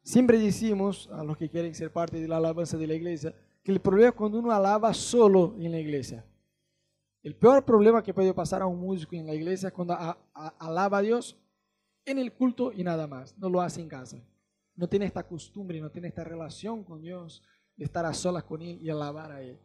Siempre 0.03 0.39
decimos 0.39 1.09
a 1.11 1.23
los 1.23 1.37
que 1.37 1.49
quieren 1.49 1.75
ser 1.75 1.91
parte 1.91 2.19
de 2.19 2.27
la 2.27 2.37
alabanza 2.37 2.77
de 2.77 2.87
la 2.87 2.95
iglesia 2.95 3.35
que 3.63 3.71
el 3.71 3.79
problema 3.79 4.09
es 4.09 4.15
cuando 4.15 4.39
uno 4.39 4.51
alaba 4.51 4.93
solo 4.93 5.55
en 5.59 5.71
la 5.71 5.79
iglesia. 5.79 6.25
El 7.23 7.35
peor 7.35 7.63
problema 7.63 8.01
que 8.01 8.13
puede 8.13 8.33
pasar 8.33 8.63
a 8.63 8.65
un 8.65 8.79
músico 8.79 9.15
en 9.15 9.27
la 9.27 9.35
iglesia 9.35 9.67
es 9.67 9.73
cuando 9.73 9.95
alaba 10.33 10.97
a 10.97 11.01
Dios 11.01 11.37
en 12.05 12.17
el 12.17 12.33
culto 12.33 12.71
y 12.71 12.83
nada 12.83 13.07
más, 13.07 13.37
no 13.37 13.49
lo 13.49 13.61
hace 13.61 13.81
en 13.81 13.87
casa 13.87 14.21
no 14.81 14.87
tiene 14.87 15.05
esta 15.05 15.23
costumbre, 15.23 15.79
no 15.79 15.91
tiene 15.91 16.07
esta 16.07 16.23
relación 16.23 16.83
con 16.83 17.01
Dios, 17.01 17.43
de 17.75 17.85
estar 17.85 18.05
a 18.05 18.13
solas 18.13 18.43
con 18.43 18.61
Él 18.63 18.79
y 18.81 18.89
alabar 18.89 19.31
a 19.31 19.41
Él. 19.41 19.59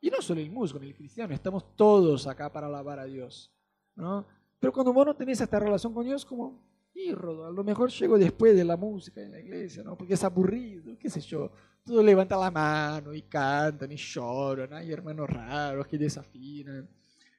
Y 0.00 0.10
no 0.10 0.20
solo 0.20 0.40
el 0.40 0.50
músico, 0.50 0.80
el 0.80 0.94
cristiano, 0.94 1.34
estamos 1.34 1.76
todos 1.76 2.26
acá 2.26 2.50
para 2.50 2.68
alabar 2.68 2.98
a 2.98 3.04
Dios. 3.04 3.52
¿no? 3.94 4.26
Pero 4.58 4.72
cuando 4.72 4.92
vos 4.92 5.06
no 5.06 5.14
tenés 5.14 5.40
esta 5.40 5.60
relación 5.60 5.92
con 5.92 6.04
Dios, 6.04 6.24
como, 6.24 6.70
Rodo, 7.14 7.46
a 7.46 7.50
lo 7.50 7.64
mejor 7.64 7.90
llego 7.90 8.18
después 8.18 8.56
de 8.56 8.64
la 8.64 8.76
música 8.76 9.20
en 9.20 9.32
la 9.32 9.40
iglesia, 9.40 9.82
¿no? 9.82 9.96
porque 9.96 10.14
es 10.14 10.24
aburrido, 10.24 10.96
qué 10.98 11.10
sé 11.10 11.20
yo. 11.20 11.50
Todos 11.84 12.04
levantan 12.04 12.40
la 12.40 12.50
mano 12.50 13.12
y 13.12 13.22
cantan 13.22 13.90
y 13.92 13.96
lloran, 13.96 14.72
hay 14.72 14.90
hermanos 14.90 15.28
raros 15.28 15.86
que 15.86 15.98
desafinan, 15.98 16.88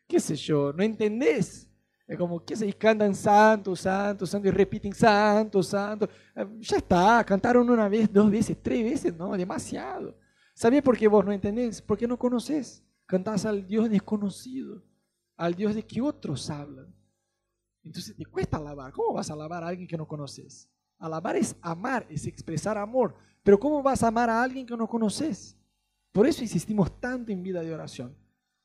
qué 0.05 0.19
sé 0.19 0.35
yo, 0.35 0.73
no 0.73 0.83
entendés 0.83 1.72
es 2.05 2.17
como 2.17 2.43
que 2.43 2.55
se 2.55 2.71
cantan 2.73 3.15
santo, 3.15 3.75
santo, 3.75 4.25
santo 4.25 4.47
y 4.47 4.51
repiten 4.51 4.93
santo, 4.93 5.63
santo. 5.63 6.09
Eh, 6.35 6.45
ya 6.59 6.77
está, 6.77 7.23
cantaron 7.23 7.69
una 7.69 7.87
vez, 7.87 8.11
dos 8.11 8.29
veces, 8.29 8.57
tres 8.61 8.83
veces, 8.83 9.15
no, 9.15 9.31
demasiado. 9.37 10.17
¿Sabés 10.53 10.81
por 10.81 10.97
qué 10.97 11.07
vos 11.07 11.23
no 11.23 11.31
entendés? 11.31 11.81
Porque 11.81 12.07
no 12.07 12.17
conoces. 12.17 12.83
Cantás 13.05 13.45
al 13.45 13.65
Dios 13.65 13.89
desconocido, 13.89 14.83
al 15.37 15.55
Dios 15.55 15.75
de 15.75 15.83
que 15.83 16.01
otros 16.01 16.49
hablan. 16.49 16.93
Entonces 17.83 18.15
te 18.15 18.25
cuesta 18.25 18.57
alabar. 18.57 18.91
¿Cómo 18.91 19.13
vas 19.13 19.29
a 19.29 19.33
alabar 19.33 19.63
a 19.63 19.67
alguien 19.67 19.87
que 19.87 19.97
no 19.97 20.07
conoces? 20.07 20.69
Alabar 20.99 21.35
es 21.35 21.55
amar, 21.61 22.05
es 22.09 22.25
expresar 22.27 22.77
amor. 22.77 23.15
Pero 23.43 23.59
¿cómo 23.59 23.81
vas 23.81 24.03
a 24.03 24.07
amar 24.07 24.29
a 24.29 24.41
alguien 24.41 24.65
que 24.65 24.77
no 24.77 24.87
conoces? 24.87 25.57
Por 26.11 26.27
eso 26.27 26.43
insistimos 26.43 26.99
tanto 26.99 27.31
en 27.31 27.43
vida 27.43 27.61
de 27.61 27.73
oración. 27.73 28.15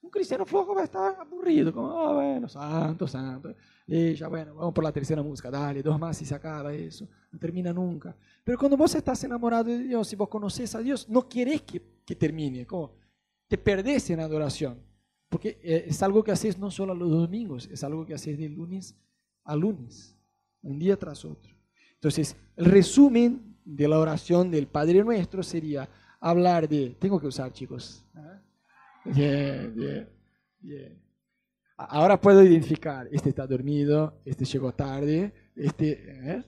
Un 0.01 0.11
cristiano 0.11 0.46
flojo 0.46 0.74
va 0.74 0.82
a 0.82 0.84
estar 0.84 1.16
aburrido, 1.20 1.72
como, 1.72 1.88
oh, 1.88 2.14
bueno, 2.14 2.49
santo, 2.49 3.07
santo. 3.07 3.55
Y 3.86 4.22
bueno, 4.24 4.55
vamos 4.55 4.72
por 4.72 4.84
la 4.84 4.92
tercera 4.92 5.22
música, 5.22 5.51
dale, 5.51 5.82
dos 5.82 5.99
más 5.99 6.20
y 6.22 6.24
se 6.24 6.34
acaba 6.34 6.72
eso. 6.72 7.09
No 7.32 7.38
termina 7.38 7.72
nunca. 7.72 8.16
Pero 8.44 8.59
cuando 8.59 8.76
vos 8.76 8.94
estás 8.94 9.22
enamorado 9.24 9.64
de 9.64 9.78
Dios 9.78 10.12
y 10.12 10.16
vos 10.16 10.28
conoces 10.28 10.74
a 10.74 10.78
Dios, 10.78 11.09
no 11.09 11.28
querés 11.28 11.62
que, 11.62 11.82
que 12.05 12.14
termine, 12.14 12.66
como 12.66 12.92
te 13.49 13.59
perdés 13.59 14.11
en 14.11 14.20
adoración. 14.20 14.78
Porque 15.28 15.59
eh, 15.62 15.84
es 15.88 16.03
algo 16.03 16.22
que 16.22 16.32
haces 16.32 16.59
no 16.59 16.70
solo 16.70 16.94
los 16.94 17.11
domingos, 17.11 17.68
es 17.70 17.84
algo 17.84 18.07
que 18.07 18.14
haces 18.14 18.38
de 18.38 18.49
lunes 18.49 18.94
a 19.44 19.57
lunes, 19.57 20.16
un 20.62 20.78
día 20.78 20.96
tras 20.96 21.24
otro. 21.24 21.55
Entonces, 21.94 22.36
el 22.57 22.66
resumen 22.66 23.57
de 23.64 23.88
la 23.88 23.99
oración 23.99 24.51
del 24.51 24.66
Padre 24.66 25.03
Nuestro 25.03 25.42
sería 25.42 25.88
hablar 26.20 26.68
de, 26.68 26.96
tengo 26.99 27.20
que 27.20 27.26
usar 27.26 27.53
chicos, 27.53 28.05
¿ah? 28.14 28.40
Bien, 29.14 29.72
bien, 29.74 30.09
bien. 30.61 31.02
Ahora 31.76 32.20
puedo 32.20 32.42
identificar, 32.42 33.09
este 33.12 33.28
está 33.28 33.46
dormido, 33.46 34.20
este 34.24 34.44
llegó 34.44 34.72
tarde, 34.72 35.32
este... 35.54 35.92
¿eh? 36.32 36.44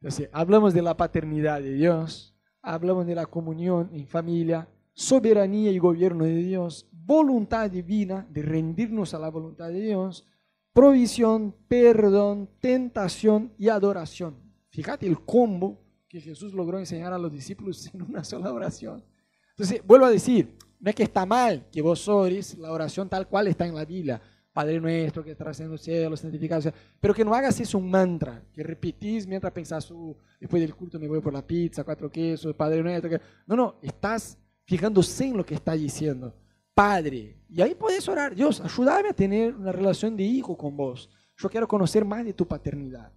Entonces, 0.00 0.28
hablamos 0.32 0.74
de 0.74 0.82
la 0.82 0.96
paternidad 0.96 1.60
de 1.60 1.74
Dios, 1.74 2.36
hablamos 2.62 3.04
de 3.04 3.16
la 3.16 3.26
comunión 3.26 3.90
en 3.92 4.06
familia, 4.06 4.68
soberanía 4.92 5.72
y 5.72 5.78
gobierno 5.78 6.24
de 6.24 6.36
Dios, 6.36 6.88
voluntad 6.92 7.68
divina 7.68 8.26
de 8.30 8.42
rendirnos 8.42 9.12
a 9.14 9.18
la 9.18 9.28
voluntad 9.28 9.68
de 9.68 9.80
Dios, 9.80 10.24
provisión, 10.72 11.52
perdón, 11.66 12.48
tentación 12.60 13.52
y 13.58 13.68
adoración. 13.68 14.36
Fíjate 14.70 15.06
el 15.06 15.18
combo 15.24 15.82
que 16.08 16.20
Jesús 16.20 16.54
logró 16.54 16.78
enseñar 16.78 17.12
a 17.12 17.18
los 17.18 17.32
discípulos 17.32 17.90
en 17.94 18.02
una 18.02 18.22
sola 18.22 18.52
oración. 18.52 19.04
Entonces, 19.50 19.82
vuelvo 19.84 20.06
a 20.06 20.10
decir, 20.10 20.56
no 20.80 20.90
es 20.90 20.94
que 20.94 21.02
está 21.02 21.26
mal 21.26 21.66
que 21.70 21.82
vos 21.82 22.06
ores 22.08 22.56
la 22.56 22.72
oración 22.72 23.08
tal 23.08 23.26
cual 23.28 23.48
está 23.48 23.66
en 23.66 23.74
la 23.74 23.84
Biblia. 23.84 24.20
Padre 24.52 24.80
nuestro 24.80 25.22
que 25.22 25.32
estás 25.32 25.60
en 25.60 25.70
los 25.70 25.80
cielos, 25.80 26.18
santificado 26.18 26.72
Pero 26.98 27.14
que 27.14 27.24
no 27.24 27.32
hagas 27.32 27.60
eso 27.60 27.78
un 27.78 27.88
mantra, 27.88 28.42
que 28.52 28.62
repetís 28.64 29.24
mientras 29.24 29.52
pensás, 29.52 29.88
uh, 29.90 30.16
después 30.40 30.60
del 30.60 30.74
culto 30.74 30.98
me 30.98 31.06
voy 31.06 31.20
por 31.20 31.32
la 31.32 31.46
pizza, 31.46 31.84
cuatro 31.84 32.10
quesos, 32.10 32.56
Padre 32.56 32.82
nuestro. 32.82 33.08
Que... 33.08 33.20
No, 33.46 33.54
no, 33.54 33.76
estás 33.80 34.36
fijándose 34.64 35.26
en 35.26 35.36
lo 35.36 35.46
que 35.46 35.54
está 35.54 35.74
diciendo. 35.74 36.34
Padre. 36.74 37.36
Y 37.48 37.60
ahí 37.62 37.74
puedes 37.74 38.08
orar, 38.08 38.34
Dios, 38.34 38.60
ayúdame 38.60 39.10
a 39.10 39.12
tener 39.12 39.54
una 39.54 39.70
relación 39.70 40.16
de 40.16 40.24
hijo 40.24 40.56
con 40.56 40.76
vos. 40.76 41.08
Yo 41.36 41.48
quiero 41.48 41.68
conocer 41.68 42.04
más 42.04 42.24
de 42.24 42.32
tu 42.32 42.46
paternidad. 42.46 43.12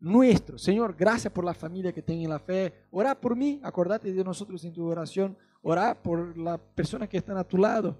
Nuestro, 0.00 0.58
Señor, 0.58 0.94
gracias 0.96 1.32
por 1.32 1.44
la 1.44 1.54
familia 1.54 1.92
que 1.92 2.02
tiene 2.02 2.26
la 2.26 2.38
fe. 2.38 2.72
Ora 2.90 3.20
por 3.20 3.36
mí, 3.36 3.60
acordate 3.62 4.12
de 4.12 4.24
nosotros 4.24 4.64
en 4.64 4.72
tu 4.72 4.86
oración 4.86 5.36
orar 5.62 6.00
por 6.02 6.36
la 6.36 6.58
persona 6.58 7.08
que 7.08 7.16
está 7.16 7.38
a 7.38 7.44
tu 7.46 7.58
lado. 7.58 7.98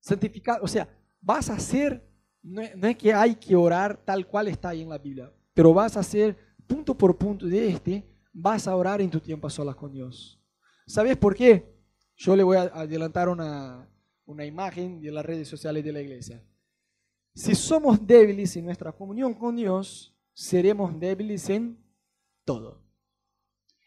Santificar, 0.00 0.60
o 0.62 0.68
sea, 0.68 0.88
vas 1.20 1.50
a 1.50 1.54
hacer, 1.54 2.02
no, 2.42 2.62
es 2.62 2.96
que 2.96 3.12
hay 3.12 3.34
que 3.34 3.54
orar 3.54 3.96
tal 4.04 4.26
cual 4.26 4.48
está 4.48 4.70
ahí 4.70 4.82
en 4.82 4.88
la 4.88 4.98
Biblia, 4.98 5.32
pero 5.52 5.74
vas 5.74 5.96
a 5.96 6.00
hacer 6.00 6.36
punto 6.66 6.96
por 6.96 7.16
punto 7.16 7.46
de 7.46 7.68
este, 7.68 8.04
vas 8.32 8.66
a 8.66 8.76
orar 8.76 9.00
en 9.00 9.10
tu 9.10 9.20
tiempo 9.20 9.46
a 9.46 9.50
solas 9.50 9.76
con 9.76 9.92
Dios. 9.92 10.40
¿Sabes 10.86 11.16
por 11.16 11.34
qué? 11.34 11.78
Yo 12.16 12.36
le 12.36 12.42
voy 12.42 12.56
a 12.56 12.62
adelantar 12.62 13.28
una, 13.28 13.88
una 14.24 14.44
imagen 14.44 15.00
de 15.00 15.10
las 15.10 15.24
redes 15.24 15.48
sociales 15.48 15.84
de 15.84 15.92
la 15.92 16.00
iglesia. 16.00 16.42
Si 17.34 17.54
somos 17.54 18.04
débiles 18.06 18.56
en 18.56 18.64
nuestra 18.64 18.92
comunión 18.92 19.34
con 19.34 19.56
Dios, 19.56 20.16
seremos 20.32 20.98
débiles 20.98 21.48
en 21.48 21.78
todo. 22.44 22.82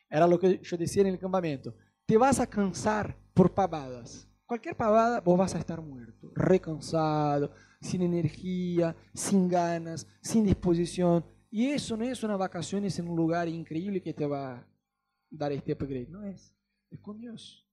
Era 0.10 0.28
lo 0.28 0.40
que 0.40 0.60
yo 0.60 0.78
decía 0.78 1.02
en 1.02 1.10
el 1.10 1.20
campamento 1.20 1.76
te 2.06 2.18
vas 2.18 2.40
a 2.40 2.48
cansar 2.48 3.16
por 3.34 3.54
pavadas. 3.54 4.28
Cualquier 4.46 4.76
pavada, 4.76 5.22
vos 5.22 5.38
vas 5.38 5.56
a 5.56 5.60
estar 5.60 5.82
muerto, 5.82 6.32
recansado, 6.36 7.52
sin 7.82 8.02
energía, 8.02 8.96
sin 9.14 9.48
ganas, 9.48 10.08
sin 10.22 10.44
disposición. 10.46 11.26
Y 11.50 11.68
eso 11.68 11.96
no 11.98 12.04
es 12.04 12.24
una 12.24 12.36
vacaciones 12.36 12.98
en 13.00 13.08
un 13.08 13.16
lugar 13.16 13.48
increíble 13.48 14.02
que 14.02 14.14
te 14.14 14.26
va 14.26 14.58
a 14.58 14.68
dar 15.30 15.52
este 15.52 15.74
upgrade, 15.74 16.08
no 16.10 16.24
es. 16.24 16.54
Es 16.90 17.00
con 17.00 17.20
Dios, 17.20 17.68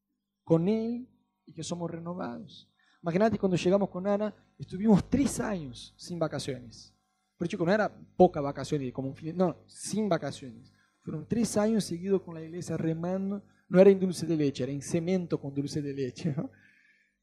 con 0.44 0.68
Él 0.68 1.08
y 1.44 1.52
que 1.52 1.62
somos 1.62 1.90
renovados. 1.90 2.70
Imagínate 3.02 3.38
cuando 3.38 3.56
llegamos 3.56 3.88
con 3.90 4.06
Ana, 4.06 4.34
estuvimos 4.58 5.08
tres 5.08 5.40
años 5.40 5.94
sin 5.96 6.18
vacaciones. 6.18 6.94
Pero 7.36 7.48
chico, 7.48 7.64
no 7.64 7.72
era 7.72 7.90
poca 8.16 8.40
vacaciones, 8.40 8.92
como 8.92 9.08
un 9.08 9.16
fin, 9.16 9.36
no, 9.36 9.56
sin 9.66 10.08
vacaciones. 10.08 10.72
Fueron 11.02 11.26
tres 11.26 11.56
años 11.56 11.84
seguidos 11.84 12.22
con 12.22 12.34
la 12.34 12.42
iglesia 12.42 12.76
remando, 12.76 13.42
no 13.70 13.80
era 13.80 13.88
en 13.88 14.00
dulce 14.00 14.26
de 14.26 14.36
leche, 14.36 14.64
era 14.64 14.72
en 14.72 14.82
cemento 14.82 15.40
con 15.40 15.54
dulce 15.54 15.80
de 15.80 15.94
leche. 15.94 16.34
¿no? 16.36 16.50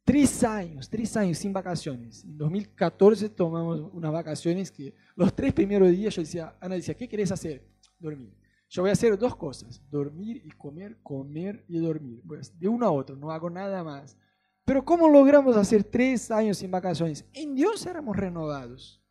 Tres 0.03 0.41
años, 0.45 0.89
tres 0.89 1.15
años 1.17 1.37
sin 1.37 1.51
vacaciones. 1.51 2.23
En 2.23 2.37
2014 2.37 3.29
tomamos 3.29 3.91
unas 3.93 4.11
vacaciones 4.11 4.71
que 4.71 4.95
los 5.15 5.35
tres 5.35 5.53
primeros 5.53 5.91
días 5.91 6.15
yo 6.15 6.21
decía, 6.21 6.55
Ana 6.61 6.75
decía, 6.75 6.95
¿qué 6.95 7.07
querés 7.09 7.31
hacer? 7.31 7.67
Dormir. 7.99 8.33
Yo 8.69 8.81
voy 8.81 8.89
a 8.89 8.93
hacer 8.93 9.17
dos 9.17 9.35
cosas, 9.35 9.81
dormir 9.89 10.41
y 10.45 10.49
comer, 10.51 10.97
comer 11.03 11.65
y 11.67 11.77
dormir. 11.79 12.21
Pues 12.25 12.57
de 12.57 12.69
uno 12.69 12.85
a 12.85 12.91
otro, 12.91 13.17
no 13.17 13.31
hago 13.31 13.49
nada 13.49 13.83
más. 13.83 14.17
Pero 14.63 14.83
¿cómo 14.85 15.09
logramos 15.09 15.57
hacer 15.57 15.83
tres 15.83 16.31
años 16.31 16.57
sin 16.57 16.71
vacaciones? 16.71 17.25
En 17.33 17.55
Dios 17.55 17.85
éramos 17.85 18.15
renovados. 18.15 19.01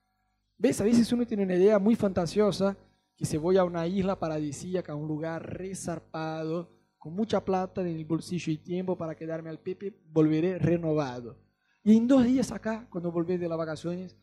¿Ves? 0.56 0.80
A 0.80 0.84
veces 0.84 1.12
uno 1.12 1.26
tiene 1.26 1.42
una 1.42 1.54
idea 1.54 1.78
muy 1.78 1.96
fantasiosa 1.96 2.76
que 3.16 3.26
se 3.26 3.36
voy 3.36 3.58
a 3.58 3.64
una 3.64 3.86
isla 3.86 4.18
paradisíaca, 4.18 4.92
a 4.92 4.96
un 4.96 5.08
lugar 5.08 5.58
resarpado, 5.58 6.75
con 7.06 7.14
mucha 7.14 7.44
plata 7.44 7.82
en 7.82 7.86
el 7.86 8.04
bolsillo 8.04 8.52
y 8.52 8.58
tiempo 8.58 8.98
para 8.98 9.14
quedarme 9.14 9.48
al 9.48 9.60
Pepe, 9.60 9.94
volveré 10.12 10.58
renovado. 10.58 11.38
Y 11.84 11.96
en 11.96 12.08
dos 12.08 12.24
días 12.24 12.50
acá, 12.50 12.84
cuando 12.90 13.12
volvés 13.12 13.38
de 13.38 13.48
las 13.48 13.56
vacaciones, 13.56 14.16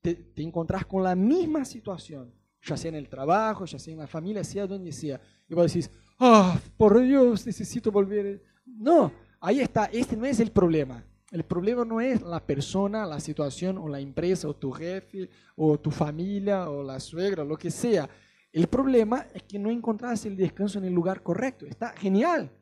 te, 0.00 0.14
te 0.14 0.40
encontrás 0.40 0.86
con 0.86 1.02
la 1.02 1.16
misma 1.16 1.64
situación, 1.64 2.32
ya 2.62 2.76
sea 2.76 2.90
en 2.90 2.94
el 2.94 3.08
trabajo, 3.08 3.64
ya 3.64 3.80
sea 3.80 3.94
en 3.94 3.98
la 3.98 4.06
familia, 4.06 4.44
sea 4.44 4.64
donde 4.64 4.92
sea. 4.92 5.20
Y 5.48 5.54
vos 5.54 5.66
decís, 5.66 5.90
ah, 6.20 6.56
por 6.76 7.00
Dios, 7.00 7.44
necesito 7.46 7.90
volver. 7.90 8.44
No, 8.64 9.10
ahí 9.40 9.58
está, 9.58 9.86
este 9.86 10.16
no 10.16 10.24
es 10.24 10.38
el 10.38 10.52
problema. 10.52 11.04
El 11.32 11.42
problema 11.42 11.84
no 11.84 12.00
es 12.00 12.22
la 12.22 12.38
persona, 12.38 13.06
la 13.06 13.18
situación 13.18 13.76
o 13.76 13.88
la 13.88 13.98
empresa 13.98 14.46
o 14.46 14.54
tu 14.54 14.70
jefe 14.70 15.28
o 15.56 15.80
tu 15.80 15.90
familia 15.90 16.70
o 16.70 16.84
la 16.84 17.00
suegra, 17.00 17.42
lo 17.42 17.56
que 17.56 17.72
sea. 17.72 18.08
El 18.54 18.68
problema 18.68 19.26
es 19.34 19.42
que 19.42 19.58
no 19.58 19.68
encontrás 19.68 20.24
el 20.26 20.36
descanso 20.36 20.78
en 20.78 20.84
el 20.84 20.94
lugar 20.94 21.24
correcto. 21.24 21.66
Está 21.66 21.88
genial 21.88 22.52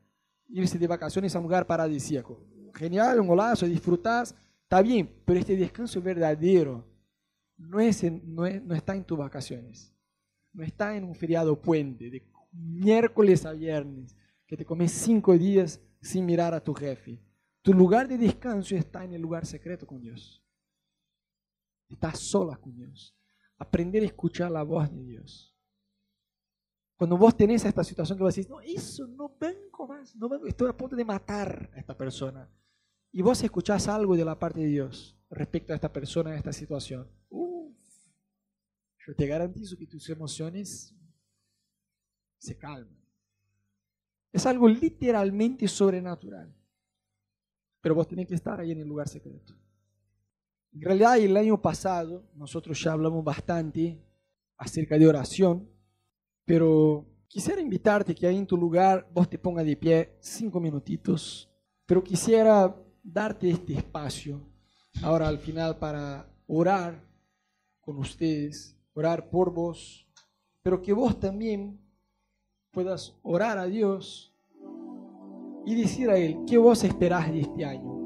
irse 0.48 0.78
de 0.78 0.86
vacaciones 0.86 1.36
a 1.36 1.38
un 1.38 1.42
lugar 1.42 1.66
paradisíaco. 1.66 2.42
Genial, 2.72 3.20
un 3.20 3.26
golazo, 3.26 3.66
disfrutás, 3.66 4.34
está 4.62 4.80
bien, 4.80 5.14
pero 5.26 5.38
este 5.38 5.54
descanso 5.54 6.00
verdadero 6.00 6.88
no, 7.58 7.78
es 7.78 8.02
no, 8.04 8.48
no 8.48 8.74
está 8.74 8.96
en 8.96 9.04
tus 9.04 9.18
vacaciones. 9.18 9.94
No 10.54 10.64
está 10.64 10.96
en 10.96 11.04
un 11.04 11.14
feriado 11.14 11.60
puente, 11.60 12.08
de 12.08 12.26
miércoles 12.52 13.44
a 13.44 13.52
viernes, 13.52 14.16
que 14.46 14.56
te 14.56 14.64
comes 14.64 14.92
cinco 14.92 15.36
días 15.36 15.78
sin 16.00 16.24
mirar 16.24 16.54
a 16.54 16.64
tu 16.64 16.72
jefe. 16.72 17.22
Tu 17.60 17.74
lugar 17.74 18.08
de 18.08 18.16
descanso 18.16 18.74
está 18.76 19.04
en 19.04 19.12
el 19.12 19.20
lugar 19.20 19.44
secreto 19.44 19.86
con 19.86 20.00
Dios. 20.00 20.42
Estás 21.90 22.18
sola 22.18 22.56
con 22.56 22.74
Dios. 22.74 23.14
Aprender 23.58 24.02
a 24.02 24.06
escuchar 24.06 24.50
la 24.50 24.62
voz 24.62 24.90
de 24.90 25.04
Dios. 25.04 25.51
Cuando 27.02 27.18
vos 27.18 27.36
tenés 27.36 27.64
esta 27.64 27.82
situación 27.82 28.16
que 28.16 28.22
vos 28.22 28.32
decís, 28.32 28.48
no, 28.48 28.60
eso 28.60 29.08
no 29.08 29.36
vengo 29.40 29.88
más, 29.88 30.14
no 30.14 30.28
vengo, 30.28 30.46
estoy 30.46 30.68
a 30.68 30.76
punto 30.76 30.94
de 30.94 31.04
matar 31.04 31.68
a 31.74 31.80
esta 31.80 31.98
persona. 31.98 32.48
Y 33.10 33.20
vos 33.22 33.42
escuchás 33.42 33.88
algo 33.88 34.14
de 34.14 34.24
la 34.24 34.38
parte 34.38 34.60
de 34.60 34.66
Dios 34.66 35.18
respecto 35.28 35.72
a 35.72 35.74
esta 35.74 35.92
persona, 35.92 36.30
a 36.30 36.36
esta 36.36 36.52
situación. 36.52 37.10
Uf, 37.28 37.74
yo 39.04 39.16
te 39.16 39.26
garantizo 39.26 39.76
que 39.76 39.88
tus 39.88 40.08
emociones 40.10 40.94
se 42.38 42.56
calman. 42.56 43.04
Es 44.32 44.46
algo 44.46 44.68
literalmente 44.68 45.66
sobrenatural. 45.66 46.54
Pero 47.80 47.96
vos 47.96 48.06
tenés 48.06 48.28
que 48.28 48.36
estar 48.36 48.60
ahí 48.60 48.70
en 48.70 48.78
el 48.78 48.86
lugar 48.86 49.08
secreto. 49.08 49.54
En 50.72 50.82
realidad, 50.82 51.18
el 51.18 51.36
año 51.36 51.60
pasado 51.60 52.30
nosotros 52.36 52.80
ya 52.80 52.92
hablamos 52.92 53.24
bastante 53.24 54.00
acerca 54.56 54.96
de 54.96 55.08
oración 55.08 55.71
pero 56.44 57.06
quisiera 57.28 57.60
invitarte 57.60 58.14
que 58.14 58.26
ahí 58.26 58.36
en 58.36 58.46
tu 58.46 58.56
lugar 58.56 59.08
vos 59.12 59.28
te 59.28 59.38
pongas 59.38 59.64
de 59.64 59.76
pie 59.76 60.16
cinco 60.20 60.60
minutitos. 60.60 61.48
Pero 61.86 62.02
quisiera 62.02 62.74
darte 63.02 63.50
este 63.50 63.74
espacio 63.74 64.40
ahora 65.02 65.28
al 65.28 65.38
final 65.38 65.78
para 65.78 66.28
orar 66.46 67.02
con 67.80 67.98
ustedes, 67.98 68.76
orar 68.94 69.30
por 69.30 69.52
vos, 69.52 70.06
pero 70.62 70.80
que 70.80 70.92
vos 70.92 71.18
también 71.18 71.80
puedas 72.70 73.16
orar 73.22 73.58
a 73.58 73.66
Dios 73.66 74.34
y 75.64 75.74
decir 75.74 76.10
a 76.10 76.16
Él, 76.16 76.38
¿qué 76.46 76.58
vos 76.58 76.84
esperás 76.84 77.30
de 77.32 77.40
este 77.40 77.64
año? 77.64 78.00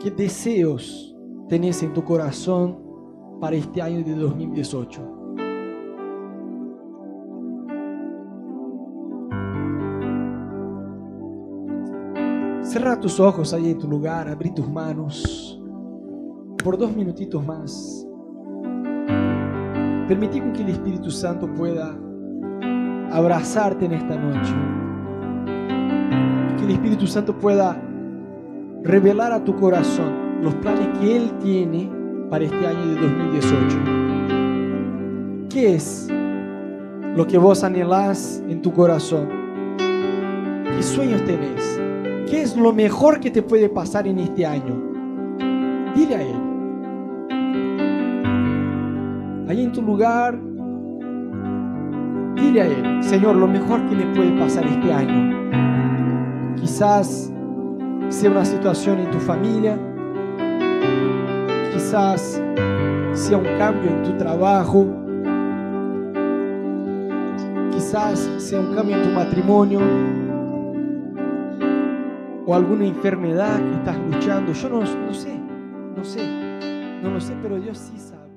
¿Qué 0.00 0.10
deseos 0.10 1.16
tenés 1.48 1.82
en 1.82 1.92
tu 1.92 2.04
corazón 2.04 3.38
para 3.40 3.56
este 3.56 3.82
año 3.82 4.04
de 4.04 4.14
2018? 4.14 5.17
Cierra 12.68 13.00
tus 13.00 13.18
ojos 13.18 13.54
ahí 13.54 13.70
en 13.70 13.78
tu 13.78 13.88
lugar, 13.88 14.28
abrí 14.28 14.50
tus 14.50 14.68
manos 14.68 15.58
por 16.62 16.76
dos 16.76 16.94
minutitos 16.94 17.42
más. 17.46 18.06
Permití 20.06 20.38
que 20.52 20.64
el 20.64 20.68
Espíritu 20.68 21.10
Santo 21.10 21.50
pueda 21.54 21.98
abrazarte 23.10 23.86
en 23.86 23.92
esta 23.92 24.16
noche. 24.16 24.52
Que 26.58 26.64
el 26.64 26.72
Espíritu 26.72 27.06
Santo 27.06 27.38
pueda 27.38 27.80
revelar 28.82 29.32
a 29.32 29.42
tu 29.42 29.56
corazón 29.56 30.42
los 30.42 30.54
planes 30.56 30.88
que 30.98 31.16
Él 31.16 31.32
tiene 31.38 31.90
para 32.28 32.44
este 32.44 32.66
año 32.66 32.86
de 32.86 33.00
2018. 33.00 33.78
¿Qué 35.48 35.74
es 35.74 36.06
lo 37.16 37.26
que 37.26 37.38
vos 37.38 37.64
anhelás 37.64 38.44
en 38.46 38.60
tu 38.60 38.74
corazón? 38.74 39.26
¿Qué 39.78 40.82
sueños 40.82 41.24
tenés? 41.24 41.77
¿Qué 42.28 42.42
es 42.42 42.54
lo 42.58 42.74
mejor 42.74 43.20
que 43.20 43.30
te 43.30 43.40
puede 43.40 43.70
pasar 43.70 44.06
en 44.06 44.18
este 44.18 44.44
año? 44.44 44.76
Dile 45.94 46.14
a 46.14 46.22
Él. 46.22 46.36
Ahí 49.48 49.64
en 49.64 49.72
tu 49.72 49.80
lugar, 49.80 50.38
dile 52.36 52.60
a 52.60 52.66
Él, 52.66 53.02
Señor, 53.02 53.34
lo 53.36 53.48
mejor 53.48 53.88
que 53.88 53.96
me 53.96 54.14
puede 54.14 54.38
pasar 54.38 54.66
este 54.66 54.92
año. 54.92 56.54
Quizás 56.56 57.32
sea 58.10 58.30
una 58.30 58.44
situación 58.44 58.98
en 58.98 59.10
tu 59.10 59.20
familia, 59.20 59.78
quizás 61.72 62.42
sea 63.12 63.38
un 63.38 63.56
cambio 63.56 63.90
en 63.90 64.02
tu 64.02 64.12
trabajo, 64.18 64.86
quizás 67.72 68.18
sea 68.36 68.60
un 68.60 68.74
cambio 68.74 68.96
en 68.96 69.02
tu 69.02 69.08
matrimonio 69.14 69.80
o 72.48 72.54
alguna 72.54 72.86
enfermedad 72.86 73.58
que 73.58 73.74
estás 73.74 73.98
luchando. 73.98 74.52
Yo 74.54 74.68
no, 74.70 74.80
no 74.80 75.14
sé, 75.14 75.38
no 75.38 76.02
sé, 76.02 76.26
no 77.02 77.10
lo 77.10 77.20
sé, 77.20 77.36
pero 77.42 77.60
Dios 77.60 77.76
sí 77.76 77.98
sabe. 77.98 78.27